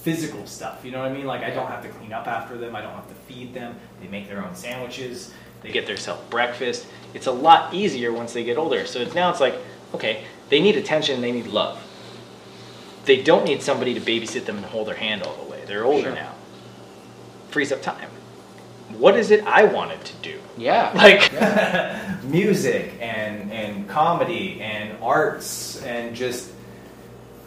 physical 0.03 0.47
stuff. 0.47 0.85
You 0.85 0.91
know 0.91 1.01
what 1.01 1.11
I 1.11 1.15
mean? 1.15 1.27
Like 1.27 1.43
I 1.43 1.51
don't 1.51 1.67
have 1.69 1.83
to 1.83 1.89
clean 1.89 2.13
up 2.13 2.27
after 2.27 2.59
them. 2.59 2.77
I 2.77 2.83
don't 2.83 2.93
have 2.93 3.09
to 3.09 3.15
feed 3.15 3.55
them. 3.55 3.75
They 4.01 4.09
make 4.09 4.29
their 4.29 4.45
own 4.45 4.55
sandwiches. 4.55 5.33
they 5.63 5.73
get 5.73 5.87
themselves 5.87 6.23
breakfast. 6.29 6.87
It's 7.15 7.27
a 7.27 7.33
lot 7.33 7.73
easier 7.73 8.13
once 8.13 8.35
they 8.35 8.45
get 8.45 8.59
older. 8.59 8.85
So 8.87 8.99
it's 9.01 9.15
now 9.15 9.31
it's 9.31 9.41
like, 9.41 9.55
okay, 9.95 10.25
they 10.51 10.61
need 10.61 10.77
attention, 10.77 11.23
they 11.23 11.33
need 11.33 11.47
love. 11.47 11.81
They 13.07 13.23
don't 13.23 13.45
need 13.47 13.63
somebody 13.63 13.95
to 13.95 14.01
babysit 14.01 14.45
them 14.45 14.57
and 14.59 14.67
hold 14.67 14.89
their 14.89 14.97
hand 14.97 15.23
all 15.23 15.37
the 15.43 15.51
way. 15.51 15.63
They're 15.67 15.85
older 15.85 16.03
Sure. 16.09 16.15
now. 16.15 16.35
Frees 17.51 17.73
up 17.73 17.81
time. 17.83 18.11
What 18.91 19.17
is 19.17 19.31
it 19.31 19.45
I 19.47 19.65
wanted 19.65 20.05
to 20.05 20.13
do? 20.23 20.39
Yeah. 20.57 20.93
Like, 20.95 21.33
music 22.25 22.95
and 23.01 23.53
and 23.53 23.89
comedy 23.89 24.61
and 24.63 24.97
arts 25.03 25.83
and 25.83 26.15
just 26.17 26.51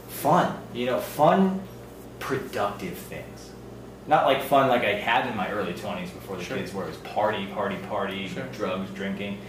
fun 0.10 0.56
you 0.74 0.86
know 0.86 1.00
fun 1.00 1.60
productive 2.20 2.94
things 2.98 3.50
not 4.08 4.26
like 4.26 4.44
fun 4.44 4.68
like 4.70 4.84
i 4.84 4.94
had 4.94 5.28
in 5.28 5.36
my 5.36 5.50
early 5.52 5.74
20s 5.74 6.14
before 6.14 6.38
the 6.38 6.44
Sure. 6.44 6.58
kids 6.58 6.74
where 6.74 6.86
it 6.86 6.90
was 6.90 6.98
party 6.98 7.46
party 7.48 7.76
party 7.90 8.28
Sure. 8.28 8.44
drugs 8.54 8.90
drinking 8.92 9.40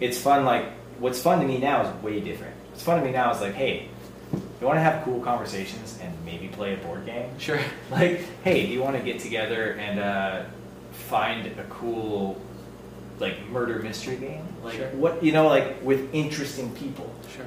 it's 0.00 0.18
fun 0.18 0.44
like 0.44 0.64
what's 0.98 1.20
fun 1.20 1.40
to 1.40 1.46
me 1.46 1.58
now 1.58 1.82
is 1.82 2.02
way 2.02 2.20
different 2.20 2.54
what's 2.70 2.82
fun 2.82 2.98
to 2.98 3.04
me 3.04 3.12
now 3.12 3.30
is 3.32 3.40
like 3.40 3.54
hey 3.54 3.88
you 4.32 4.66
want 4.66 4.76
to 4.76 4.82
have 4.82 5.02
cool 5.04 5.20
conversations 5.20 5.98
and 6.02 6.12
maybe 6.24 6.48
play 6.48 6.74
a 6.74 6.76
board 6.78 7.04
game 7.06 7.30
Sure. 7.38 7.58
like, 7.90 8.20
hey, 8.44 8.66
do 8.66 8.72
you 8.72 8.82
want 8.82 8.96
to 8.96 9.02
get 9.02 9.20
together 9.20 9.72
and 9.72 9.98
uh, 9.98 10.42
find 11.00 11.46
a 11.46 11.64
cool, 11.70 12.40
like, 13.18 13.48
murder 13.48 13.78
mystery 13.80 14.16
game? 14.16 14.46
Like, 14.62 14.76
Sure. 14.76 14.88
what, 14.90 15.22
you 15.22 15.32
know, 15.32 15.48
like, 15.48 15.82
with 15.82 16.12
interesting 16.14 16.70
people. 16.74 17.12
Sure. 17.34 17.46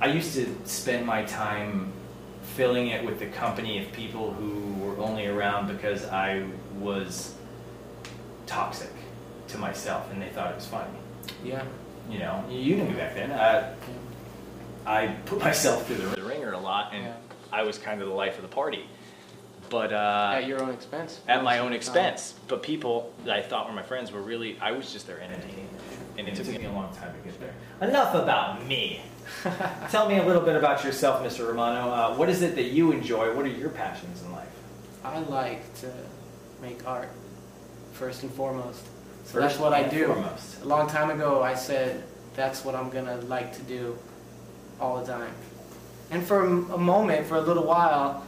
I 0.00 0.06
used 0.06 0.34
to 0.34 0.46
spend 0.64 1.06
my 1.06 1.22
time 1.24 1.92
filling 2.54 2.88
it 2.88 3.04
with 3.04 3.18
the 3.18 3.26
company 3.26 3.82
of 3.82 3.92
people 3.92 4.32
who 4.32 4.72
were 4.84 4.96
only 5.02 5.26
around 5.26 5.68
because 5.68 6.06
I 6.06 6.44
was 6.78 7.34
toxic 8.46 8.90
to 9.48 9.58
myself 9.58 10.10
and 10.12 10.20
they 10.22 10.28
thought 10.28 10.50
it 10.50 10.56
was 10.56 10.66
funny. 10.66 10.90
Yeah. 11.44 11.62
You 12.10 12.20
know, 12.20 12.44
you 12.48 12.76
knew 12.76 12.84
me 12.84 12.94
back 12.94 13.14
then. 13.14 13.30
Uh, 13.32 13.74
I 14.86 15.08
put 15.26 15.40
myself 15.40 15.86
through 15.86 15.96
the 15.96 16.16
the 16.16 16.22
ringer 16.22 16.52
a 16.52 16.58
lot, 16.58 16.92
and 16.94 17.04
Yeah. 17.04 17.12
I 17.52 17.62
was 17.64 17.78
kind 17.78 18.00
of 18.00 18.08
the 18.08 18.14
life 18.14 18.36
of 18.36 18.42
the 18.42 18.48
party. 18.48 18.86
But 19.70 19.92
uh, 19.92 20.32
At 20.36 20.46
your 20.46 20.62
own 20.62 20.70
expense. 20.70 21.20
at 21.28 21.42
my 21.42 21.58
own 21.58 21.66
of 21.66 21.70
the 21.72 21.76
expense. 21.76 22.34
But 22.48 22.62
people 22.62 23.12
that 23.24 23.36
I 23.36 23.42
thought 23.42 23.66
were 23.68 23.74
my 23.74 23.82
friends 23.82 24.12
were 24.12 24.20
really, 24.22 24.58
I 24.60 24.72
was 24.72 24.92
just 24.92 25.06
their 25.06 25.20
entertainer. 25.20 25.68
And 26.18 26.28
it 26.28 26.34
took 26.34 26.46
me 26.48 26.64
a 26.64 26.72
long 26.72 26.94
time 26.94 27.12
to 27.14 27.28
get 27.28 27.38
there. 27.40 27.54
Enough 27.88 28.14
about 28.14 28.64
me. 28.66 29.02
Tell 29.90 30.08
me 30.08 30.18
a 30.18 30.24
little 30.24 30.42
bit 30.42 30.56
about 30.56 30.84
yourself, 30.84 31.22
Mr. 31.22 31.46
Romano. 31.48 31.90
Uh, 31.90 32.14
what 32.16 32.28
is 32.28 32.42
it 32.42 32.54
that 32.54 32.66
you 32.70 32.92
enjoy? 32.92 33.34
What 33.34 33.44
are 33.44 33.48
your 33.48 33.70
passions 33.70 34.22
in 34.22 34.32
life? 34.32 34.48
I 35.04 35.18
like 35.20 35.74
to 35.80 35.92
make 36.62 36.86
art, 36.86 37.10
first 37.92 38.22
and 38.22 38.32
foremost. 38.32 38.82
So 39.24 39.32
First 39.32 39.34
that's 39.34 39.58
what 39.58 39.72
I 39.72 39.82
do. 39.82 40.06
foremost. 40.06 40.62
A 40.62 40.66
long 40.66 40.88
time 40.88 41.10
ago, 41.10 41.42
I 41.42 41.54
said 41.54 42.02
that's 42.34 42.64
what 42.64 42.74
I'm 42.74 42.88
gonna 42.90 43.16
like 43.22 43.54
to 43.56 43.62
do 43.62 43.98
all 44.80 45.00
the 45.00 45.06
time. 45.06 45.32
And 46.10 46.24
for 46.24 46.44
a 46.44 46.78
moment, 46.78 47.26
for 47.26 47.36
a 47.36 47.40
little 47.40 47.64
while, 47.64 48.24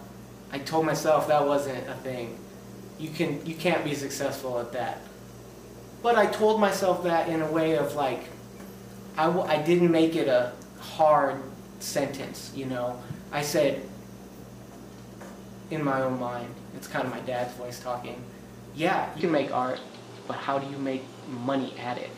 I 0.53 0.59
told 0.59 0.86
myself 0.86 1.28
that 1.28 1.46
wasn't 1.46 1.86
a 1.88 1.94
thing. 1.94 2.38
You 2.99 3.11
can 3.11 3.44
you 3.46 3.55
can't 3.55 3.84
be 3.84 3.94
successful 3.94 4.59
at 4.59 4.72
that. 4.72 5.01
But 6.03 6.16
I 6.16 6.26
told 6.26 6.61
myself 6.61 7.03
that 7.05 7.28
in 7.28 7.42
a 7.42 7.51
way 7.51 7.76
of 7.76 7.94
like, 7.94 8.20
I, 9.16 9.24
w- 9.26 9.44
I 9.46 9.61
didn't 9.61 9.90
make 9.90 10.14
it 10.14 10.28
a 10.28 10.53
hard 10.78 11.40
sentence, 11.80 12.53
you 12.55 12.66
know. 12.66 13.01
I 13.32 13.42
said, 13.42 13.82
in 15.70 15.82
my 15.84 16.03
own 16.03 16.18
mind, 16.20 16.55
it's 16.76 16.86
kind 16.86 17.05
of 17.05 17.11
my 17.11 17.20
dad's 17.20 17.53
voice 17.55 17.80
talking. 17.80 18.22
Yeah, 18.74 19.12
you 19.16 19.22
can 19.22 19.32
make 19.32 19.53
art, 19.53 19.80
but 20.28 20.36
how 20.36 20.59
do 20.59 20.70
you 20.70 20.78
make 20.78 21.03
money 21.28 21.74
at 21.78 21.99
it? 21.99 22.11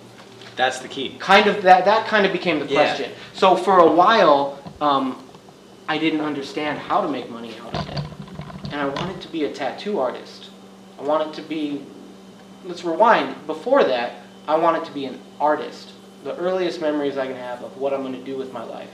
That's 0.57 0.81
the 0.81 0.89
key. 0.89 1.16
kind 1.18 1.47
of 1.47 1.62
that 1.62 1.85
that 1.87 2.07
kind 2.07 2.26
of 2.26 2.33
became 2.33 2.59
the 2.59 2.66
Yeah. 2.66 2.85
question. 2.85 3.12
So 3.33 3.57
for 3.57 3.78
a 3.78 3.91
while, 3.91 4.59
um, 4.81 5.24
I 5.89 5.97
didn't 5.99 6.20
understand 6.20 6.78
how 6.78 7.01
to 7.01 7.09
make 7.09 7.31
money 7.31 7.55
out 7.64 7.74
of 7.76 7.89
it, 7.89 8.01
and 8.71 8.81
I 8.81 8.87
wanted 8.87 9.21
to 9.23 9.29
be 9.29 9.45
a 9.45 9.53
tattoo 9.53 9.99
artist. 9.99 10.51
I 10.99 11.03
wanted 11.03 11.35
to 11.35 11.43
be. 11.43 11.83
Let's 12.64 12.85
rewind. 12.85 13.47
Before 13.47 13.83
that, 13.85 14.16
I 14.47 14.57
wanted 14.57 14.85
to 14.85 14.93
be 14.93 15.07
an 15.07 15.18
artist. 15.41 15.93
The 16.25 16.37
earliest 16.37 16.81
memories 16.81 17.16
I 17.16 17.27
can 17.27 17.37
have 17.37 17.62
of 17.62 17.79
what 17.79 17.95
I'm 17.95 18.03
going 18.03 18.14
to 18.14 18.25
do 18.25 18.37
with 18.37 18.53
my 18.53 18.62
life 18.62 18.91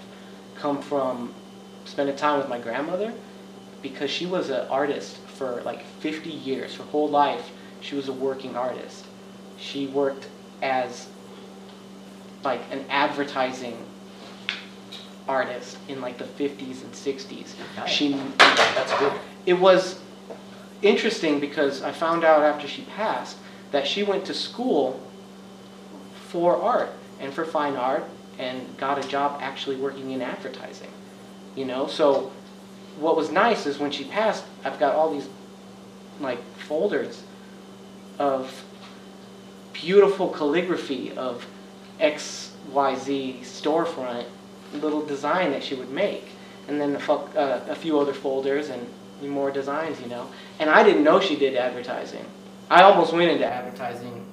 come 0.54 0.80
from 0.80 1.34
spending 1.84 2.16
time 2.16 2.38
with 2.38 2.48
my 2.48 2.58
grandmother 2.58 3.12
because 3.82 4.10
she 4.10 4.26
was 4.26 4.50
an 4.50 4.66
artist 4.68 5.16
for 5.18 5.62
like 5.62 5.84
50 6.00 6.30
years. 6.30 6.76
Her 6.76 6.84
whole 6.84 7.08
life, 7.08 7.50
she 7.80 7.96
was 7.96 8.08
a 8.08 8.12
working 8.12 8.56
artist. 8.56 9.04
She 9.58 9.86
worked 9.88 10.28
as 10.62 11.08
like 12.44 12.62
an 12.70 12.84
advertising 12.88 13.76
artist 15.28 15.78
in 15.88 16.00
like 16.00 16.18
the 16.18 16.24
50s 16.24 16.82
and 16.82 16.92
60s. 16.92 17.54
Nice. 17.76 17.90
She 17.90 18.12
That's 18.38 18.98
good. 18.98 19.12
it 19.44 19.54
was 19.54 20.00
interesting 20.82 21.40
because 21.40 21.82
I 21.82 21.92
found 21.92 22.24
out 22.24 22.42
after 22.42 22.68
she 22.68 22.82
passed 22.82 23.36
that 23.72 23.86
she 23.86 24.02
went 24.02 24.24
to 24.26 24.34
school 24.34 25.00
for 26.28 26.56
art 26.56 26.90
and 27.20 27.32
for 27.32 27.44
fine 27.44 27.76
art 27.76 28.04
and 28.38 28.76
got 28.76 29.02
a 29.02 29.08
job 29.08 29.38
actually 29.42 29.76
working 29.76 30.10
in 30.10 30.22
advertising. 30.22 30.90
You 31.54 31.64
know, 31.64 31.86
so 31.86 32.30
what 32.98 33.16
was 33.16 33.30
nice 33.30 33.66
is 33.66 33.78
when 33.78 33.90
she 33.90 34.04
passed, 34.04 34.44
I've 34.64 34.78
got 34.78 34.94
all 34.94 35.12
these 35.12 35.28
like 36.20 36.42
folders 36.58 37.22
of 38.18 38.64
beautiful 39.72 40.28
calligraphy 40.28 41.12
of 41.12 41.46
XYZ 42.00 43.40
storefront 43.40 44.26
little 44.74 45.04
design 45.04 45.50
that 45.52 45.62
she 45.62 45.74
would 45.74 45.90
make. 45.90 46.28
And 46.68 46.80
then 46.80 46.96
a, 46.96 47.12
uh, 47.12 47.64
a 47.68 47.74
few 47.74 47.98
other 48.00 48.12
folders 48.12 48.70
and 48.70 48.86
more 49.22 49.50
designs, 49.50 50.00
you 50.00 50.08
know. 50.08 50.28
And 50.58 50.68
I 50.68 50.82
didn't 50.82 51.04
know 51.04 51.20
she 51.20 51.36
did 51.36 51.54
advertising. 51.54 52.24
I 52.68 52.82
almost 52.82 53.12
went 53.12 53.30
into 53.30 53.46
advertising 53.46 54.26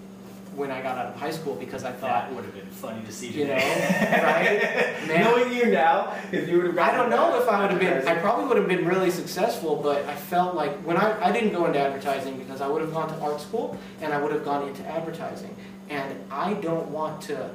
when 0.55 0.71
I 0.71 0.81
got 0.81 0.97
out 0.97 1.07
of 1.07 1.15
high 1.15 1.31
school 1.31 1.55
because 1.55 1.83
I 1.83 1.91
thought, 1.91 2.27
That 2.29 2.35
would 2.35 2.45
have 2.45 2.53
been 2.53 2.65
funny 2.67 3.03
to 3.05 3.11
see 3.11 3.29
You 3.29 3.47
know, 3.47 3.53
right? 3.53 5.07
Man. 5.07 5.07
Knowing 5.23 5.53
you 5.53 5.65
now, 5.67 6.15
if 6.31 6.47
you 6.47 6.57
would 6.57 6.65
have. 6.67 6.77
I 6.77 6.95
don't 6.95 7.09
know 7.09 7.41
if 7.41 7.47
I 7.47 7.61
would 7.61 7.71
have 7.71 7.79
been, 7.79 8.07
I 8.07 8.19
probably 8.19 8.45
would 8.45 8.57
have 8.57 8.67
been 8.67 8.85
really 8.87 9.09
successful, 9.09 9.75
but 9.75 10.05
I 10.05 10.15
felt 10.15 10.55
like, 10.55 10.71
when 10.81 10.97
I, 10.97 11.29
I 11.29 11.31
didn't 11.31 11.53
go 11.53 11.65
into 11.65 11.79
advertising 11.79 12.37
because 12.37 12.61
I 12.61 12.67
would 12.67 12.81
have 12.81 12.93
gone 12.93 13.09
to 13.09 13.19
art 13.19 13.41
school 13.41 13.77
and 14.01 14.13
I 14.13 14.21
would 14.21 14.31
have 14.31 14.45
gone 14.45 14.67
into 14.67 14.85
advertising. 14.85 15.55
And 15.89 16.23
I 16.31 16.53
don't 16.55 16.89
want 16.89 17.21
to 17.23 17.49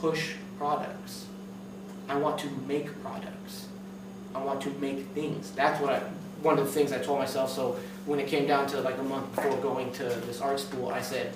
push 0.00 0.34
products. 0.58 1.26
I 2.10 2.16
want 2.16 2.40
to 2.40 2.50
make 2.66 3.00
products. 3.02 3.68
I 4.34 4.42
want 4.42 4.60
to 4.62 4.70
make 4.80 5.06
things. 5.10 5.52
That's 5.52 5.80
what 5.80 5.92
I, 5.92 6.00
one 6.42 6.58
of 6.58 6.66
the 6.66 6.72
things 6.72 6.90
I 6.90 6.98
told 6.98 7.20
myself. 7.20 7.52
So 7.52 7.78
when 8.04 8.18
it 8.18 8.26
came 8.26 8.48
down 8.48 8.66
to 8.68 8.80
like 8.80 8.98
a 8.98 9.02
month 9.04 9.32
before 9.32 9.56
going 9.58 9.92
to 9.92 10.02
this 10.02 10.40
art 10.40 10.58
school, 10.58 10.88
I 10.88 11.02
said, 11.02 11.32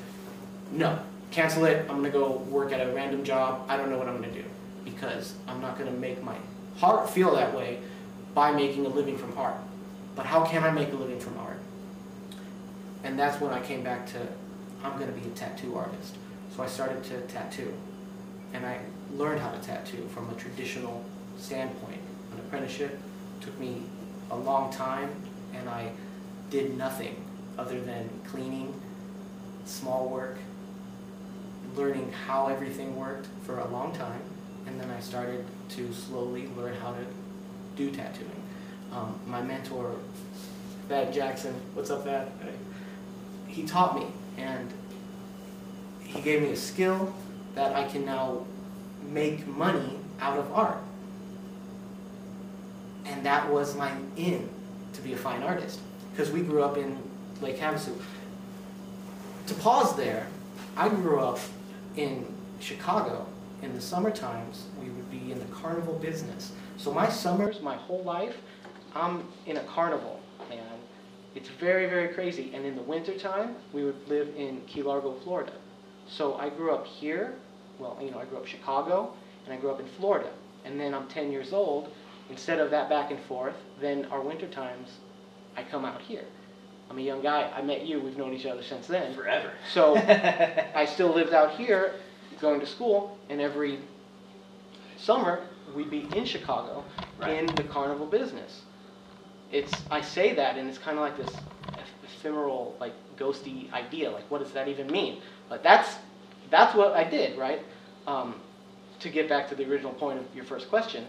no, 0.72 0.98
cancel 1.30 1.64
it. 1.66 1.86
I'm 1.88 1.98
gonna 1.98 2.10
go 2.10 2.38
work 2.50 2.72
at 2.72 2.84
a 2.84 2.92
random 2.92 3.22
job. 3.22 3.64
I 3.68 3.76
don't 3.76 3.88
know 3.88 3.98
what 3.98 4.08
I'm 4.08 4.20
gonna 4.20 4.32
do 4.32 4.42
because 4.84 5.34
I'm 5.46 5.60
not 5.60 5.78
gonna 5.78 5.92
make 5.92 6.24
my 6.24 6.34
heart 6.78 7.08
feel 7.08 7.36
that 7.36 7.54
way 7.54 7.78
by 8.34 8.50
making 8.50 8.84
a 8.84 8.88
living 8.88 9.16
from 9.16 9.38
art. 9.38 9.56
But 10.16 10.26
how 10.26 10.44
can 10.44 10.64
I 10.64 10.72
make 10.72 10.92
a 10.92 10.96
living 10.96 11.20
from 11.20 11.38
art? 11.38 11.60
And 13.04 13.16
that's 13.16 13.40
when 13.40 13.52
I 13.52 13.60
came 13.60 13.84
back 13.84 14.08
to 14.08 14.26
I'm 14.82 14.98
gonna 14.98 15.12
be 15.12 15.28
a 15.28 15.34
tattoo 15.34 15.76
artist. 15.76 16.16
So 16.56 16.64
I 16.64 16.66
started 16.66 17.04
to 17.04 17.20
tattoo. 17.32 17.72
And 18.52 18.66
I 18.66 18.80
learned 19.14 19.40
how 19.40 19.50
to 19.50 19.58
tattoo 19.58 20.08
from 20.12 20.28
a 20.30 20.34
traditional 20.34 21.04
standpoint. 21.38 22.00
An 22.32 22.38
apprenticeship 22.38 23.00
took 23.40 23.58
me 23.58 23.82
a 24.30 24.36
long 24.36 24.72
time 24.72 25.10
and 25.54 25.68
I 25.68 25.90
did 26.50 26.76
nothing 26.76 27.16
other 27.58 27.80
than 27.80 28.08
cleaning, 28.26 28.74
small 29.64 30.08
work, 30.08 30.38
learning 31.76 32.12
how 32.26 32.48
everything 32.48 32.96
worked 32.96 33.26
for 33.44 33.58
a 33.58 33.68
long 33.68 33.94
time, 33.94 34.20
and 34.66 34.80
then 34.80 34.90
I 34.90 35.00
started 35.00 35.44
to 35.70 35.92
slowly 35.92 36.48
learn 36.56 36.74
how 36.76 36.92
to 36.92 37.06
do 37.76 37.90
tattooing. 37.90 38.42
Um, 38.92 39.18
my 39.26 39.42
mentor, 39.42 39.96
Thad 40.88 41.12
Jackson, 41.12 41.54
what's 41.74 41.90
up, 41.90 42.04
Thad? 42.04 42.28
He 43.46 43.64
taught 43.64 43.96
me, 43.96 44.06
and 44.36 44.72
he 46.02 46.20
gave 46.20 46.42
me 46.42 46.50
a 46.50 46.56
skill 46.56 47.14
that 47.54 47.74
I 47.74 47.84
can 47.84 48.04
now 48.04 48.44
make 49.04 49.46
money 49.46 49.98
out 50.20 50.38
of 50.38 50.52
art. 50.52 50.78
And 53.04 53.24
that 53.26 53.50
was 53.50 53.76
my 53.76 53.92
in 54.16 54.48
to 54.94 55.02
be 55.02 55.12
a 55.12 55.16
fine 55.16 55.42
artist, 55.42 55.80
because 56.12 56.30
we 56.30 56.40
grew 56.40 56.62
up 56.62 56.76
in 56.76 56.98
Lake 57.40 57.58
Havasu. 57.58 58.00
To 59.46 59.54
pause 59.54 59.96
there, 59.96 60.26
I 60.76 60.88
grew 60.88 61.20
up 61.20 61.38
in 61.96 62.26
Chicago. 62.60 63.26
In 63.62 63.74
the 63.74 63.80
summer 63.80 64.10
times, 64.10 64.64
we 64.80 64.88
would 64.90 65.10
be 65.10 65.32
in 65.32 65.38
the 65.38 65.44
carnival 65.46 65.94
business. 65.94 66.52
So 66.76 66.92
my 66.92 67.08
summers, 67.08 67.60
my 67.60 67.76
whole 67.76 68.02
life, 68.02 68.36
I'm 68.94 69.26
in 69.46 69.56
a 69.56 69.62
carnival, 69.64 70.20
man. 70.48 70.60
It's 71.34 71.48
very, 71.48 71.86
very 71.86 72.08
crazy. 72.08 72.52
And 72.54 72.64
in 72.64 72.76
the 72.76 72.82
winter 72.82 73.18
time, 73.18 73.56
we 73.72 73.84
would 73.84 74.08
live 74.08 74.28
in 74.36 74.60
Key 74.66 74.82
Largo, 74.82 75.14
Florida. 75.24 75.52
So 76.08 76.36
I 76.36 76.48
grew 76.48 76.72
up 76.72 76.86
here. 76.86 77.34
Well, 77.78 77.98
you 78.00 78.10
know, 78.10 78.18
I 78.18 78.24
grew 78.24 78.38
up 78.38 78.44
in 78.44 78.50
Chicago, 78.50 79.12
and 79.44 79.52
I 79.52 79.56
grew 79.56 79.70
up 79.70 79.80
in 79.80 79.86
Florida. 79.86 80.30
And 80.64 80.78
then 80.78 80.94
I'm 80.94 81.06
10 81.08 81.30
years 81.32 81.52
old. 81.52 81.90
Instead 82.30 82.58
of 82.58 82.70
that 82.70 82.88
back 82.88 83.10
and 83.10 83.20
forth, 83.20 83.54
then 83.80 84.06
our 84.06 84.20
winter 84.20 84.46
times, 84.48 84.88
I 85.56 85.62
come 85.62 85.84
out 85.84 86.00
here. 86.00 86.24
I'm 86.90 86.98
a 86.98 87.02
young 87.02 87.22
guy. 87.22 87.50
I 87.54 87.60
met 87.62 87.84
you. 87.86 88.00
We've 88.00 88.16
known 88.16 88.32
each 88.32 88.46
other 88.46 88.62
since 88.62 88.86
then. 88.86 89.14
Forever. 89.14 89.50
So 89.72 89.96
I 90.74 90.86
still 90.86 91.12
lived 91.12 91.34
out 91.34 91.56
here 91.56 91.94
going 92.40 92.60
to 92.60 92.66
school, 92.66 93.18
and 93.28 93.40
every 93.40 93.78
summer 94.96 95.40
we'd 95.74 95.90
be 95.90 96.08
in 96.16 96.24
Chicago 96.24 96.84
Right. 97.18 97.38
in 97.38 97.46
the 97.54 97.62
carnival 97.62 98.06
business. 98.06 98.62
It's 99.52 99.72
I 99.90 100.00
say 100.00 100.34
that, 100.34 100.56
and 100.56 100.68
it's 100.68 100.78
kind 100.78 100.98
of 100.98 101.04
like 101.04 101.16
this 101.16 101.34
ephemeral, 102.02 102.76
like 102.80 102.92
ghosty 103.16 103.70
idea. 103.72 104.10
Like, 104.10 104.28
what 104.30 104.42
does 104.42 104.52
that 104.52 104.66
even 104.68 104.86
mean? 104.88 105.20
But 105.48 105.62
that's 105.62 105.96
that's 106.50 106.74
what 106.74 106.92
I 106.92 107.04
did, 107.04 107.38
right? 107.38 107.60
Um, 108.06 108.34
to 109.00 109.08
get 109.08 109.28
back 109.28 109.48
to 109.48 109.54
the 109.54 109.68
original 109.68 109.92
point 109.92 110.18
of 110.18 110.24
your 110.34 110.44
first 110.44 110.68
question, 110.68 111.06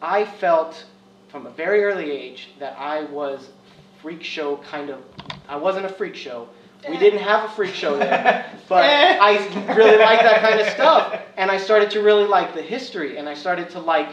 I 0.00 0.24
felt 0.24 0.84
from 1.28 1.46
a 1.46 1.50
very 1.50 1.84
early 1.84 2.10
age 2.10 2.50
that 2.58 2.76
I 2.78 3.04
was 3.04 3.50
freak 4.02 4.22
show 4.22 4.56
kind 4.58 4.90
of. 4.90 5.00
I 5.48 5.56
wasn't 5.56 5.86
a 5.86 5.88
freak 5.88 6.14
show. 6.14 6.48
We 6.88 6.96
didn't 6.96 7.20
have 7.20 7.44
a 7.44 7.48
freak 7.52 7.74
show 7.74 7.98
there, 7.98 8.50
but 8.68 8.84
I 8.84 9.36
really 9.74 9.98
liked 9.98 10.22
that 10.22 10.40
kind 10.40 10.60
of 10.60 10.66
stuff, 10.68 11.20
and 11.36 11.50
I 11.50 11.58
started 11.58 11.90
to 11.90 12.00
really 12.00 12.24
like 12.24 12.54
the 12.54 12.62
history, 12.62 13.18
and 13.18 13.28
I 13.28 13.34
started 13.34 13.68
to 13.70 13.80
like 13.80 14.08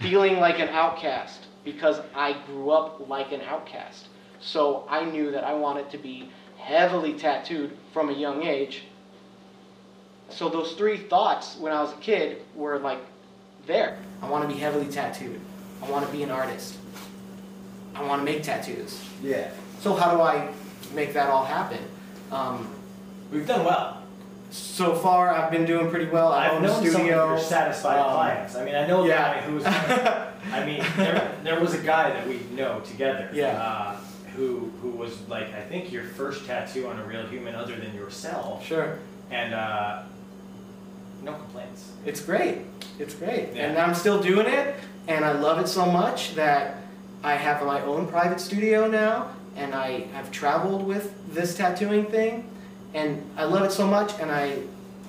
feeling 0.00 0.38
like 0.38 0.58
an 0.58 0.68
outcast 0.70 1.46
because 1.64 2.00
I 2.14 2.34
grew 2.46 2.70
up 2.70 3.08
like 3.08 3.32
an 3.32 3.42
outcast. 3.42 4.08
So 4.40 4.86
I 4.88 5.04
knew 5.04 5.30
that 5.32 5.44
I 5.44 5.52
wanted 5.52 5.90
to 5.90 5.98
be 5.98 6.30
heavily 6.56 7.12
tattooed 7.14 7.76
from 7.92 8.08
a 8.08 8.12
young 8.12 8.44
age. 8.44 8.84
So 10.30 10.48
those 10.48 10.72
three 10.72 10.98
thoughts 10.98 11.56
when 11.56 11.72
I 11.72 11.82
was 11.82 11.92
a 11.92 11.96
kid 11.96 12.42
were 12.54 12.78
like 12.78 13.00
there. 13.66 13.98
I 14.22 14.28
want 14.28 14.48
to 14.48 14.54
be 14.54 14.60
heavily 14.60 14.86
tattooed. 14.86 15.40
I 15.82 15.90
want 15.90 16.06
to 16.06 16.12
be 16.12 16.22
an 16.22 16.30
artist. 16.30 16.76
I 17.94 18.02
want 18.02 18.20
to 18.20 18.24
make 18.24 18.42
tattoos. 18.42 19.02
Yeah. 19.22 19.50
So 19.80 19.94
how 19.94 20.14
do 20.14 20.20
I 20.20 20.52
make 20.94 21.12
that 21.14 21.28
all 21.30 21.44
happen? 21.44 21.78
Um, 22.30 22.68
We've 23.32 23.46
done 23.46 23.64
well. 23.64 24.02
so 24.50 24.94
far, 24.94 25.30
I've 25.30 25.50
been 25.50 25.66
doing 25.66 25.90
pretty 25.90 26.06
well. 26.06 26.32
I 26.32 26.46
I've 26.46 26.52
own 26.54 26.64
a 26.64 26.68
known 26.68 26.86
some 26.90 27.00
of 27.02 27.06
your 27.06 27.38
satisfied 27.38 27.98
um, 27.98 28.12
clients. 28.12 28.56
I 28.56 28.64
mean, 28.64 28.74
I 28.74 28.86
know 28.86 29.04
a 29.04 29.08
yeah. 29.08 29.34
guy 29.34 29.40
who's. 29.42 29.64
I 30.52 30.64
mean, 30.64 30.82
there, 30.96 31.32
there 31.44 31.60
was 31.60 31.74
a 31.74 31.78
guy 31.78 32.10
that 32.10 32.26
we 32.26 32.40
know 32.54 32.80
together. 32.80 33.28
Yeah. 33.32 33.60
Uh, 33.62 33.96
who 34.36 34.70
who 34.80 34.90
was 34.90 35.20
like 35.28 35.52
I 35.52 35.62
think 35.62 35.90
your 35.92 36.04
first 36.04 36.46
tattoo 36.46 36.86
on 36.86 36.98
a 36.98 37.04
real 37.04 37.26
human 37.26 37.54
other 37.56 37.74
than 37.76 37.92
yourself, 37.94 38.64
Sure. 38.64 38.98
and 39.32 39.52
uh, 39.52 40.02
no 41.22 41.32
complaints. 41.34 41.90
It's 42.06 42.20
great. 42.20 42.58
It's 42.98 43.14
great. 43.14 43.50
Yeah. 43.54 43.68
And 43.68 43.78
I'm 43.78 43.94
still 43.94 44.20
doing 44.20 44.46
it, 44.46 44.76
and 45.06 45.24
I 45.24 45.32
love 45.32 45.58
it 45.58 45.68
so 45.68 45.86
much 45.86 46.34
that 46.34 46.76
I 47.22 47.34
have 47.34 47.64
my 47.64 47.80
own 47.82 48.06
private 48.06 48.40
studio 48.40 48.86
now, 48.88 49.30
and 49.56 49.74
I 49.74 50.02
have 50.14 50.30
traveled 50.30 50.86
with 50.86 51.14
this 51.34 51.56
tattooing 51.56 52.06
thing, 52.06 52.48
and 52.94 53.22
I 53.36 53.44
love 53.44 53.64
it 53.64 53.72
so 53.72 53.86
much, 53.86 54.12
and 54.20 54.30
I 54.30 54.58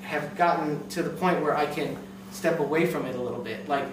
have 0.04 0.36
gotten 0.36 0.88
to 0.90 1.04
the 1.04 1.10
point 1.12 1.42
where 1.42 1.56
I 1.56 1.66
can 1.66 1.98
step 2.32 2.60
away 2.60 2.86
from 2.86 3.06
it 3.06 3.16
a 3.16 3.22
little 3.22 3.42
bit. 3.42 3.68
Like, 3.70 3.86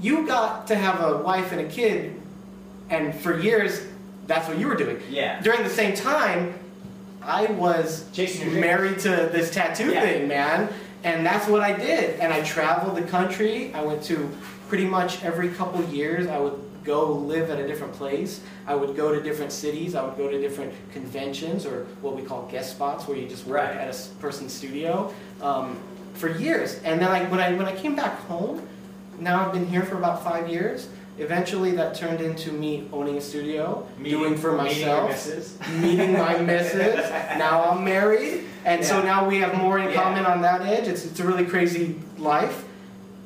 you 0.00 0.26
got 0.26 0.66
to 0.68 0.74
have 0.74 1.00
a 1.00 1.18
wife 1.18 1.52
and 1.52 1.60
a 1.60 1.68
kid, 1.68 2.20
and 2.90 3.14
for 3.14 3.38
years, 3.38 3.82
that's 4.26 4.46
what 4.48 4.58
you 4.58 4.66
were 4.68 4.74
doing. 4.74 5.00
Yeah. 5.10 5.40
During 5.40 5.62
the 5.62 5.70
same 5.70 5.94
time, 5.94 6.54
I 7.22 7.46
was 7.46 8.04
Chasing 8.12 8.60
married 8.60 8.98
to 9.00 9.08
this 9.32 9.50
tattoo 9.50 9.90
Yeah. 9.90 10.00
thing, 10.00 10.28
man. 10.28 10.68
And 11.06 11.24
that's 11.24 11.46
what 11.46 11.60
I 11.62 11.72
did. 11.72 12.18
And 12.18 12.32
I 12.32 12.42
traveled 12.42 12.96
the 12.96 13.02
country. 13.08 13.72
I 13.72 13.80
went 13.84 14.02
to 14.04 14.28
pretty 14.68 14.86
much 14.86 15.22
every 15.22 15.50
couple 15.50 15.82
years. 15.84 16.26
I 16.26 16.38
would 16.40 16.60
go 16.82 17.12
live 17.12 17.48
at 17.48 17.60
a 17.60 17.66
different 17.66 17.92
place. 17.92 18.40
I 18.66 18.74
would 18.74 18.96
go 18.96 19.14
to 19.14 19.22
different 19.22 19.52
cities. 19.52 19.94
I 19.94 20.04
would 20.04 20.16
go 20.16 20.28
to 20.28 20.40
different 20.40 20.74
conventions 20.92 21.64
or 21.64 21.84
what 22.02 22.16
we 22.16 22.22
call 22.22 22.48
guest 22.50 22.72
spots, 22.72 23.06
where 23.06 23.16
you 23.16 23.28
just 23.28 23.46
work 23.46 23.58
Right. 23.58 23.76
at 23.76 23.94
a 23.94 24.08
person's 24.18 24.52
studio 24.52 25.14
um, 25.40 25.78
for 26.14 26.28
years. 26.28 26.80
And 26.82 27.00
then 27.00 27.08
I, 27.08 27.22
when 27.30 27.38
I 27.38 27.52
when 27.54 27.66
I 27.66 27.74
came 27.76 27.94
back 27.94 28.18
home, 28.26 28.66
now 29.20 29.46
I've 29.46 29.52
been 29.52 29.66
here 29.68 29.84
for 29.84 29.96
about 29.98 30.24
five 30.24 30.48
years. 30.48 30.88
Eventually, 31.18 31.70
that 31.72 31.94
turned 31.94 32.20
into 32.20 32.52
me 32.52 32.88
owning 32.92 33.16
a 33.16 33.20
studio, 33.20 33.86
doing 34.02 34.36
for 34.36 34.52
myself 34.52 35.10
missus. 35.10 35.58
meeting 35.80 36.12
my 36.12 36.36
missus. 36.50 36.96
Now 37.38 37.70
I'm 37.70 37.82
married, 37.84 38.44
and 38.66 38.84
so 38.84 39.02
now 39.02 39.26
we 39.26 39.38
have 39.38 39.54
more 39.56 39.78
in 39.78 39.88
Yeah. 39.88 39.94
common 40.02 40.26
on 40.26 40.42
that 40.42 40.60
edge. 40.62 40.86
It's, 40.88 41.04
it's 41.06 41.18
a 41.20 41.24
really 41.26 41.46
crazy 41.46 41.98
life. 42.18 42.64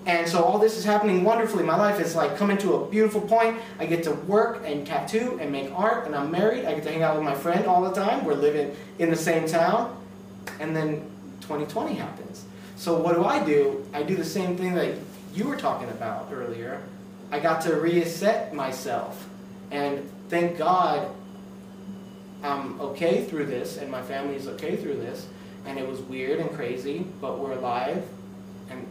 And 0.06 0.26
so 0.26 0.42
all 0.42 0.58
this 0.58 0.78
is 0.78 0.84
happening 0.84 1.24
wonderfully. 1.24 1.62
My 1.62 1.76
life 1.76 2.00
is 2.00 2.14
like 2.16 2.36
coming 2.38 2.56
to 2.58 2.74
a 2.74 2.86
beautiful 2.88 3.20
point. 3.20 3.58
I 3.78 3.84
get 3.86 4.02
to 4.04 4.12
work 4.12 4.62
and 4.64 4.86
tattoo 4.86 5.38
and 5.40 5.52
make 5.52 5.70
art, 5.74 6.06
and 6.06 6.14
I'm 6.14 6.30
married. 6.30 6.64
I 6.64 6.74
get 6.74 6.84
to 6.84 6.90
hang 6.92 7.02
out 7.02 7.16
with 7.16 7.24
my 7.24 7.34
friend 7.34 7.66
all 7.66 7.82
the 7.82 7.92
time. 7.92 8.24
We're 8.24 8.34
living 8.34 8.74
in 8.98 9.10
the 9.10 9.16
same 9.16 9.46
town. 9.46 9.94
And 10.58 10.74
then 10.74 11.02
2020 11.42 11.94
happens. 11.94 12.44
So 12.76 12.96
what 12.98 13.14
do 13.14 13.24
I 13.24 13.44
do? 13.44 13.84
I 13.92 14.02
do 14.02 14.16
the 14.16 14.24
same 14.24 14.56
thing 14.56 14.74
that 14.74 14.94
you 15.34 15.44
were 15.46 15.56
talking 15.56 15.88
about 15.90 16.28
earlier. 16.32 16.80
I 17.30 17.38
got 17.38 17.60
to 17.62 17.76
reset 17.76 18.52
myself. 18.54 19.28
And 19.70 20.10
thank 20.28 20.58
God 20.58 21.08
I'm 22.42 22.80
okay 22.80 23.24
through 23.24 23.46
this, 23.46 23.76
and 23.76 23.90
my 23.90 24.02
family 24.02 24.34
is 24.36 24.48
okay 24.48 24.76
through 24.76 24.96
this. 24.96 25.26
And 25.66 25.78
it 25.78 25.86
was 25.86 26.00
weird 26.00 26.40
and 26.40 26.50
crazy, 26.54 27.06
but 27.20 27.38
we're 27.38 27.52
alive. 27.52 28.02
And 28.70 28.86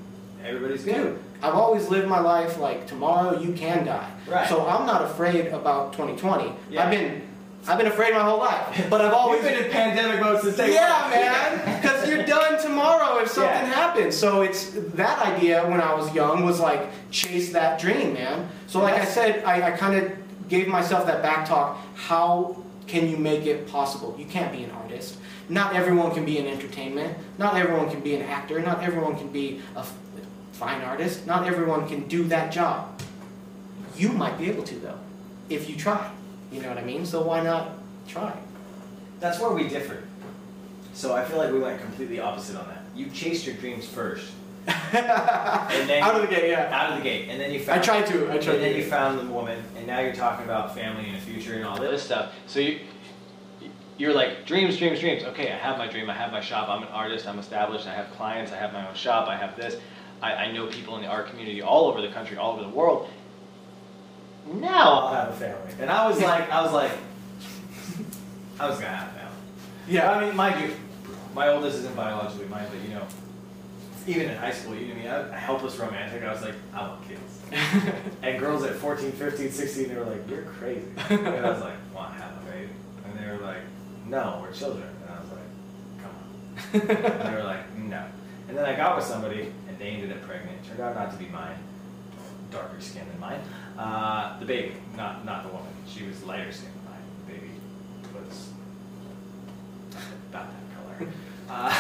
Everybody's 0.46 0.86
good. 0.86 0.96
dude, 0.96 1.20
I've 1.42 1.56
always 1.56 1.90
lived 1.90 2.08
my 2.08 2.20
life 2.20 2.60
like 2.60 2.88
tomorrow 2.88 3.40
you 3.40 3.54
can 3.54 3.86
die. 3.86 4.10
Right. 4.28 4.48
So 4.48 4.66
I'm 4.68 4.86
not 4.86 5.02
afraid 5.04 5.48
about 5.48 5.94
2020. 5.94 6.54
Yeah. 6.70 6.84
I've 6.84 6.92
been 6.92 7.24
I've 7.68 7.78
been 7.78 7.88
afraid 7.88 8.14
my 8.14 8.22
whole 8.22 8.40
life, 8.40 8.88
but 8.90 9.02
I've 9.02 9.14
always 9.14 9.44
We've 9.44 9.52
been 9.52 9.66
in 9.66 9.72
pandemic 9.72 10.22
mode 10.22 10.42
since 10.42 10.56
day 10.58 10.74
yeah, 10.74 11.02
one. 11.04 11.12
man. 11.12 11.82
Because 11.82 12.10
you're 12.10 12.26
done 12.26 12.60
tomorrow 12.62 13.20
if 13.20 13.30
something 13.30 13.52
Yeah. 13.52 13.66
happens. 13.74 14.18
So 14.18 14.42
it's 14.42 14.72
that 14.96 15.20
idea 15.26 15.68
when 15.70 15.80
I 15.80 15.94
was 15.94 16.14
young 16.16 16.44
was 16.46 16.60
like 16.60 16.82
chase 17.12 17.52
that 17.54 17.80
dream, 17.80 18.14
man. 18.14 18.50
So 18.68 18.80
like 18.82 18.96
I 18.96 19.06
said, 19.06 19.44
I, 19.44 19.62
I 19.68 19.72
kind 19.72 19.96
of 19.96 20.12
gave 20.50 20.68
myself 20.68 21.06
that 21.06 21.22
back 21.22 21.48
talk. 21.48 21.78
How 21.96 22.58
can 22.88 23.08
you 23.10 23.18
make 23.18 23.46
it 23.46 23.68
possible? 23.68 24.16
You 24.18 24.26
can't 24.26 24.52
be 24.52 24.64
an 24.64 24.72
artist. 24.72 25.18
Not 25.48 25.76
everyone 25.76 26.12
can 26.14 26.26
be 26.26 26.38
in 26.40 26.48
entertainment. 26.48 27.18
Not 27.38 27.56
everyone 27.56 27.90
can 27.90 28.02
be 28.02 28.16
an 28.16 28.24
actor. 28.24 28.60
Not 28.62 28.82
everyone 28.84 29.16
can 29.18 29.28
be 29.30 29.62
a 29.76 29.84
fine 30.54 30.82
artist. 30.82 31.26
Not 31.28 31.46
everyone 31.46 31.88
can 31.88 32.08
do 32.08 32.24
that 32.26 32.52
job. 32.52 33.00
You 33.96 34.10
might 34.10 34.38
be 34.38 34.50
able 34.50 34.64
to 34.64 34.76
though, 34.76 35.00
if 35.50 35.70
you 35.70 35.76
try. 35.76 36.10
You 36.52 36.62
know 36.62 36.70
what 36.70 36.78
I 36.78 36.84
mean? 36.84 37.06
So 37.06 37.22
why 37.22 37.42
not 37.42 37.72
try? 38.08 38.36
That's 39.20 39.40
where 39.40 39.52
we 39.52 39.68
differ. 39.68 40.04
So 40.94 41.16
I 41.16 41.24
feel 41.24 41.38
like 41.38 41.52
we 41.52 41.60
went 41.60 41.80
completely 41.82 42.20
opposite 42.20 42.58
on 42.58 42.68
that. 42.68 42.84
You 42.96 43.10
chased 43.12 43.46
your 43.46 43.56
dreams 43.56 43.86
first, 43.88 44.32
and 44.68 45.90
then 45.90 46.04
Out 46.04 46.16
of 46.16 46.22
the 46.22 46.28
gate, 46.28 46.50
yeah. 46.50 46.70
out 46.78 46.92
of 46.92 46.98
the 46.98 47.04
gate, 47.04 47.30
and 47.30 47.40
then 47.40 47.52
you 47.52 47.60
I 47.60 47.64
found. 47.64 47.84
tried 47.84 48.06
to. 48.08 48.32
I 48.32 48.38
tried 48.38 48.56
and 48.56 48.64
then 48.64 48.74
to. 48.74 48.80
you 48.80 48.84
found 48.86 49.20
the 49.20 49.32
woman, 49.32 49.64
and 49.78 49.88
now 49.88 50.00
you're 50.00 50.14
talking 50.16 50.44
about 50.46 50.76
family 50.76 51.06
and 51.06 51.16
the 51.16 51.22
future 51.22 51.54
and 51.56 51.64
all 51.66 51.78
this. 51.78 51.92
this 51.92 52.04
stuff. 52.04 52.34
So 52.48 52.60
you 52.60 52.80
you're 53.98 54.14
like 54.14 54.46
dreams, 54.46 54.78
dreams, 54.78 55.00
dreams. 55.00 55.24
Okay, 55.24 55.52
I 55.52 55.56
have 55.58 55.78
my 55.78 55.88
dream. 55.88 56.10
I 56.10 56.14
have 56.14 56.32
my 56.32 56.42
shop. 56.42 56.70
I'm 56.70 56.82
an 56.84 56.90
artist. 56.90 57.28
I'm 57.28 57.38
established. 57.40 57.86
I 57.86 57.94
have 57.94 58.10
clients. 58.12 58.52
I 58.52 58.56
have 58.58 58.74
my 58.74 58.88
own 58.88 58.96
shop. 58.96 59.28
I 59.28 59.36
have 59.38 59.56
this. 59.56 59.76
I, 60.22 60.34
I 60.34 60.52
know 60.52 60.68
people 60.68 60.96
in 60.98 61.02
the 61.02 61.08
art 61.08 61.28
community 61.30 61.62
all 61.62 61.86
over 61.88 62.02
the 62.02 62.10
country, 62.10 62.38
all 62.38 62.54
over 62.54 62.64
the 62.64 62.70
world. 62.70 63.10
Now 64.60 65.00
I'll 65.00 65.14
have 65.14 65.30
a 65.30 65.34
family, 65.34 65.74
and 65.80 65.90
I 65.90 66.08
was 66.08 66.20
like, 66.22 66.52
I 66.52 66.62
was 66.62 66.74
like, 66.74 66.92
I 68.60 68.68
was 68.68 68.80
gonna 68.80 68.96
have 68.96 69.10
a 69.10 69.12
family. 69.12 69.36
Yeah. 69.88 70.12
I 70.12 70.26
mean, 70.26 70.36
mind 70.36 70.62
you, 70.62 70.76
my 71.34 71.50
oldest 71.50 71.80
isn't 71.80 71.96
biologically 71.96 72.48
mine, 72.48 72.68
but 72.70 72.82
you 72.82 72.96
know, 72.96 73.08
even 74.08 74.30
in 74.30 74.38
high 74.38 74.52
school, 74.52 74.76
you 74.76 74.88
know 74.88 74.94
I 74.94 74.98
me, 74.98 75.08
I, 75.08 75.28
a 75.28 75.32
helpless 75.34 75.78
romantic, 75.78 76.24
I 76.24 76.32
was 76.32 76.42
like, 76.42 76.56
I 76.74 76.88
want 76.88 77.08
kids. 77.08 77.42
and 78.22 78.40
girls 78.40 78.64
at 78.64 78.76
14, 78.76 79.12
15, 79.12 79.52
16, 79.52 79.88
they 79.90 79.96
were 79.96 80.04
like, 80.04 80.30
you're 80.30 80.44
crazy. 80.44 80.86
And 81.10 81.28
I 81.28 81.50
was 81.52 81.62
like, 81.62 81.74
want 81.94 82.16
to 82.16 82.22
have 82.22 82.32
a 82.42 82.52
baby? 82.52 82.70
And 83.06 83.20
they 83.20 83.32
were 83.32 83.46
like, 83.46 83.62
no, 84.08 84.40
we're 84.42 84.52
children. 84.52 84.88
And 85.02 85.16
I 85.16 85.20
was 85.20 85.30
like, 85.32 86.92
come 86.92 86.92
on. 86.98 87.12
And 87.12 87.34
they 87.34 87.38
were 87.38 87.44
like, 87.44 87.76
no. 87.78 88.06
And 88.48 88.58
then 88.58 88.66
I 88.66 88.76
got 88.76 88.96
with 88.96 89.06
somebody, 89.06 89.52
and 89.68 89.78
they 89.78 89.90
ended 89.90 90.12
up 90.12 90.24
pregnant. 90.24 90.58
It 90.64 90.68
turned 90.68 90.80
out 90.80 90.96
not 90.96 91.12
to 91.12 91.18
be 91.18 91.28
mine, 91.28 91.58
darker 92.52 92.80
skin 92.80 93.04
than 93.12 93.20
mine. 93.20 93.40
Uh, 93.78 94.40
the 94.40 94.46
baby, 94.46 94.74
not 94.98 95.26
not 95.26 95.44
the 95.44 95.50
woman. 95.50 95.72
She 95.88 96.06
was 96.06 96.24
lighter 96.24 96.52
skin 96.52 96.70
than 96.76 96.92
mine. 96.92 97.02
The 97.26 97.34
baby 97.34 97.52
was 98.14 98.50
about 100.30 100.48
that 100.52 100.98
color. 101.00 101.12
Uh, 101.52 101.74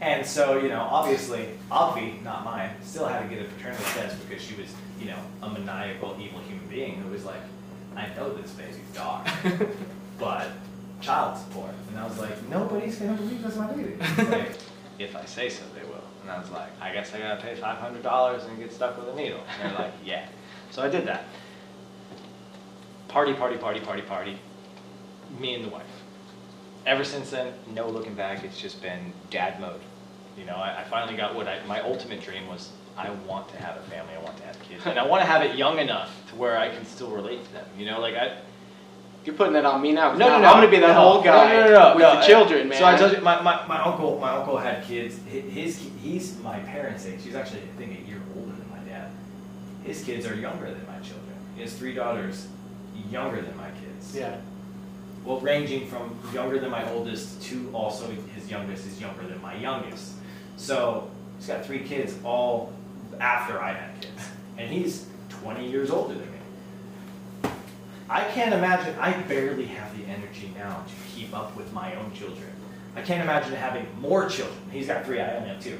and 0.00 0.26
so, 0.26 0.58
you 0.58 0.68
know, 0.68 0.80
obviously, 0.90 1.48
Obvi, 1.70 2.22
not 2.22 2.44
mine, 2.44 2.70
still 2.82 3.06
had 3.06 3.22
to 3.22 3.34
get 3.34 3.44
a 3.44 3.48
paternity 3.48 3.84
test 3.94 4.26
because 4.26 4.42
she 4.42 4.54
was, 4.54 4.72
you 4.98 5.06
know, 5.06 5.18
a 5.42 5.50
maniacal, 5.50 6.16
evil 6.18 6.40
human 6.40 6.66
being 6.68 6.94
who 6.96 7.10
was 7.10 7.24
like, 7.24 7.40
I 7.96 8.08
know 8.16 8.32
this 8.34 8.50
baby's 8.52 8.76
dog, 8.94 9.28
but 10.18 10.48
child 11.00 11.38
support. 11.38 11.72
And 11.90 11.98
I 11.98 12.06
was 12.06 12.18
like, 12.18 12.48
nobody's 12.48 12.96
gonna 12.96 13.14
believe 13.14 13.42
that's 13.42 13.56
my 13.56 13.70
baby. 13.72 13.96
Like, 14.30 14.56
if 14.98 15.14
I 15.14 15.24
say 15.26 15.48
so, 15.48 15.62
they 15.74 15.86
will. 15.86 15.93
And 16.24 16.32
I 16.32 16.38
was 16.40 16.50
like, 16.50 16.70
I 16.80 16.90
guess 16.90 17.12
I 17.12 17.18
gotta 17.18 17.40
pay 17.40 17.54
five 17.54 17.76
hundred 17.76 18.02
dollars 18.02 18.44
and 18.44 18.58
get 18.58 18.72
stuck 18.72 18.96
with 18.96 19.14
a 19.14 19.14
needle. 19.14 19.40
And 19.60 19.70
they're 19.70 19.78
like, 19.78 19.92
yeah. 20.04 20.26
So 20.70 20.82
I 20.82 20.88
did 20.88 21.06
that. 21.06 21.24
Party, 23.08 23.34
party, 23.34 23.58
party, 23.58 23.80
party, 23.80 24.00
party. 24.00 24.38
Me 25.38 25.54
and 25.54 25.64
the 25.64 25.68
wife. 25.68 25.84
Ever 26.86 27.04
since 27.04 27.30
then, 27.30 27.52
no 27.74 27.88
looking 27.88 28.14
back. 28.14 28.42
It's 28.42 28.58
just 28.58 28.80
been 28.80 29.12
dad 29.28 29.60
mode. 29.60 29.82
You 30.38 30.46
know, 30.46 30.56
I, 30.56 30.80
I 30.80 30.84
finally 30.84 31.14
got 31.16 31.34
what 31.34 31.46
I, 31.46 31.62
my 31.66 31.80
ultimate 31.82 32.22
dream 32.22 32.48
was. 32.48 32.70
I 32.96 33.10
want 33.10 33.48
to 33.48 33.56
have 33.56 33.76
a 33.76 33.82
family. 33.82 34.14
I 34.14 34.22
want 34.22 34.36
to 34.38 34.44
have 34.44 34.62
kids, 34.62 34.86
and 34.86 34.98
I 34.98 35.06
want 35.06 35.20
to 35.20 35.26
have 35.26 35.42
it 35.42 35.56
young 35.56 35.78
enough 35.78 36.14
to 36.28 36.36
where 36.36 36.56
I 36.56 36.68
can 36.68 36.86
still 36.86 37.10
relate 37.10 37.44
to 37.44 37.52
them. 37.52 37.66
You 37.76 37.86
know, 37.86 38.00
like 38.00 38.14
I, 38.14 38.38
You're 39.24 39.34
putting 39.34 39.56
it 39.56 39.64
on 39.64 39.80
me 39.80 39.92
now. 39.92 40.12
No, 40.12 40.28
no, 40.28 40.38
no. 40.40 40.48
I'm 40.48 40.56
gonna 40.56 40.68
be 40.70 40.78
that 40.80 40.88
no, 40.88 40.94
whole 40.94 41.22
guy 41.22 41.48
no, 41.48 41.60
no, 41.60 41.66
no, 41.66 41.74
no, 41.74 41.94
with 41.94 42.02
no. 42.02 42.16
the 42.20 42.26
children, 42.26 42.68
man. 42.68 42.78
So 42.78 42.84
I 42.84 42.96
told 42.96 43.12
you, 43.12 43.20
my, 43.22 43.40
my, 43.40 43.66
my 43.66 43.82
uncle, 43.82 44.18
my 44.18 44.32
uncle 44.32 44.58
had 44.58 44.84
kids. 44.84 45.18
Hi- 45.30 45.40
His, 45.40 45.78
he's 46.02 46.38
my 46.40 46.58
parents' 46.58 47.06
age. 47.06 47.20
He's 47.24 47.34
actually, 47.34 47.62
I 47.62 47.78
think, 47.78 47.98
a 47.98 48.02
year 48.08 48.20
older 48.36 48.52
than 48.52 48.70
my 48.70 48.78
dad. 48.80 49.10
His 49.82 50.04
kids 50.04 50.26
are 50.26 50.34
younger 50.34 50.66
than 50.66 50.86
my 50.86 50.98
children. 50.98 51.34
He 51.56 51.62
has 51.62 51.72
three 51.72 51.94
daughters, 51.94 52.48
younger 53.10 53.40
than 53.40 53.56
my 53.56 53.70
kids. 53.70 54.14
Yeah. 54.14 54.36
Well, 55.24 55.40
ranging 55.40 55.86
from 55.86 56.18
younger 56.34 56.58
than 56.58 56.70
my 56.70 56.86
oldest 56.92 57.42
to 57.44 57.70
also 57.72 58.10
his 58.34 58.50
youngest 58.50 58.86
is 58.86 59.00
younger 59.00 59.26
than 59.26 59.40
my 59.40 59.54
youngest. 59.56 60.12
So 60.58 61.10
he's 61.38 61.46
got 61.46 61.64
three 61.64 61.80
kids 61.80 62.14
all 62.24 62.74
after 63.20 63.58
I 63.58 63.72
had 63.72 64.00
kids. 64.02 64.28
And 64.58 64.70
he's 64.70 65.06
20 65.30 65.68
years 65.68 65.90
older 65.90 66.12
than 66.12 66.30
me. 66.30 66.33
I 68.08 68.24
can't 68.24 68.52
imagine, 68.54 68.94
I 68.98 69.12
barely 69.22 69.66
have 69.66 69.96
the 69.96 70.04
energy 70.04 70.52
now 70.56 70.84
to 70.86 70.94
keep 71.14 71.34
up 71.34 71.56
with 71.56 71.72
my 71.72 71.94
own 71.96 72.12
children. 72.14 72.50
I 72.96 73.02
can't 73.02 73.22
imagine 73.22 73.54
having 73.54 73.86
more 74.00 74.28
children. 74.28 74.58
He's 74.70 74.86
got 74.86 75.04
three, 75.04 75.20
I 75.20 75.36
only 75.36 75.48
have 75.48 75.62
two. 75.62 75.78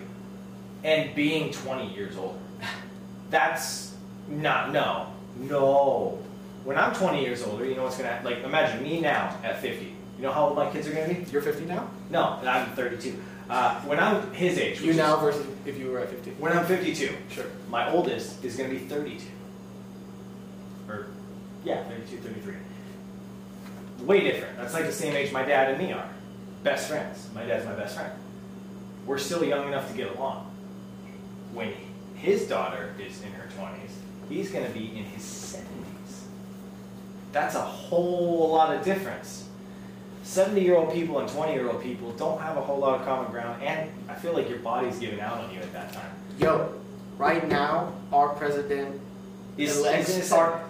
And 0.83 1.15
being 1.15 1.53
20 1.53 1.95
years 1.95 2.17
older. 2.17 2.39
That's 3.31 3.95
not, 4.29 4.73
no, 4.73 5.07
no. 5.37 6.19
When 6.65 6.79
I'm 6.79 6.95
20 6.95 7.23
years 7.23 7.43
older, 7.43 7.65
you 7.65 7.75
know 7.75 7.85
what's 7.85 7.99
gonna, 7.99 8.21
like, 8.25 8.43
imagine 8.43 8.83
me 8.83 9.01
now 9.01 9.37
at 9.45 9.61
50. 9.61 9.85
You 10.17 10.23
know 10.23 10.33
how 10.33 10.47
old 10.47 10.57
my 10.57 10.71
kids 10.71 10.89
are 10.89 10.93
gonna 10.93 11.13
be? 11.13 11.27
You're 11.31 11.43
50 11.43 11.67
now. 11.67 11.89
No, 12.11 12.39
I'm 12.45 12.71
32. 12.73 13.23
Uh, 13.51 13.81
when 13.83 14.01
I'm 14.01 14.33
his 14.33 14.57
age, 14.59 14.81
You 14.81 14.87
which 14.87 14.91
is- 14.93 14.97
now 14.97 15.17
versus 15.19 15.47
if 15.67 15.79
you 15.79 15.91
were 15.91 15.99
at 15.99 16.09
50. 16.09 16.31
when 16.39 16.57
I'm 16.57 16.65
52, 16.65 17.15
Sure. 17.31 17.45
my 17.69 17.91
oldest 17.91 18.43
is 18.43 18.57
going 18.57 18.71
to 18.71 18.77
be 18.77 18.87
32. 18.87 19.27
Or, 20.89 21.07
yeah, 21.65 21.83
32, 21.85 22.19
33. 22.19 22.55
Way 24.07 24.21
different. 24.21 24.57
That's 24.57 24.75
like 24.75 24.85
the 24.87 24.93
same 24.93 25.15
age 25.17 25.33
my 25.33 25.43
dad 25.43 25.71
and 25.71 25.79
me 25.79 25.93
are. 25.93 26.09
Best 26.63 26.89
friends. 26.89 27.29
My 27.35 27.45
dad's 27.45 27.65
my 27.65 27.75
best 27.75 27.97
friend. 27.97 28.13
We're 29.07 29.19
still 29.19 29.45
young 29.45 29.69
enough 29.69 29.91
to 29.91 29.97
get 29.97 30.15
along. 30.17 30.51
When 31.53 31.73
his 32.15 32.47
daughter 32.47 32.95
is 32.99 33.23
in 33.23 33.33
her 33.33 33.49
20s, 33.59 33.91
he's 34.29 34.51
going 34.51 34.67
to 34.67 34.73
be 34.73 34.97
in 34.97 35.05
his 35.05 35.23
70s. 35.23 36.25
That's 37.33 37.55
a 37.55 37.61
whole 37.61 38.51
lot 38.51 38.75
of 38.75 38.85
difference. 38.85 39.49
70 40.23 40.63
year 40.63 40.77
old 40.77 40.93
people 40.93 41.19
and 41.19 41.29
20 41.29 41.53
year 41.53 41.69
old 41.69 41.83
people 41.83 42.13
don't 42.13 42.41
have 42.41 42.57
a 42.57 42.61
whole 42.61 42.79
lot 42.79 42.99
of 42.99 43.07
common 43.07 43.31
ground, 43.31 43.63
and 43.63 43.91
I 44.09 44.15
feel 44.15 44.33
like 44.33 44.49
your 44.49 44.59
body's 44.61 44.99
giving 44.99 45.21
out 45.21 45.39
on 45.39 45.53
you 45.53 45.61
at 45.61 45.73
that 45.75 45.93
time. 45.93 46.11
Yo, 46.39 46.75
right 47.19 47.47
now, 47.47 47.93
our 48.13 48.31
president 48.31 49.01
Is, 49.59 49.77
is 49.77 50.33
our 50.33 50.65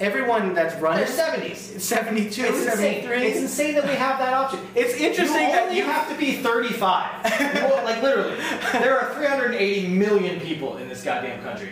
everyone 0.00 0.54
that's 0.54 0.74
running 0.80 1.04
They're 1.06 1.32
70s. 1.38 1.80
72, 1.80 2.26
It's 2.26 2.40
insane. 2.40 3.02
73. 3.02 3.26
It's 3.26 3.40
insane 3.40 3.74
that 3.74 3.84
we 3.84 3.94
have 3.94 4.18
that 4.18 4.32
option. 4.32 4.60
It's 4.74 4.94
interesting 4.94 5.46
you 5.46 5.52
that 5.52 5.62
only 5.64 5.76
you 5.76 5.84
have 5.84 6.08
to 6.10 6.16
be 6.16 6.36
35. 6.36 7.24
Well, 7.54 7.84
like 7.84 8.02
literally, 8.02 8.36
there 8.72 8.98
are 9.00 9.14
380 9.14 9.88
million 9.88 10.40
people 10.40 10.76
in 10.76 10.88
this 10.88 11.02
goddamn 11.02 11.42
country. 11.42 11.70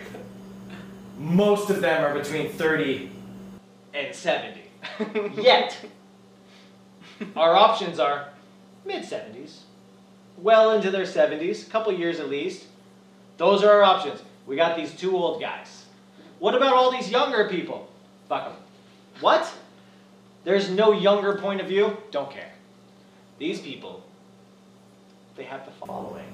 most 1.17 1.69
of 1.69 1.81
them 1.81 2.03
are 2.03 2.13
between 2.13 2.49
30 2.49 3.09
and 3.93 4.13
70. 4.15 4.61
Yet, 5.41 5.77
our 7.35 7.55
options 7.55 7.99
are 7.99 8.29
mid 8.85 9.03
70s, 9.03 9.59
well 10.37 10.71
into 10.71 10.91
their 10.91 11.05
70s, 11.05 11.67
a 11.67 11.69
couple 11.69 11.91
years 11.93 12.19
at 12.19 12.29
least. 12.29 12.65
Those 13.37 13.63
are 13.63 13.71
our 13.71 13.83
options. 13.83 14.21
We 14.45 14.55
got 14.55 14.77
these 14.77 14.93
two 14.93 15.15
old 15.15 15.41
guys. 15.41 15.85
What 16.39 16.55
about 16.55 16.73
all 16.73 16.91
these 16.91 17.09
younger 17.09 17.49
people? 17.49 17.89
Fuck 18.27 18.45
them. 18.45 18.57
What? 19.21 19.51
There's 20.43 20.69
no 20.69 20.91
younger 20.91 21.37
point 21.37 21.61
of 21.61 21.67
view? 21.67 21.97
Don't 22.11 22.31
care. 22.31 22.51
These 23.39 23.61
people, 23.61 24.03
they 25.35 25.43
have 25.43 25.65
the 25.65 25.71
following. 25.71 26.25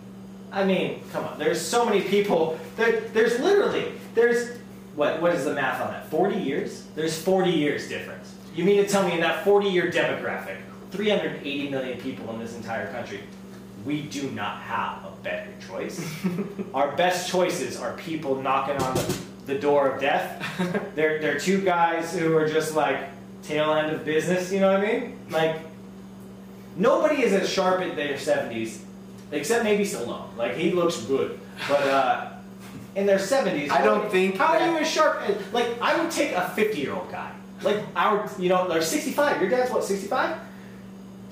I 0.51 0.65
mean, 0.65 1.01
come 1.11 1.25
on. 1.25 1.39
There's 1.39 1.61
so 1.61 1.85
many 1.85 2.01
people. 2.01 2.59
There, 2.75 3.01
there's 3.13 3.39
literally 3.39 3.93
there's 4.13 4.57
what 4.95 5.21
what 5.21 5.33
is 5.33 5.45
the 5.45 5.53
math 5.53 5.81
on 5.81 5.91
that? 5.91 6.09
40 6.09 6.35
years? 6.35 6.85
There's 6.95 7.19
40 7.21 7.49
years 7.49 7.87
difference. 7.87 8.35
You 8.53 8.65
mean 8.65 8.83
to 8.83 8.89
tell 8.89 9.07
me 9.07 9.13
in 9.13 9.21
that 9.21 9.45
40 9.45 9.69
year 9.69 9.89
demographic, 9.89 10.57
380 10.91 11.69
million 11.69 11.99
people 11.99 12.33
in 12.33 12.39
this 12.39 12.55
entire 12.55 12.91
country, 12.91 13.21
we 13.85 14.01
do 14.03 14.29
not 14.31 14.61
have 14.61 15.05
a 15.05 15.11
better 15.23 15.51
choice? 15.65 16.05
Our 16.73 16.95
best 16.97 17.29
choices 17.29 17.79
are 17.79 17.93
people 17.93 18.41
knocking 18.41 18.75
on 18.77 18.95
the, 18.95 19.17
the 19.45 19.55
door 19.57 19.89
of 19.91 20.01
death. 20.01 20.43
they're 20.95 21.19
they're 21.19 21.39
two 21.39 21.61
guys 21.61 22.17
who 22.17 22.35
are 22.37 22.47
just 22.47 22.75
like 22.75 23.09
tail 23.43 23.73
end 23.73 23.91
of 23.91 24.05
business. 24.05 24.51
You 24.51 24.59
know 24.59 24.71
what 24.73 24.81
I 24.81 24.91
mean? 24.91 25.17
Like 25.29 25.57
nobody 26.75 27.23
is 27.23 27.33
as 27.33 27.49
sharp 27.49 27.81
in 27.81 27.95
their 27.95 28.15
70s 28.15 28.79
except 29.31 29.63
maybe 29.63 29.83
Stallone. 29.83 30.35
Like 30.37 30.55
he 30.55 30.71
looks 30.71 30.97
good, 31.03 31.39
but 31.67 31.81
uh, 31.87 32.31
in 32.95 33.05
their 33.05 33.19
seventies, 33.19 33.71
I 33.71 33.81
don't 33.83 34.11
think 34.11 34.35
How 34.37 34.51
that- 34.53 34.61
are 34.61 34.71
you 34.71 34.77
as 34.79 34.89
sharp? 34.89 35.21
Like 35.53 35.81
I 35.81 36.01
would 36.01 36.11
take 36.11 36.33
a 36.33 36.49
fifty-year-old 36.49 37.09
guy, 37.11 37.31
like 37.63 37.79
our, 37.95 38.29
you 38.37 38.49
know, 38.49 38.67
they're 38.67 38.81
sixty-five. 38.81 39.39
Your 39.41 39.49
dad's 39.49 39.71
what, 39.71 39.83
sixty-five? 39.85 40.37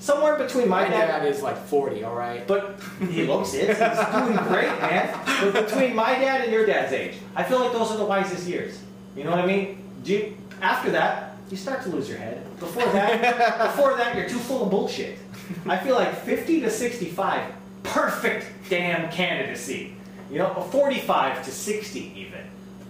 Somewhere 0.00 0.36
between 0.36 0.66
my, 0.68 0.84
My 0.84 0.88
dad 0.88 1.26
is 1.26 1.42
like 1.42 1.58
40, 1.66 2.04
all 2.04 2.14
right? 2.16 2.46
but 2.46 2.80
he 3.10 3.26
looks 3.26 3.52
it. 3.52 3.68
He's 3.68 3.76
doing 3.76 4.36
great, 4.48 4.80
man. 4.80 5.52
But 5.52 5.66
between 5.66 5.94
my 5.94 6.14
dad 6.18 6.40
and 6.40 6.50
your 6.52 6.64
dad's 6.64 6.92
age, 6.92 7.14
I 7.36 7.44
feel 7.44 7.60
like 7.60 7.72
those 7.72 7.90
are 7.90 7.98
the 7.98 8.04
wisest 8.06 8.48
years. 8.48 8.80
You 9.14 9.24
know 9.24 9.30
what 9.30 9.40
I 9.40 9.46
mean? 9.46 9.84
Do 10.02 10.12
you, 10.14 10.36
after 10.62 10.90
that, 10.92 11.36
you 11.50 11.56
start 11.58 11.82
to 11.82 11.90
lose 11.90 12.08
your 12.08 12.16
head. 12.16 12.42
Before 12.58 12.84
that, 12.86 13.58
before 13.76 13.94
that, 13.96 14.16
you're 14.16 14.28
too 14.28 14.38
full 14.38 14.64
of 14.64 14.70
bullshit. 14.70 15.18
I 15.66 15.76
feel 15.76 15.96
like 15.96 16.14
50 16.24 16.62
to 16.62 16.70
65, 16.70 17.52
perfect 17.82 18.46
damn 18.70 19.10
candidacy. 19.12 19.94
You 20.30 20.38
know, 20.38 20.54
45 20.70 21.44
to 21.44 21.50
60 21.50 22.12
even, 22.16 22.40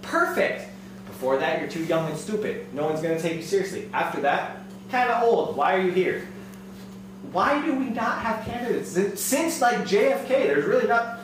perfect. 0.01 0.69
Before 1.07 1.37
that, 1.39 1.59
you're 1.59 1.69
too 1.69 1.83
young 1.83 2.07
and 2.09 2.17
stupid. 2.17 2.73
No 2.73 2.85
one's 2.85 3.01
gonna 3.01 3.19
take 3.19 3.35
you 3.35 3.41
seriously. 3.41 3.89
After 3.93 4.21
that, 4.21 4.57
kind 4.91 5.09
of 5.09 5.23
old. 5.23 5.57
Why 5.57 5.75
are 5.75 5.81
you 5.81 5.91
here? 5.91 6.27
Why 7.31 7.63
do 7.65 7.73
we 7.75 7.85
not 7.89 8.19
have 8.19 8.45
candidates? 8.45 8.91
Since- 9.21 9.61
like 9.61 9.79
JFK, 9.87 10.27
there's 10.27 10.65
really 10.65 10.87
not. 10.87 11.19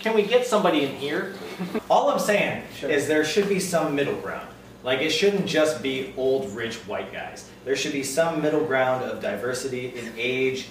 Can 0.00 0.14
we 0.14 0.22
get 0.22 0.46
somebody 0.46 0.84
in 0.84 0.94
here? 0.96 1.34
All 1.90 2.10
I'm 2.10 2.18
saying 2.18 2.62
Sure. 2.76 2.90
is 2.90 3.06
there 3.08 3.24
should 3.24 3.48
be 3.48 3.58
some 3.60 3.94
middle 3.94 4.16
ground. 4.20 4.48
Like 4.82 5.00
it 5.00 5.10
shouldn't 5.10 5.46
just 5.46 5.82
be 5.82 6.12
old, 6.16 6.54
rich 6.54 6.76
white 6.86 7.10
guys. 7.12 7.48
There 7.64 7.74
should 7.76 7.92
be 7.92 8.02
some 8.02 8.42
middle 8.42 8.64
ground 8.64 9.02
of 9.04 9.22
diversity 9.22 9.94
in 9.96 10.12
age, 10.18 10.68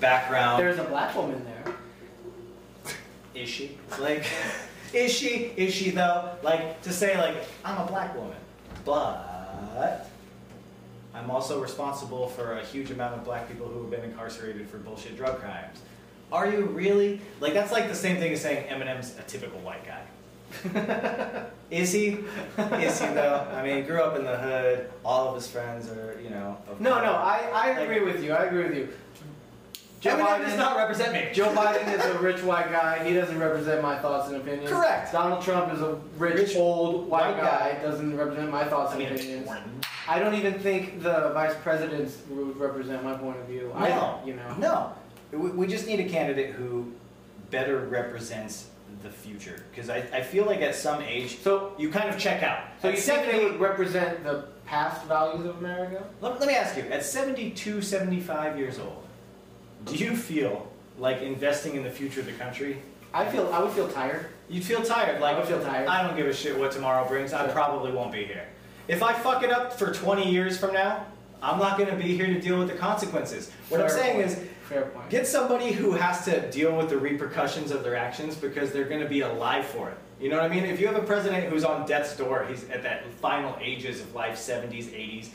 background. 0.00 0.62
There's 0.62 0.78
a 0.78 0.84
black 0.84 1.14
woman 1.14 1.44
there. 1.44 1.74
is 3.34 3.48
she? 3.50 3.76
Like, 4.00 4.24
is 4.94 5.12
she? 5.12 5.52
Is 5.56 5.74
she 5.74 5.90
though? 5.90 6.30
Like 6.42 6.80
to 6.82 6.92
say 6.92 7.18
like 7.18 7.36
I'm 7.66 7.76
a 7.82 7.86
black 7.86 8.14
woman, 8.16 8.36
but 8.86 10.08
I'm 11.14 11.30
also 11.30 11.60
responsible 11.60 12.28
for 12.28 12.54
a 12.54 12.64
huge 12.64 12.90
amount 12.90 13.14
of 13.14 13.24
black 13.24 13.48
people 13.48 13.66
who 13.68 13.82
have 13.82 13.90
been 13.90 14.04
incarcerated 14.04 14.68
for 14.68 14.78
bullshit 14.78 15.16
drug 15.16 15.38
crimes. 15.38 15.78
Are 16.32 16.50
you 16.50 16.64
really? 16.66 17.20
Like 17.40 17.54
that's 17.54 17.70
like 17.70 17.88
the 17.88 17.94
same 17.94 18.16
thing 18.16 18.32
as 18.32 18.40
saying 18.40 18.66
Eminem's 18.68 19.16
a 19.18 19.22
typical 19.22 19.60
white 19.60 19.84
guy. 19.86 20.02
Is 21.70 21.92
he? 21.92 22.18
Is 22.58 23.00
he 23.00 23.06
though? 23.08 23.46
I 23.52 23.62
mean, 23.62 23.84
grew 23.86 24.00
up 24.02 24.16
in 24.16 24.24
the 24.24 24.36
hood. 24.36 24.90
All 25.04 25.28
of 25.28 25.34
his 25.36 25.46
friends 25.48 25.88
are, 25.88 26.20
you 26.22 26.30
know. 26.30 26.56
No, 26.80 27.00
no, 27.02 27.12
I, 27.12 27.50
I 27.52 27.70
agree 27.80 28.00
with 28.04 28.22
you. 28.22 28.32
I 28.32 28.44
agree 28.44 28.64
with 28.64 28.76
you. 28.76 28.88
Joe 30.00 30.16
Eminem 30.16 30.44
does 30.44 30.58
not 30.58 30.76
represent 30.76 31.12
me. 31.14 31.30
Joe 31.32 31.48
Biden 31.54 31.92
is 31.98 32.04
a 32.04 32.18
rich 32.18 32.42
white 32.42 32.70
guy. 32.70 33.02
He 33.08 33.14
doesn't 33.14 33.38
represent 33.38 33.80
my 33.80 33.98
thoughts 33.98 34.28
and 34.28 34.36
opinions. 34.36 34.68
Correct. 34.70 35.10
Donald 35.12 35.42
Trump 35.42 35.72
is 35.72 35.80
a 35.80 35.94
rich, 36.18 36.34
Rich 36.34 36.56
old 36.56 37.08
white, 37.08 37.34
white 37.34 37.40
guy. 37.40 37.72
guy. 37.72 37.82
Doesn't 37.82 38.14
represent 38.16 38.50
my 38.50 38.64
thoughts 38.64 38.92
I 38.92 38.96
and 38.98 39.04
mean, 39.04 39.14
opinions. 39.14 39.48
I 40.06 40.18
don't 40.18 40.34
even 40.34 40.54
think 40.58 41.02
the 41.02 41.30
vice 41.32 41.54
presidents 41.62 42.18
would 42.28 42.56
represent 42.58 43.02
my 43.04 43.14
point 43.16 43.38
of 43.38 43.46
view. 43.46 43.72
I 43.74 43.88
No, 43.88 43.94
don't, 44.18 44.26
you 44.26 44.34
know. 44.34 44.54
no. 44.58 44.92
We, 45.32 45.50
we 45.50 45.66
just 45.66 45.86
need 45.86 46.00
a 46.00 46.08
candidate 46.08 46.50
who 46.54 46.92
better 47.50 47.78
represents 47.86 48.68
the 49.02 49.10
future. 49.10 49.64
Because 49.70 49.88
I, 49.90 49.98
I 50.12 50.22
feel 50.22 50.44
like 50.44 50.60
at 50.60 50.74
some 50.74 51.00
age, 51.02 51.38
So, 51.38 51.72
you 51.78 51.90
kind 51.90 52.08
of 52.10 52.18
check 52.18 52.42
out. 52.42 52.64
so 52.82 52.88
At 52.88 52.94
you 52.94 53.00
think 53.00 53.26
they 53.30 53.44
would 53.44 53.58
represent 53.58 54.22
the 54.24 54.44
past 54.66 55.04
values 55.06 55.46
of 55.46 55.58
America? 55.58 56.04
let, 56.20 56.38
let 56.38 56.48
me 56.48 56.54
ask 56.54 56.76
you, 56.76 56.82
at 56.84 57.04
72, 57.04 57.80
75 57.82 58.58
years 58.58 58.78
old, 58.78 59.04
do 59.86 59.96
you 59.96 60.16
feel 60.16 60.70
like 60.98 61.22
investing 61.22 61.76
in 61.76 61.82
the 61.82 61.90
future 61.90 62.20
of 62.20 62.26
the 62.26 62.32
country? 62.32 62.78
I 63.12 63.24
feel 63.26 63.48
I 63.52 63.60
would 63.62 63.72
feel 63.72 63.88
tired. 63.88 64.26
You'd 64.48 64.64
feel 64.64 64.82
tired. 64.82 65.20
Like, 65.20 65.36
I 65.36 65.38
would 65.38 65.48
feel 65.48 65.62
tired. 65.62 65.86
I 65.88 66.06
don't 66.06 66.16
give 66.16 66.26
a 66.26 66.32
shit 66.34 66.58
what 66.58 66.72
tomorrow 66.72 67.06
brings. 67.08 67.32
I 67.32 67.46
probably 67.48 67.92
won't 67.92 68.12
be 68.12 68.24
here. 68.24 68.46
If 68.88 69.02
I 69.02 69.12
fuck 69.12 69.42
it 69.42 69.50
up 69.50 69.72
for 69.72 69.92
20 69.92 70.30
years 70.30 70.58
from 70.58 70.74
now, 70.74 71.06
I'm 71.42 71.58
not 71.58 71.78
going 71.78 71.90
to 71.90 71.96
be 71.96 72.16
here 72.16 72.26
to 72.26 72.40
deal 72.40 72.58
with 72.58 72.68
the 72.68 72.74
consequences. 72.74 73.50
What 73.68 73.80
I'm 73.80 73.88
saying 73.88 74.16
point. 74.16 74.26
is, 74.26 74.44
Fair 74.64 74.86
point. 74.86 75.10
Get 75.10 75.26
somebody 75.26 75.72
who 75.72 75.92
has 75.92 76.24
to 76.24 76.50
deal 76.50 76.74
with 76.74 76.88
the 76.88 76.96
repercussions 76.96 77.70
of 77.70 77.82
their 77.82 77.96
actions 77.96 78.34
because 78.34 78.72
they're 78.72 78.88
going 78.88 79.02
to 79.02 79.08
be 79.08 79.20
alive 79.20 79.66
for 79.66 79.90
it. 79.90 79.98
You 80.20 80.30
know 80.30 80.36
what 80.36 80.50
I 80.50 80.54
mean? 80.54 80.64
If 80.64 80.80
you 80.80 80.86
have 80.86 80.96
a 80.96 81.02
president 81.02 81.52
who's 81.52 81.64
on 81.64 81.86
death's 81.86 82.16
door, 82.16 82.46
he's 82.48 82.64
at 82.70 82.82
that 82.82 83.06
final 83.14 83.56
ages 83.60 84.00
of 84.00 84.14
life, 84.14 84.36
70s, 84.36 84.86
80s, 84.86 85.28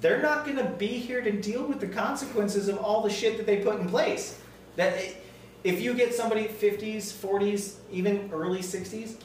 they're 0.00 0.20
not 0.20 0.44
going 0.44 0.56
to 0.56 0.64
be 0.64 0.88
here 0.88 1.20
to 1.20 1.30
deal 1.30 1.64
with 1.64 1.80
the 1.80 1.86
consequences 1.86 2.68
of 2.68 2.78
all 2.78 3.02
the 3.02 3.10
shit 3.10 3.36
that 3.36 3.46
they 3.46 3.58
put 3.58 3.78
in 3.78 3.88
place. 3.88 4.40
That 4.76 4.98
if 5.62 5.80
you 5.80 5.94
get 5.94 6.12
somebody 6.12 6.46
50s, 6.46 7.12
40s, 7.12 7.76
even 7.92 8.30
early 8.32 8.60
60s, 8.60 9.16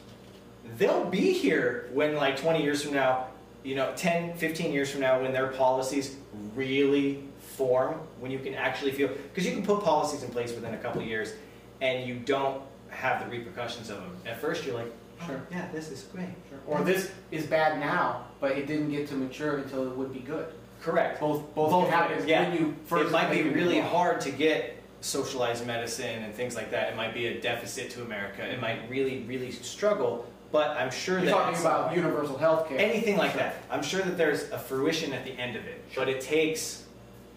they'll 0.79 1.05
be 1.05 1.33
here 1.33 1.89
when 1.93 2.15
like 2.15 2.37
20 2.37 2.63
years 2.63 2.81
from 2.83 2.93
now, 2.93 3.27
you 3.63 3.75
know, 3.75 3.93
10, 3.95 4.35
15 4.37 4.71
years 4.71 4.89
from 4.89 5.01
now 5.01 5.21
when 5.21 5.31
their 5.33 5.47
policies 5.47 6.15
really 6.55 7.23
form, 7.39 7.99
when 8.19 8.31
you 8.31 8.39
can 8.39 8.55
actually 8.55 8.91
feel, 8.93 9.09
because 9.09 9.45
you 9.45 9.51
can 9.51 9.63
put 9.63 9.83
policies 9.83 10.23
in 10.23 10.29
place 10.31 10.53
within 10.53 10.73
a 10.73 10.77
couple 10.77 11.01
of 11.01 11.07
years 11.07 11.33
and 11.81 12.07
you 12.07 12.15
don't 12.15 12.61
have 12.89 13.23
the 13.23 13.29
repercussions 13.37 13.89
of 13.89 13.97
them. 13.97 14.15
At 14.25 14.39
first 14.39 14.65
you're 14.65 14.75
like, 14.75 14.91
oh, 15.21 15.27
Sure. 15.27 15.41
yeah, 15.51 15.67
this 15.73 15.91
is 15.91 16.03
great. 16.03 16.29
Or 16.65 16.81
this 16.81 17.11
is 17.31 17.45
bad 17.45 17.79
now, 17.79 18.25
but 18.39 18.53
it 18.53 18.65
didn't 18.65 18.89
get 18.91 19.07
to 19.09 19.15
mature 19.15 19.57
until 19.57 19.85
it 19.85 19.95
would 19.95 20.13
be 20.13 20.19
good. 20.19 20.47
Correct. 20.81 21.19
Both 21.19 21.53
both, 21.53 21.71
Both 21.71 21.89
can 21.89 21.93
happen 21.93 22.27
yeah. 22.27 22.49
when 22.49 22.57
you 22.57 22.75
first 22.85 23.09
it 23.09 23.11
might 23.11 23.29
be 23.29 23.37
make 23.43 23.45
a 23.47 23.49
new 23.49 23.55
really 23.55 23.81
law. 23.81 23.89
hard 23.89 24.21
to 24.21 24.31
get 24.31 24.77
socialized 25.01 25.65
medicine 25.67 26.23
and 26.23 26.33
things 26.33 26.55
like 26.55 26.71
that. 26.71 26.89
It 26.89 26.95
might 26.95 27.13
be 27.13 27.27
a 27.27 27.41
deficit 27.41 27.89
to 27.91 28.01
America. 28.01 28.45
It 28.49 28.61
might 28.61 28.89
really, 28.89 29.19
really 29.27 29.51
struggle. 29.51 30.25
But 30.51 30.71
I'm 30.77 30.89
sure 30.91 31.17
You're 31.17 31.25
that 31.27 31.31
talking 31.31 31.59
about 31.61 31.95
universal 31.95 32.37
health 32.37 32.67
care. 32.67 32.79
anything 32.79 33.17
like 33.17 33.35
that. 33.35 33.55
I'm 33.69 33.83
sure 33.83 34.01
that 34.01 34.17
there's 34.17 34.49
a 34.51 34.57
fruition 34.57 35.13
at 35.13 35.23
the 35.23 35.31
end 35.33 35.55
of 35.55 35.65
it, 35.67 35.83
but 35.95 36.09
it 36.09 36.21
takes 36.21 36.85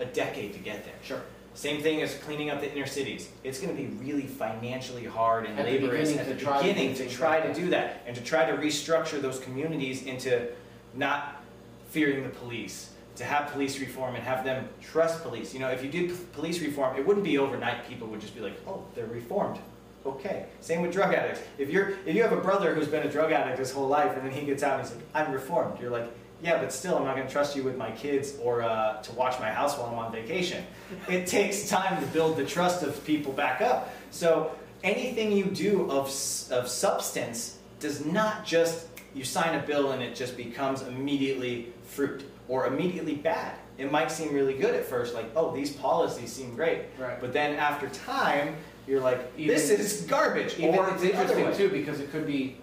a 0.00 0.04
decade 0.06 0.54
to 0.54 0.58
get 0.58 0.84
there. 0.84 0.94
Sure. 1.02 1.20
Same 1.54 1.82
thing 1.82 2.00
as 2.00 2.14
cleaning 2.14 2.48
up 2.48 2.60
the 2.62 2.72
inner 2.74 2.86
cities. 2.86 3.28
It's 3.44 3.60
going 3.60 3.76
to 3.76 3.80
be 3.82 3.88
really 4.02 4.26
financially 4.26 5.04
hard 5.04 5.44
and 5.44 5.58
At 5.58 5.66
the 5.66 5.72
laborious 5.72 6.08
beginning 6.12 6.18
at 6.20 6.28
to 6.32 6.34
the 6.38 6.40
try 6.50 6.56
to 6.62 6.66
beginning 6.68 6.88
to 6.94 7.02
things 7.02 7.12
try 7.12 7.28
like 7.28 7.42
to 7.42 7.48
that. 7.48 7.56
do 7.56 7.70
that 7.70 8.02
and 8.06 8.16
to 8.16 8.22
try 8.22 8.50
to 8.50 8.56
restructure 8.56 9.20
those 9.20 9.38
communities 9.40 10.04
into 10.06 10.48
not 10.94 11.42
fearing 11.90 12.22
the 12.22 12.30
police, 12.30 12.92
to 13.16 13.24
have 13.24 13.52
police 13.52 13.78
reform 13.78 14.14
and 14.14 14.24
have 14.24 14.42
them 14.46 14.66
trust 14.80 15.22
police. 15.22 15.52
You 15.52 15.60
know, 15.60 15.68
if 15.68 15.84
you 15.84 15.90
did 15.90 16.08
p- 16.08 16.16
police 16.32 16.60
reform, 16.62 16.96
it 16.96 17.06
wouldn't 17.06 17.24
be 17.24 17.36
overnight. 17.36 17.86
People 17.86 18.08
would 18.08 18.22
just 18.22 18.34
be 18.34 18.40
like, 18.40 18.58
"Oh, 18.66 18.82
they're 18.94 19.04
reformed." 19.04 19.58
Okay. 20.04 20.46
Same 20.60 20.82
with 20.82 20.92
drug 20.92 21.14
addicts. 21.14 21.40
If 21.58 21.70
you're 21.70 21.90
if 22.06 22.14
you 22.14 22.22
have 22.22 22.32
a 22.32 22.40
brother 22.40 22.74
who's 22.74 22.88
been 22.88 23.06
a 23.06 23.10
drug 23.10 23.32
addict 23.32 23.58
his 23.58 23.72
whole 23.72 23.88
life 23.88 24.16
and 24.16 24.26
then 24.26 24.32
he 24.32 24.44
gets 24.44 24.62
out 24.62 24.78
and 24.78 24.88
he's 24.88 24.96
like, 24.96 25.04
"I'm 25.14 25.32
reformed," 25.32 25.80
you're 25.80 25.90
like, 25.90 26.10
"Yeah, 26.42 26.60
but 26.60 26.72
still, 26.72 26.96
I'm 26.96 27.04
not 27.04 27.14
going 27.16 27.26
to 27.26 27.32
trust 27.32 27.54
you 27.56 27.62
with 27.62 27.76
my 27.76 27.90
kids 27.92 28.34
or 28.42 28.62
uh, 28.62 29.00
to 29.02 29.12
watch 29.12 29.38
my 29.38 29.50
house 29.50 29.78
while 29.78 29.88
I'm 29.88 29.98
on 29.98 30.12
vacation." 30.12 30.64
it 31.08 31.26
takes 31.38 31.68
time 31.68 32.00
to 32.00 32.06
build 32.08 32.36
the 32.36 32.44
trust 32.44 32.82
of 32.82 33.04
people 33.04 33.32
back 33.32 33.60
up. 33.60 33.94
So 34.10 34.54
anything 34.82 35.32
you 35.32 35.44
do 35.44 35.90
of 35.90 36.06
of 36.50 36.68
substance 36.68 37.58
does 37.78 38.04
not 38.04 38.44
just 38.44 38.86
you 39.14 39.24
sign 39.24 39.58
a 39.58 39.62
bill 39.66 39.92
and 39.92 40.02
it 40.02 40.14
just 40.14 40.36
becomes 40.36 40.82
immediately 40.82 41.72
fruit 41.84 42.24
or 42.48 42.66
immediately 42.66 43.14
bad. 43.14 43.54
It 43.78 43.90
might 43.90 44.10
seem 44.10 44.32
really 44.34 44.54
good 44.54 44.74
at 44.74 44.84
first, 44.84 45.14
like, 45.14 45.26
oh, 45.34 45.54
these 45.54 45.72
policies 45.72 46.32
seem 46.32 46.54
great. 46.54 46.82
Right. 46.98 47.20
But 47.20 47.32
then 47.32 47.56
after 47.56 47.88
time, 47.88 48.56
you're 48.86 49.00
like, 49.00 49.20
Even- 49.36 49.54
this 49.54 49.70
is 49.70 50.02
garbage. 50.02 50.58
Even 50.58 50.74
or 50.76 50.90
it's 50.90 51.02
interesting 51.02 51.54
too 51.54 51.68
because 51.68 52.00
it 52.00 52.10
could 52.10 52.26
be 52.26 52.56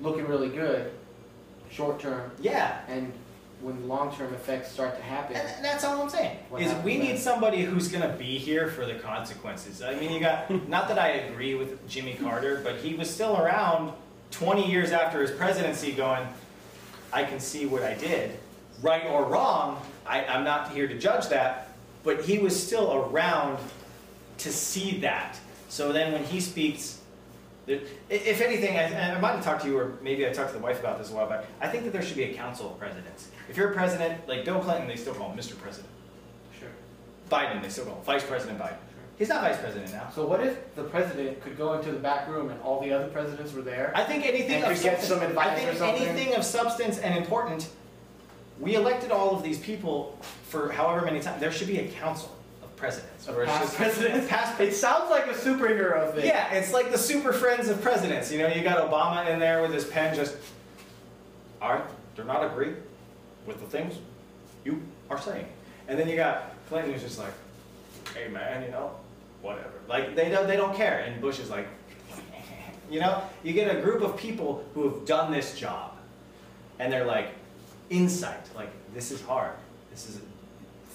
looking 0.00 0.26
really 0.26 0.48
good, 0.48 0.90
short 1.70 1.98
term, 2.00 2.30
Yeah. 2.40 2.78
and 2.88 3.12
when 3.60 3.88
long 3.88 4.14
term 4.14 4.32
effects 4.34 4.70
start 4.70 4.96
to 4.96 5.02
happen, 5.02 5.36
And 5.36 5.64
that's 5.64 5.82
all 5.84 6.00
I'm 6.00 6.08
saying. 6.08 6.38
Is 6.58 6.72
we 6.84 6.96
then? 6.96 7.06
need 7.06 7.18
somebody 7.18 7.62
who's 7.64 7.88
gonna 7.88 8.14
be 8.16 8.38
here 8.38 8.68
for 8.68 8.86
the 8.86 8.94
consequences. 8.94 9.82
I 9.82 9.94
mean, 9.96 10.12
you 10.12 10.20
got 10.20 10.48
not 10.68 10.86
that 10.88 10.98
I 10.98 11.08
agree 11.08 11.54
with 11.56 11.86
Jimmy 11.88 12.14
Carter, 12.14 12.60
but 12.62 12.76
he 12.76 12.94
was 12.94 13.10
still 13.12 13.36
around 13.36 13.92
20 14.30 14.70
years 14.70 14.92
after 14.92 15.20
his 15.20 15.30
presidency, 15.32 15.90
going, 15.92 16.26
"I 17.12 17.24
can 17.24 17.40
see 17.40 17.66
what 17.66 17.82
I 17.82 17.94
did, 17.94 18.38
right 18.82 19.04
or 19.06 19.24
wrong. 19.24 19.82
I, 20.06 20.24
I'm 20.24 20.44
not 20.44 20.70
here 20.72 20.86
to 20.86 20.96
judge 20.96 21.28
that, 21.28 21.70
but 22.04 22.24
he 22.24 22.38
was 22.38 22.54
still 22.60 22.94
around 22.94 23.58
to 24.38 24.52
see 24.52 24.98
that. 25.00 25.38
So 25.68 25.92
then 25.92 26.12
when 26.12 26.24
he 26.24 26.40
speaks." 26.40 26.98
If 27.66 28.40
anything, 28.40 28.78
I, 28.78 28.84
and 28.84 29.18
I 29.18 29.20
might 29.20 29.32
have 29.32 29.44
talked 29.44 29.60
to 29.62 29.68
you, 29.68 29.78
or 29.78 29.98
maybe 30.00 30.26
I 30.26 30.30
talked 30.30 30.52
to 30.52 30.56
the 30.56 30.62
wife 30.62 30.80
about 30.80 30.98
this 30.98 31.10
a 31.10 31.14
while 31.14 31.28
back. 31.28 31.44
I 31.60 31.68
think 31.68 31.84
that 31.84 31.92
there 31.92 32.00
should 32.00 32.16
be 32.16 32.22
a 32.24 32.32
council 32.32 32.70
of 32.72 32.78
presidents. 32.78 33.28
If 33.50 33.58
you're 33.58 33.72
a 33.72 33.74
president, 33.74 34.26
like 34.26 34.46
Bill 34.46 34.58
Clinton, 34.58 34.88
they 34.88 34.96
still 34.96 35.12
call 35.12 35.30
him 35.30 35.38
Mr. 35.38 35.54
President. 35.58 35.90
sure. 36.58 36.70
Biden, 37.30 37.62
they 37.62 37.68
still 37.68 37.84
call 37.84 37.96
him 37.96 38.04
Vice 38.04 38.24
President 38.24 38.58
Biden. 38.58 38.68
Sure. 38.68 38.78
He's 39.18 39.28
not 39.28 39.42
Vice 39.42 39.58
President 39.58 39.92
now. 39.92 40.08
So 40.14 40.26
what 40.26 40.40
if 40.46 40.74
the 40.76 40.84
president 40.84 41.42
could 41.42 41.58
go 41.58 41.74
into 41.74 41.92
the 41.92 41.98
back 41.98 42.26
room 42.26 42.48
and 42.48 42.58
all 42.62 42.80
the 42.80 42.90
other 42.90 43.08
presidents 43.08 43.52
were 43.52 43.60
there? 43.60 43.92
I 43.94 44.04
think 44.04 44.24
anything 44.24 44.62
of 44.62 44.70
get 44.70 45.02
substance, 45.02 45.08
some 45.08 45.22
advice 45.22 45.48
I 45.48 45.54
think 45.56 45.70
or 45.70 45.76
something? 45.76 46.08
anything 46.08 46.34
of 46.36 46.44
substance 46.44 46.98
and 46.98 47.18
important. 47.18 47.68
We 48.60 48.76
elected 48.76 49.10
all 49.10 49.36
of 49.36 49.42
these 49.42 49.58
people 49.58 50.18
for 50.44 50.72
however 50.72 51.04
many 51.04 51.20
times. 51.20 51.38
There 51.38 51.52
should 51.52 51.68
be 51.68 51.78
a 51.80 51.88
council 51.88 52.30
of 52.32 52.37
presidents. 52.78 53.26
It's 53.28 53.36
past 53.46 53.62
just- 53.62 53.76
presidents? 53.76 54.28
Past 54.30 54.60
It 54.60 54.74
sounds 54.74 55.10
like 55.10 55.26
a 55.26 55.34
superhero 55.34 56.12
thing. 56.14 56.26
Yeah, 56.26 56.52
it's 56.54 56.72
like 56.72 56.90
the 56.90 56.98
super 56.98 57.32
friends 57.32 57.68
of 57.68 57.82
presidents. 57.82 58.30
You 58.32 58.38
know, 58.38 58.48
you 58.48 58.62
got 58.62 58.88
Obama 58.90 59.28
in 59.28 59.38
there 59.38 59.60
with 59.62 59.72
his 59.72 59.84
pen 59.84 60.14
just, 60.14 60.36
all 61.60 61.72
right, 61.74 61.84
do 62.16 62.24
not 62.24 62.44
agree 62.44 62.74
with 63.46 63.60
the 63.60 63.66
things 63.66 63.94
you 64.64 64.80
are 65.10 65.20
saying. 65.20 65.46
And 65.88 65.98
then 65.98 66.08
you 66.08 66.16
got 66.16 66.52
Clinton 66.68 66.92
who's 66.92 67.02
just 67.02 67.18
like, 67.18 67.32
hey 68.14 68.28
man, 68.28 68.62
you 68.62 68.70
know, 68.70 68.92
whatever. 69.42 69.72
Like 69.88 70.14
they 70.14 70.28
don't, 70.30 70.46
they 70.46 70.56
don't 70.56 70.74
care. 70.74 71.00
And 71.00 71.20
Bush 71.20 71.40
is 71.40 71.50
like, 71.50 71.66
you 72.90 73.00
know, 73.00 73.22
you 73.42 73.52
get 73.52 73.74
a 73.74 73.80
group 73.80 74.02
of 74.02 74.16
people 74.16 74.64
who 74.74 74.88
have 74.88 75.04
done 75.06 75.32
this 75.32 75.58
job, 75.58 75.96
and 76.78 76.92
they're 76.92 77.06
like, 77.06 77.28
insight, 77.90 78.40
like 78.54 78.70
this 78.94 79.10
is 79.10 79.20
hard. 79.22 79.52
This 79.90 80.08
is, 80.08 80.20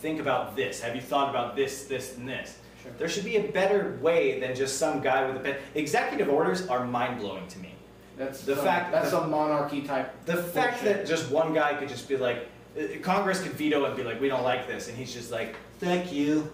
think 0.03 0.19
about 0.19 0.55
this. 0.57 0.81
Have 0.81 0.95
you 0.95 1.01
thought 1.01 1.29
about 1.29 1.55
this, 1.55 1.85
this, 1.85 2.17
and 2.17 2.27
this? 2.27 2.59
Sure. 2.83 2.91
There 2.99 3.07
should 3.07 3.23
be 3.23 3.37
a 3.37 3.43
better 3.51 3.97
way 4.01 4.37
than 4.41 4.53
just 4.53 4.77
some 4.77 4.99
guy 4.99 5.25
with 5.25 5.37
a 5.37 5.39
pen. 5.39 5.55
Executive 5.75 6.27
orders 6.27 6.67
are 6.67 6.85
mind 6.85 7.21
blowing 7.21 7.47
to 7.47 7.59
me. 7.59 7.73
That's 8.17 8.41
The 8.41 8.55
some, 8.57 8.65
fact- 8.65 8.91
that's 8.91 9.09
the- 9.09 9.19
some 9.21 9.31
monarchy 9.31 9.81
type. 9.81 10.13
The 10.25 10.35
fact 10.35 10.83
that 10.83 11.07
just 11.07 11.31
one 11.31 11.53
guy 11.53 11.73
could 11.75 11.87
just 11.87 12.07
be 12.09 12.17
like, 12.17 12.49
uh, 12.77 12.81
Congress 13.01 13.41
could 13.41 13.53
veto 13.53 13.85
and 13.85 13.95
be 13.95 14.03
like, 14.03 14.19
we 14.19 14.27
don't 14.27 14.43
like 14.43 14.67
this, 14.67 14.89
and 14.89 14.97
he's 14.97 15.13
just 15.13 15.31
like, 15.31 15.55
thank 15.79 16.11
you. 16.11 16.51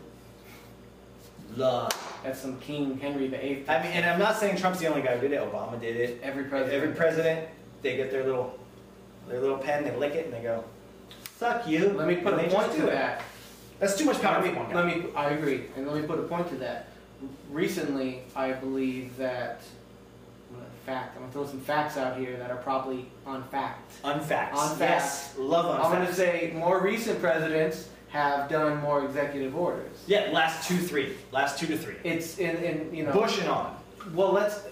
Love. 1.57 1.91
That's 2.23 2.39
some 2.39 2.59
King 2.59 2.99
Henry 2.99 3.27
VIII. 3.27 3.65
I 3.67 3.81
mean, 3.81 3.91
and 3.93 4.05
I'm 4.05 4.19
not 4.19 4.37
saying 4.37 4.57
Trump's 4.57 4.79
the 4.79 4.85
only 4.87 5.01
guy 5.01 5.15
who 5.17 5.21
did 5.27 5.31
it. 5.31 5.41
Obama 5.41 5.81
did 5.81 5.95
it. 5.95 6.19
every 6.21 6.43
president. 6.43 6.83
Every 6.83 6.93
president, 6.95 7.49
they 7.81 7.97
get 7.97 8.11
their 8.11 8.23
little, 8.23 8.59
their 9.27 9.39
little 9.41 9.57
pen, 9.57 9.83
they 9.83 9.95
lick 9.95 10.13
it, 10.13 10.25
and 10.25 10.33
they 10.33 10.41
go, 10.43 10.63
"Fuck 11.23 11.67
you." 11.67 11.89
Let 11.97 12.07
me 12.07 12.17
put 12.17 12.33
And 12.35 12.51
a 12.51 12.55
point 12.55 12.71
to 12.73 12.83
that. 12.83 13.23
That's 13.79 13.97
too 13.97 14.05
much 14.05 14.21
power 14.21 14.41
Let 14.43 14.53
me, 14.53 14.75
let 14.75 14.85
me, 14.85 15.05
I 15.15 15.29
agree, 15.31 15.65
and 15.75 15.87
let 15.87 16.01
me 16.01 16.07
put 16.07 16.19
a 16.19 16.23
point 16.23 16.49
to 16.49 16.55
that. 16.57 16.87
Recently, 17.49 18.21
I 18.35 18.53
believe 18.53 19.15
that, 19.17 19.61
fact, 20.89 21.15
I'm 21.15 21.21
gonna 21.21 21.31
throw 21.31 21.45
some 21.45 21.59
facts 21.59 21.97
out 21.97 22.17
here 22.17 22.37
that 22.37 22.49
are 22.49 22.57
probably 22.57 23.05
on 23.25 23.43
fact. 23.49 24.01
Unfacts. 24.03 24.55
On 24.55 24.79
Yes, 24.79 25.35
love 25.37 25.65
unfacts. 25.65 25.85
I'm 25.85 25.91
unfacts. 25.91 26.05
gonna 26.05 26.13
say 26.13 26.53
more 26.55 26.81
recent 26.81 27.21
presidents 27.21 27.89
have 28.09 28.49
done 28.49 28.81
more 28.81 29.05
executive 29.05 29.55
orders. 29.55 29.91
Yeah, 30.07 30.29
last 30.31 30.67
two, 30.67 30.77
three. 30.77 31.13
Last 31.31 31.59
two 31.59 31.67
to 31.67 31.77
three. 31.77 31.95
It's 32.03 32.39
in, 32.39 32.57
in 32.57 32.95
you 32.95 33.03
know. 33.05 33.13
Bush 33.13 33.39
and 33.39 33.49
on. 33.49 33.75
Well, 34.13 34.31
let's. 34.31 34.63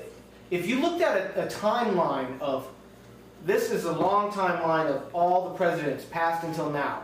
If 0.49 0.67
you 0.67 0.79
looked 0.79 1.01
at 1.01 1.37
a, 1.37 1.43
a 1.43 1.47
timeline 1.47 2.39
of, 2.39 2.67
this 3.45 3.69
is 3.69 3.85
a 3.85 3.91
long 3.91 4.31
timeline 4.31 4.87
of 4.87 5.13
all 5.13 5.49
the 5.49 5.55
presidents 5.55 6.05
past 6.05 6.43
until 6.43 6.69
now. 6.71 7.03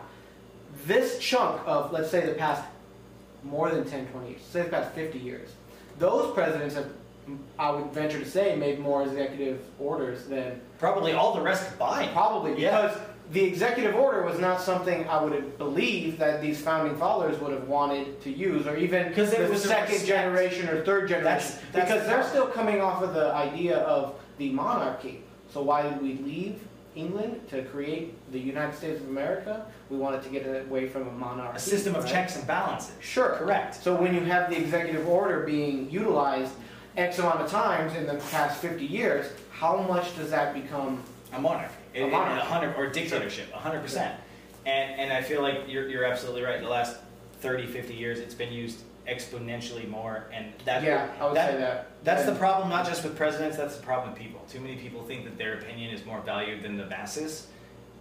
This 0.86 1.20
chunk 1.20 1.62
of, 1.66 1.92
let's 1.92 2.10
say, 2.10 2.26
the 2.26 2.34
past 2.34 2.64
more 3.44 3.70
than 3.70 3.86
10, 3.86 4.08
20 4.08 4.30
years, 4.30 4.42
say 4.42 4.64
the 4.64 4.70
past 4.70 4.94
50 4.94 5.20
years, 5.20 5.50
those 6.00 6.34
presidents 6.34 6.76
have, 6.76 6.88
I 7.60 7.72
would 7.72 7.92
venture 7.92 8.20
to 8.20 8.26
say, 8.30 8.56
made 8.56 8.80
more 8.80 9.04
executive 9.04 9.62
orders 9.80 10.26
than 10.26 10.60
Probably 10.80 11.14
all 11.14 11.34
the 11.34 11.42
rest 11.42 11.70
combined. 11.70 12.12
Probably 12.12 12.62
Yeah. 12.62 12.82
because 12.82 12.98
the 13.32 13.44
executive 13.44 13.96
order 13.96 14.24
was 14.24 14.40
not 14.40 14.60
something 14.62 15.08
I 15.08 15.24
would 15.24 15.58
believe 15.58 16.20
that 16.20 16.42
these 16.42 16.60
founding 16.62 16.96
fathers 16.98 17.40
would 17.40 17.52
have 17.54 17.68
wanted 17.70 18.22
to 18.24 18.30
use, 18.30 18.68
or 18.68 18.76
even 18.76 19.14
'Cause 19.14 19.32
it 19.32 19.46
the 19.46 19.50
was 19.50 19.64
second 19.64 20.06
generation 20.06 20.68
or 20.70 20.84
third 20.84 21.08
generation, 21.08 21.24
That's- 21.24 21.58
that's 21.72 21.86
because 21.90 22.04
the 22.04 22.10
they're 22.10 22.24
still 22.24 22.48
coming 22.48 22.82
off 22.82 23.02
of 23.02 23.14
the 23.14 23.34
idea 23.34 23.78
of 23.78 24.16
the 24.38 24.50
monarchy. 24.50 25.24
So 25.54 25.62
why 25.62 25.84
did 25.84 26.02
we 26.02 26.16
leave 26.26 26.60
England 26.96 27.48
to 27.50 27.64
create 27.64 28.14
the 28.32 28.40
United 28.40 28.76
States 28.76 29.00
of 29.02 29.08
America? 29.08 29.66
We 29.90 29.98
wanted 29.98 30.24
to 30.24 30.30
get 30.30 30.46
away 30.46 30.88
from 30.88 31.08
a 31.08 31.12
monarchy. 31.12 31.58
A 31.58 31.60
system 31.60 31.96
of 31.96 32.04
right? 32.04 32.14
checks 32.14 32.36
and 32.36 32.46
balances. 32.48 32.94
Sure. 33.00 33.36
Correct. 33.38 33.76
So 33.76 33.96
when 33.96 34.14
you 34.14 34.22
have 34.22 34.50
the 34.50 34.58
executive 34.58 35.08
order 35.08 35.42
being 35.42 35.90
utilized 35.90 36.54
X 36.96 37.20
amount 37.20 37.42
of 37.42 37.50
times 37.50 37.96
in 37.96 38.06
the 38.06 38.16
past 38.32 38.62
50 38.62 38.86
years, 38.86 39.26
how 39.52 39.82
much 39.82 40.16
does 40.16 40.30
that 40.30 40.54
become 40.54 41.02
A 41.32 41.40
monarchy. 41.40 41.74
A 41.96 42.08
monarchy. 42.08 42.42
a 42.42 42.46
hundred 42.46 42.76
or 42.76 42.88
dictatorship. 42.90 43.48
A 43.54 43.58
hundred 43.58 43.82
percent. 43.82 44.16
And 44.66 45.00
and 45.00 45.12
I 45.14 45.22
feel 45.22 45.42
like 45.42 45.68
you're 45.68 45.88
you're 45.90 46.06
absolutely 46.06 46.44
right. 46.44 46.58
In 46.58 46.64
the 46.64 46.70
last 46.70 46.98
30, 47.42 47.68
50 47.68 47.94
years, 47.94 48.20
it's 48.20 48.34
been 48.36 48.54
used 48.54 48.82
exponentially 49.08 49.88
more, 49.90 50.26
and 50.34 50.54
that 50.66 50.84
yeah, 50.84 51.10
I 51.20 51.26
would 51.26 51.36
that- 51.36 51.52
say 51.52 51.58
that. 51.58 51.88
That's 52.04 52.26
the 52.26 52.36
problem, 52.36 52.70
not 52.70 52.86
just 52.86 53.04
with 53.04 53.16
presidents. 53.16 53.56
That's 53.58 53.78
the 53.78 53.84
problem 53.84 54.12
with 54.12 54.20
people. 54.20 54.42
Too 54.50 54.60
many 54.60 54.76
people 54.76 55.04
think 55.04 55.24
that 55.26 55.38
their 55.38 55.56
opinion 55.56 55.94
is 55.94 56.06
more 56.06 56.20
valued 56.22 56.62
than 56.64 56.76
the 56.78 56.86
masses, 56.86 57.48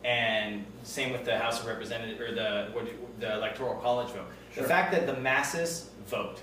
and 0.04 0.64
same 0.82 1.12
with 1.12 1.24
the 1.24 1.38
House 1.38 1.60
of 1.60 1.66
Representatives 1.66 2.20
or 2.20 2.34
the 2.34 2.68
what, 2.72 2.86
the 3.20 3.32
Electoral 3.34 3.74
College 3.76 4.08
vote. 4.08 4.26
Sure. 4.52 4.62
The 4.64 4.68
fact 4.68 4.92
that 4.92 5.06
the 5.06 5.14
masses 5.20 5.90
vote, 6.08 6.40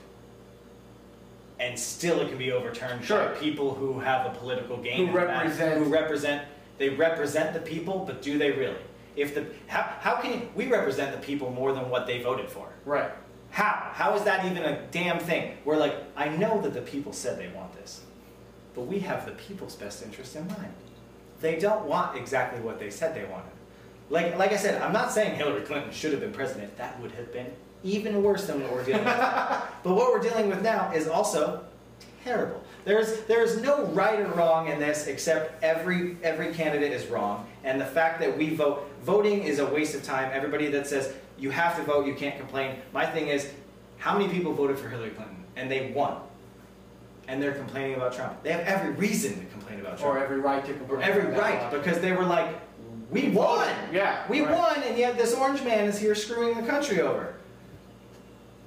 and 1.59 1.77
still 1.77 2.21
it 2.21 2.29
can 2.29 2.37
be 2.37 2.51
overturned 2.51 3.03
Sure. 3.03 3.29
by 3.29 3.33
people 3.35 3.73
who 3.73 3.99
have 3.99 4.25
a 4.25 4.37
political 4.37 4.77
gain. 4.77 4.97
Who 4.97 5.03
in 5.07 5.13
the 5.13 5.19
mass- 5.27 5.43
represent- 5.59 5.77
who 5.83 5.89
represent. 5.91 6.45
They 6.77 6.89
represent 6.89 7.53
the 7.53 7.59
people, 7.59 8.05
but 8.05 8.21
do 8.21 8.37
they 8.37 8.51
really? 8.51 8.77
If 9.17 9.35
the 9.35 9.45
how 9.67 9.81
how 9.99 10.15
can 10.21 10.31
you, 10.33 10.49
we 10.55 10.67
represent 10.67 11.11
the 11.11 11.17
people 11.17 11.51
more 11.51 11.73
than 11.73 11.89
what 11.89 12.07
they 12.07 12.21
voted 12.21 12.49
for? 12.49 12.67
Right. 12.85 13.11
How? 13.51 13.89
How 13.93 14.15
is 14.15 14.23
that 14.23 14.45
even 14.45 14.63
a 14.63 14.81
damn 14.91 15.19
thing? 15.19 15.57
We're 15.65 15.77
like, 15.77 15.95
I 16.15 16.29
know 16.29 16.61
that 16.61 16.73
the 16.73 16.81
people 16.81 17.13
said 17.13 17.39
they 17.39 17.49
want 17.55 17.73
this, 17.73 18.01
but 18.75 18.81
we 18.81 18.99
have 18.99 19.25
the 19.25 19.31
people's 19.33 19.75
best 19.75 20.03
interest 20.03 20.35
in 20.35 20.47
mind. 20.47 20.73
They 21.41 21.57
don't 21.59 21.85
want 21.85 22.17
exactly 22.17 22.61
what 22.61 22.79
they 22.79 22.89
said 22.89 23.15
they 23.15 23.25
wanted. 23.25 23.51
Like, 24.09 24.37
like 24.37 24.51
I 24.51 24.57
said, 24.57 24.81
I'm 24.81 24.93
not 24.93 25.11
saying 25.11 25.35
Hillary 25.35 25.61
Clinton 25.61 25.91
should 25.91 26.11
have 26.11 26.21
been 26.21 26.33
president. 26.33 26.75
That 26.77 26.99
would 27.01 27.11
have 27.11 27.31
been 27.31 27.51
even 27.83 28.23
worse 28.23 28.47
than 28.47 28.61
what 28.61 28.71
we're 28.73 28.83
dealing 28.83 29.05
with. 29.05 29.15
But 29.83 29.93
what 29.93 30.11
we're 30.11 30.21
dealing 30.21 30.49
with 30.49 30.61
now 30.61 30.91
is 30.91 31.07
also 31.07 31.63
terrible. 32.23 32.61
There's 32.85 33.21
there's 33.21 33.61
no 33.61 33.85
right 33.87 34.19
or 34.19 34.27
wrong 34.33 34.67
in 34.67 34.79
this 34.79 35.07
except 35.07 35.63
every 35.63 36.17
every 36.23 36.53
candidate 36.53 36.91
is 36.91 37.07
wrong, 37.07 37.47
and 37.63 37.79
the 37.79 37.85
fact 37.85 38.19
that 38.19 38.37
we 38.37 38.55
vote 38.55 38.89
voting 39.03 39.43
is 39.43 39.59
a 39.59 39.65
waste 39.65 39.95
of 39.95 40.03
time. 40.03 40.31
Everybody 40.33 40.67
that 40.67 40.87
says 40.87 41.13
you 41.39 41.49
have 41.51 41.75
to 41.77 41.83
vote, 41.83 42.05
you 42.05 42.13
can't 42.13 42.37
complain. 42.37 42.75
My 42.93 43.05
thing 43.05 43.27
is, 43.27 43.51
how 43.97 44.17
many 44.17 44.31
people 44.31 44.53
voted 44.53 44.77
for 44.77 44.89
Hillary 44.89 45.11
Clinton 45.11 45.43
and 45.55 45.69
they 45.69 45.91
won, 45.91 46.17
and 47.27 47.41
they're 47.41 47.53
complaining 47.53 47.95
about 47.95 48.13
Trump? 48.13 48.41
They 48.43 48.51
have 48.51 48.61
every 48.61 48.91
reason 48.91 49.39
to 49.39 49.45
complain 49.47 49.79
about 49.79 49.99
Trump, 49.99 50.15
Or 50.15 50.19
every 50.19 50.39
right 50.39 50.63
to 50.65 50.73
complain. 50.73 50.99
or 50.99 51.03
every 51.03 51.31
right, 51.31 51.71
because 51.71 51.99
they 51.99 52.11
were 52.11 52.25
like, 52.25 52.55
we 53.09 53.29
won. 53.29 53.73
Yeah. 53.91 54.23
We 54.29 54.41
right. 54.41 54.55
won, 54.55 54.83
and 54.83 54.97
yet 54.97 55.17
this 55.17 55.33
orange 55.33 55.63
man 55.63 55.85
is 55.85 55.97
here 55.97 56.13
screwing 56.15 56.55
the 56.59 56.67
country 56.67 57.01
over. 57.01 57.33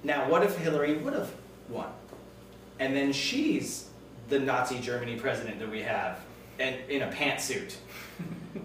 Now, 0.04 0.28
what 0.28 0.42
if 0.42 0.56
Hillary 0.58 0.96
would 0.98 1.12
have 1.12 1.30
won? 1.68 1.88
And 2.80 2.96
then 2.96 3.12
she's 3.12 3.88
the 4.28 4.40
Nazi 4.40 4.80
Germany 4.80 5.16
president 5.16 5.60
that 5.60 5.70
we 5.70 5.80
have, 5.82 6.18
and 6.58 6.76
in 6.88 7.02
a 7.02 7.08
pantsuit. 7.12 7.74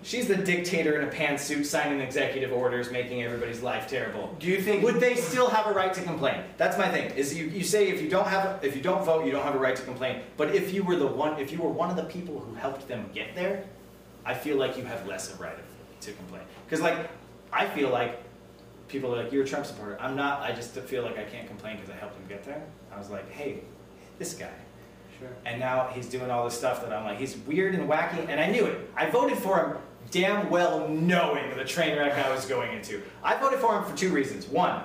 She's 0.03 0.27
the 0.27 0.35
dictator 0.35 0.99
in 0.99 1.07
a 1.07 1.11
pantsuit, 1.11 1.65
signing 1.65 2.01
executive 2.01 2.51
orders, 2.51 2.91
making 2.91 3.23
everybody's 3.23 3.61
life 3.61 3.87
terrible. 3.87 4.35
Do 4.39 4.47
you 4.47 4.61
think? 4.61 4.83
Would 4.83 4.99
they 4.99 5.15
still 5.15 5.49
have 5.49 5.67
a 5.67 5.73
right 5.73 5.93
to 5.93 6.01
complain? 6.01 6.43
That's 6.57 6.77
my 6.77 6.89
thing. 6.89 7.11
Is 7.11 7.37
you, 7.37 7.45
you 7.45 7.63
say 7.63 7.89
if 7.89 8.01
you 8.01 8.09
don't 8.09 8.27
have 8.27 8.63
if 8.63 8.75
you 8.75 8.81
don't 8.81 9.03
vote, 9.03 9.25
you 9.25 9.31
don't 9.31 9.43
have 9.43 9.55
a 9.55 9.59
right 9.59 9.75
to 9.75 9.83
complain. 9.83 10.21
But 10.35 10.55
if 10.55 10.73
you 10.73 10.83
were 10.83 10.95
the 10.95 11.07
one, 11.07 11.39
if 11.39 11.51
you 11.51 11.59
were 11.59 11.69
one 11.69 11.89
of 11.89 11.95
the 11.95 12.03
people 12.03 12.39
who 12.39 12.53
helped 12.55 12.87
them 12.87 13.09
get 13.13 13.35
there, 13.35 13.63
I 14.25 14.33
feel 14.33 14.57
like 14.57 14.77
you 14.77 14.83
have 14.83 15.07
less 15.07 15.31
of 15.31 15.39
a 15.39 15.43
right 15.43 15.57
to 16.01 16.11
complain. 16.11 16.43
Because 16.65 16.81
like 16.81 17.09
I 17.51 17.67
feel 17.67 17.89
like 17.89 18.21
people 18.87 19.13
are 19.13 19.23
like 19.23 19.31
you're 19.31 19.43
a 19.43 19.47
Trump 19.47 19.65
supporter. 19.65 19.97
I'm 19.99 20.15
not. 20.15 20.41
I 20.41 20.51
just 20.51 20.71
feel 20.71 21.03
like 21.03 21.17
I 21.17 21.23
can't 21.23 21.47
complain 21.47 21.77
because 21.77 21.89
I 21.89 21.95
helped 21.95 22.17
him 22.17 22.27
get 22.27 22.43
there. 22.43 22.63
I 22.93 22.97
was 22.97 23.09
like, 23.09 23.29
hey, 23.31 23.61
this 24.19 24.33
guy. 24.33 24.51
Sure. 25.19 25.29
And 25.45 25.59
now 25.59 25.89
he's 25.93 26.07
doing 26.07 26.29
all 26.29 26.45
this 26.45 26.57
stuff 26.57 26.81
that 26.81 26.93
I'm 26.93 27.03
like, 27.05 27.17
he's 27.17 27.37
weird 27.37 27.73
and 27.75 27.89
wacky, 27.89 28.27
and 28.29 28.39
I 28.39 28.47
knew 28.51 28.65
it. 28.65 28.89
I 28.95 29.09
voted 29.09 29.37
for 29.37 29.57
him 29.59 29.77
damn 30.11 30.49
well 30.49 30.87
knowing 30.87 31.55
the 31.57 31.65
train 31.65 31.97
wreck 31.97 32.13
I 32.13 32.29
was 32.33 32.45
going 32.45 32.71
into. 32.73 33.01
I 33.23 33.35
voted 33.37 33.59
for 33.59 33.77
him 33.77 33.83
for 33.83 33.95
two 33.95 34.09
reasons. 34.11 34.47
One, 34.47 34.81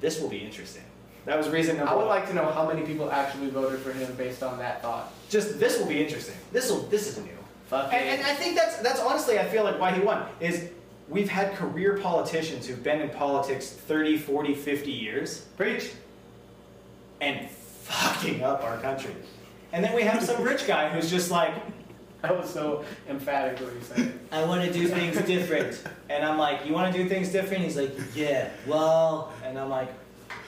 this 0.00 0.20
will 0.20 0.28
be 0.28 0.38
interesting. 0.38 0.82
That 1.24 1.36
was 1.36 1.48
reason 1.48 1.76
number 1.76 1.90
I 1.90 1.94
would 1.94 2.06
one. 2.06 2.08
like 2.08 2.28
to 2.28 2.34
know 2.34 2.50
how 2.52 2.66
many 2.68 2.82
people 2.82 3.10
actually 3.10 3.50
voted 3.50 3.80
for 3.80 3.92
him 3.92 4.12
based 4.14 4.42
on 4.42 4.58
that 4.58 4.80
thought. 4.80 5.12
Just 5.28 5.58
this 5.58 5.78
will 5.78 5.86
be 5.86 6.02
interesting. 6.02 6.36
This 6.52 6.70
will 6.70 6.82
this 6.82 7.08
is 7.08 7.18
new. 7.24 7.30
Fuck 7.66 7.92
And, 7.92 8.20
and 8.20 8.26
I 8.26 8.32
think 8.34 8.54
that's 8.56 8.76
that's 8.78 9.00
honestly 9.00 9.38
I 9.38 9.44
feel 9.44 9.64
like 9.64 9.80
why 9.80 9.90
he 9.92 10.00
won 10.00 10.24
is 10.38 10.68
we've 11.08 11.28
had 11.28 11.54
career 11.54 11.98
politicians 11.98 12.66
who've 12.66 12.82
been 12.82 13.00
in 13.00 13.10
politics 13.10 13.70
30, 13.70 14.18
40, 14.18 14.54
50 14.54 14.90
years 14.92 15.40
Preach. 15.56 15.90
and 17.20 17.50
fucking 17.50 18.42
up 18.44 18.62
our 18.62 18.78
country. 18.78 19.14
And 19.76 19.84
then 19.84 19.94
we 19.94 20.04
have 20.04 20.22
some 20.22 20.42
rich 20.42 20.66
guy 20.66 20.88
who's 20.88 21.10
just 21.10 21.30
like, 21.30 21.52
That 22.22 22.34
was 22.34 22.48
so 22.48 22.82
emphatic 23.10 23.60
what 23.60 23.74
he 23.74 23.80
said. 23.82 24.18
I 24.32 24.42
want 24.42 24.64
to 24.64 24.72
do 24.72 24.88
things 24.88 25.20
different. 25.26 25.82
And 26.08 26.24
I'm 26.24 26.38
like, 26.38 26.64
you 26.64 26.72
want 26.72 26.94
to 26.94 27.02
do 27.02 27.06
things 27.06 27.28
different? 27.28 27.62
He's 27.62 27.76
like, 27.76 27.94
yeah, 28.14 28.48
well. 28.66 29.34
And 29.44 29.58
I'm 29.58 29.68
like, 29.68 29.92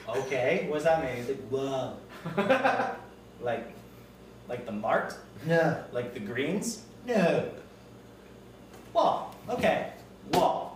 okay, 0.07 0.65
what 0.67 0.77
does 0.77 0.85
that 0.85 1.03
mean? 1.03 1.17
He's 1.17 1.27
like, 1.27 1.43
well. 1.51 1.99
like, 3.39 3.71
like 4.47 4.65
the 4.65 4.71
Mart? 4.71 5.15
No. 5.45 5.83
Like 5.91 6.15
the 6.15 6.21
Greens? 6.21 6.81
No. 7.05 7.51
Well, 8.93 9.35
okay, 9.47 9.93
well. 10.33 10.68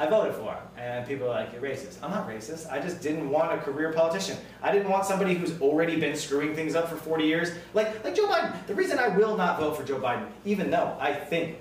I 0.00 0.06
voted 0.06 0.34
for 0.34 0.54
him. 0.54 0.62
And 0.78 1.06
people 1.06 1.26
are 1.26 1.34
like, 1.34 1.52
you're 1.52 1.60
racist. 1.60 2.02
I'm 2.02 2.10
not 2.10 2.26
racist. 2.26 2.72
I 2.72 2.80
just 2.80 3.02
didn't 3.02 3.28
want 3.28 3.52
a 3.52 3.58
career 3.58 3.92
politician. 3.92 4.38
I 4.62 4.72
didn't 4.72 4.88
want 4.88 5.04
somebody 5.04 5.34
who's 5.34 5.60
already 5.60 6.00
been 6.00 6.16
screwing 6.16 6.54
things 6.54 6.74
up 6.74 6.88
for 6.88 6.96
40 6.96 7.24
years. 7.24 7.50
Like, 7.74 8.02
like 8.02 8.14
Joe 8.14 8.26
Biden. 8.26 8.66
The 8.66 8.74
reason 8.74 8.98
I 8.98 9.08
will 9.08 9.36
not 9.36 9.60
vote 9.60 9.76
for 9.76 9.84
Joe 9.84 9.98
Biden, 10.00 10.26
even 10.46 10.70
though 10.70 10.96
I 10.98 11.12
think 11.12 11.58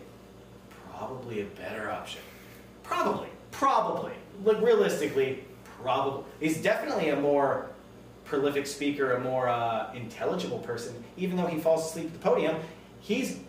probably 0.90 1.42
a 1.42 1.46
better 1.48 1.92
option. 1.92 2.22
Probably. 2.82 3.28
Probably. 3.52 4.14
Like 4.46 4.62
realistically, 4.62 5.44
probably. 5.82 6.24
He's 6.40 6.62
definitely 6.62 7.10
a 7.10 7.18
more 7.18 7.70
prolific 8.24 8.68
speaker, 8.68 9.16
a 9.16 9.20
more 9.20 9.50
uh, 9.50 9.92
intelligible 9.94 10.60
person. 10.60 11.04
Even 11.18 11.36
though 11.36 11.48
he 11.48 11.60
falls 11.60 11.90
asleep 11.90 12.06
at 12.06 12.14
the 12.14 12.20
podium, 12.20 12.56
he's 13.02 13.40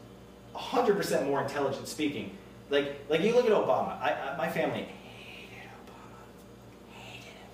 100% 0.57 1.26
more 1.26 1.43
intelligent 1.43 1.86
speaking. 1.86 2.36
Like, 2.70 3.04
like 3.08 3.20
you 3.20 3.34
look 3.34 3.46
at 3.46 3.52
Obama. 3.52 4.00
I, 4.00 4.12
I, 4.12 4.36
my 4.36 4.48
family 4.48 4.86
hated 5.12 5.68
Obama. 5.84 6.94
Hated 6.94 7.24
him. 7.24 7.48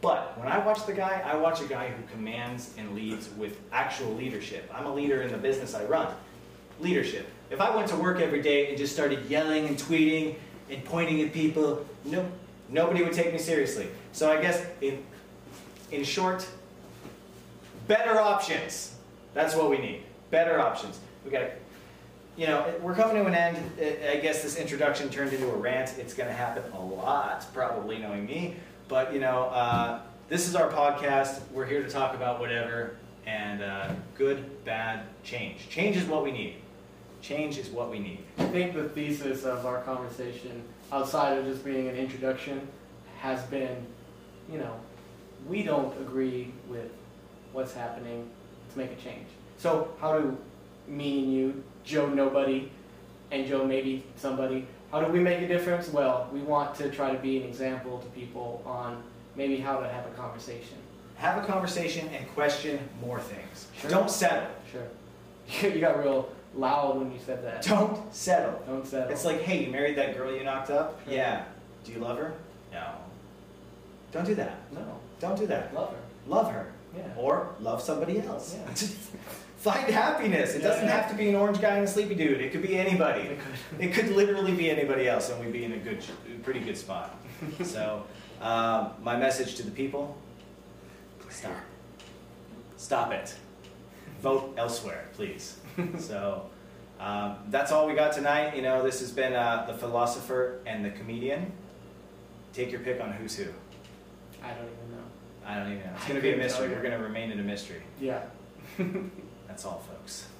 But 0.00 0.38
when 0.38 0.48
I 0.48 0.58
watch 0.64 0.86
the 0.86 0.94
guy, 0.94 1.22
I 1.24 1.36
watch 1.36 1.60
a 1.60 1.66
guy 1.66 1.90
who 1.90 2.02
commands 2.10 2.74
and 2.78 2.94
leads 2.94 3.28
with 3.36 3.58
actual 3.72 4.14
leadership. 4.14 4.70
I'm 4.74 4.86
a 4.86 4.94
leader 4.94 5.22
in 5.22 5.30
the 5.30 5.38
business 5.38 5.74
I 5.74 5.84
run. 5.84 6.08
Leadership. 6.80 7.28
If 7.50 7.60
I 7.60 7.74
went 7.74 7.88
to 7.88 7.96
work 7.96 8.20
every 8.20 8.42
day 8.42 8.68
and 8.68 8.78
just 8.78 8.94
started 8.94 9.28
yelling 9.28 9.66
and 9.66 9.76
tweeting 9.76 10.36
and 10.70 10.84
pointing 10.84 11.20
at 11.22 11.32
people, 11.32 11.84
no, 12.04 12.26
nobody 12.68 13.02
would 13.02 13.12
take 13.12 13.32
me 13.32 13.38
seriously. 13.38 13.88
So 14.12 14.30
I 14.30 14.40
guess 14.40 14.64
in, 14.80 15.02
in 15.90 16.04
short, 16.04 16.46
better 17.86 18.18
options. 18.18 18.94
That's 19.34 19.54
what 19.54 19.70
we 19.70 19.78
need. 19.78 20.02
Better 20.30 20.60
options. 20.60 21.00
We 21.24 21.30
got 21.30 21.40
to, 21.40 21.50
you 22.38 22.46
know, 22.46 22.72
we're 22.80 22.94
coming 22.94 23.16
to 23.16 23.26
an 23.28 23.34
end. 23.34 23.58
I 24.08 24.16
guess 24.20 24.44
this 24.44 24.56
introduction 24.56 25.10
turned 25.10 25.32
into 25.32 25.50
a 25.50 25.56
rant. 25.56 25.98
It's 25.98 26.14
going 26.14 26.28
to 26.28 26.34
happen 26.34 26.62
a 26.72 26.80
lot, 26.80 27.44
probably 27.52 27.98
knowing 27.98 28.26
me. 28.26 28.54
But, 28.86 29.12
you 29.12 29.18
know, 29.18 29.46
uh, 29.46 30.00
this 30.28 30.46
is 30.46 30.54
our 30.54 30.70
podcast. 30.70 31.40
We're 31.52 31.66
here 31.66 31.82
to 31.82 31.90
talk 31.90 32.14
about 32.14 32.38
whatever. 32.38 32.96
And 33.26 33.60
uh, 33.60 33.90
good, 34.16 34.64
bad, 34.64 35.00
change. 35.24 35.68
Change 35.68 35.96
is 35.96 36.04
what 36.04 36.22
we 36.22 36.30
need. 36.30 36.58
Change 37.22 37.58
is 37.58 37.70
what 37.70 37.90
we 37.90 37.98
need. 37.98 38.20
I 38.38 38.44
think 38.44 38.72
the 38.72 38.88
thesis 38.88 39.44
of 39.44 39.66
our 39.66 39.82
conversation, 39.82 40.62
outside 40.92 41.36
of 41.38 41.44
just 41.44 41.64
being 41.64 41.88
an 41.88 41.96
introduction, 41.96 42.68
has 43.18 43.42
been, 43.46 43.84
you 44.50 44.58
know, 44.58 44.78
we 45.48 45.64
don't 45.64 45.92
agree 46.00 46.52
with 46.68 46.92
what's 47.52 47.74
happening. 47.74 48.30
Let's 48.64 48.76
make 48.76 48.92
a 48.92 49.02
change. 49.02 49.26
So 49.58 49.88
how 50.00 50.20
do 50.20 50.38
me 50.86 51.24
and 51.24 51.32
you, 51.32 51.64
Joe 51.88 52.06
Nobody, 52.06 52.70
and 53.30 53.46
Joe 53.46 53.64
maybe 53.64 54.04
somebody, 54.16 54.66
how 54.92 55.00
do 55.00 55.10
we 55.10 55.20
make 55.20 55.40
a 55.40 55.48
difference? 55.48 55.88
Well, 55.88 56.28
we 56.32 56.40
want 56.40 56.74
to 56.76 56.90
try 56.90 57.12
to 57.12 57.18
be 57.18 57.38
an 57.38 57.44
example 57.44 57.98
to 57.98 58.06
people 58.08 58.62
on 58.66 59.02
maybe 59.36 59.56
how 59.56 59.80
to 59.80 59.88
have 59.88 60.06
a 60.06 60.10
conversation. 60.10 60.76
Have 61.16 61.42
a 61.42 61.46
conversation 61.46 62.08
and 62.08 62.28
question 62.34 62.78
more 63.00 63.18
things. 63.18 63.68
Sure. 63.80 63.90
Don't 63.90 64.10
settle. 64.10 64.50
Sure. 64.70 65.70
you 65.70 65.80
got 65.80 65.98
real 65.98 66.30
loud 66.54 66.98
when 66.98 67.10
you 67.10 67.18
said 67.24 67.42
that. 67.42 67.62
Don't 67.62 68.14
settle. 68.14 68.62
Don't 68.66 68.86
settle. 68.86 69.10
It's 69.10 69.24
like, 69.24 69.40
hey, 69.40 69.64
you 69.64 69.72
married 69.72 69.96
that 69.96 70.16
girl 70.16 70.34
you 70.34 70.44
knocked 70.44 70.70
up? 70.70 71.00
Sure. 71.04 71.14
Yeah. 71.14 71.44
Do 71.84 71.92
you 71.92 71.98
love 72.00 72.18
her? 72.18 72.34
No. 72.70 72.86
Don't 74.12 74.26
do 74.26 74.34
that. 74.34 74.58
no, 74.72 75.00
Don't 75.20 75.38
do 75.38 75.46
that. 75.46 75.74
love 75.74 75.90
her. 75.90 75.98
Love 76.26 76.52
her. 76.52 76.72
Yeah. 76.96 77.04
Or 77.16 77.54
love 77.60 77.82
somebody 77.82 78.20
else. 78.20 78.56
Yeah. 78.56 78.74
Find 79.58 79.92
happiness. 79.92 80.54
It 80.54 80.62
doesn't 80.62 80.86
have 80.86 81.10
to 81.10 81.16
be 81.16 81.28
an 81.28 81.34
orange 81.34 81.60
guy 81.60 81.74
and 81.74 81.84
a 81.84 81.88
sleepy 81.88 82.14
dude. 82.14 82.40
It 82.40 82.52
could 82.52 82.62
be 82.62 82.78
anybody. 82.78 83.22
It 83.22 83.40
could. 83.40 83.80
It 83.80 83.92
could 83.92 84.10
literally 84.10 84.52
be 84.52 84.70
anybody 84.70 85.08
else, 85.08 85.30
and 85.30 85.40
we'd 85.40 85.52
be 85.52 85.64
in 85.64 85.72
a 85.72 85.78
good, 85.78 86.02
pretty 86.44 86.60
good 86.60 86.76
spot. 86.76 87.16
so, 87.64 88.04
um, 88.40 88.92
my 89.02 89.16
message 89.16 89.56
to 89.56 89.64
the 89.64 89.70
people: 89.72 90.16
stop, 91.28 91.56
stop 92.76 93.12
it, 93.12 93.34
vote 94.22 94.54
elsewhere, 94.56 95.08
please. 95.12 95.58
so, 95.98 96.48
um, 97.00 97.38
that's 97.50 97.72
all 97.72 97.86
we 97.86 97.94
got 97.94 98.12
tonight. 98.12 98.54
You 98.54 98.62
know, 98.62 98.84
this 98.84 99.00
has 99.00 99.10
been 99.10 99.32
uh, 99.32 99.64
the 99.66 99.74
philosopher 99.74 100.60
and 100.66 100.84
the 100.84 100.90
comedian. 100.90 101.50
Take 102.52 102.70
your 102.70 102.80
pick 102.80 103.00
on 103.00 103.12
who's 103.12 103.34
who. 103.34 103.50
I 104.42 104.50
don't 104.50 104.66
even 104.66 104.90
know. 104.92 105.04
I 105.44 105.56
don't 105.56 105.72
even 105.72 105.84
know. 105.84 105.92
It's 105.96 106.06
going 106.06 106.16
to 106.16 106.22
be 106.22 106.32
a 106.32 106.36
mystery. 106.36 106.68
We're 106.68 106.82
going 106.82 106.96
to 106.96 107.02
remain 107.02 107.32
in 107.32 107.40
a 107.40 107.42
mystery. 107.42 107.82
Yeah. 108.00 108.22
That's 109.58 109.66
all, 109.66 109.82
folks. 109.90 110.37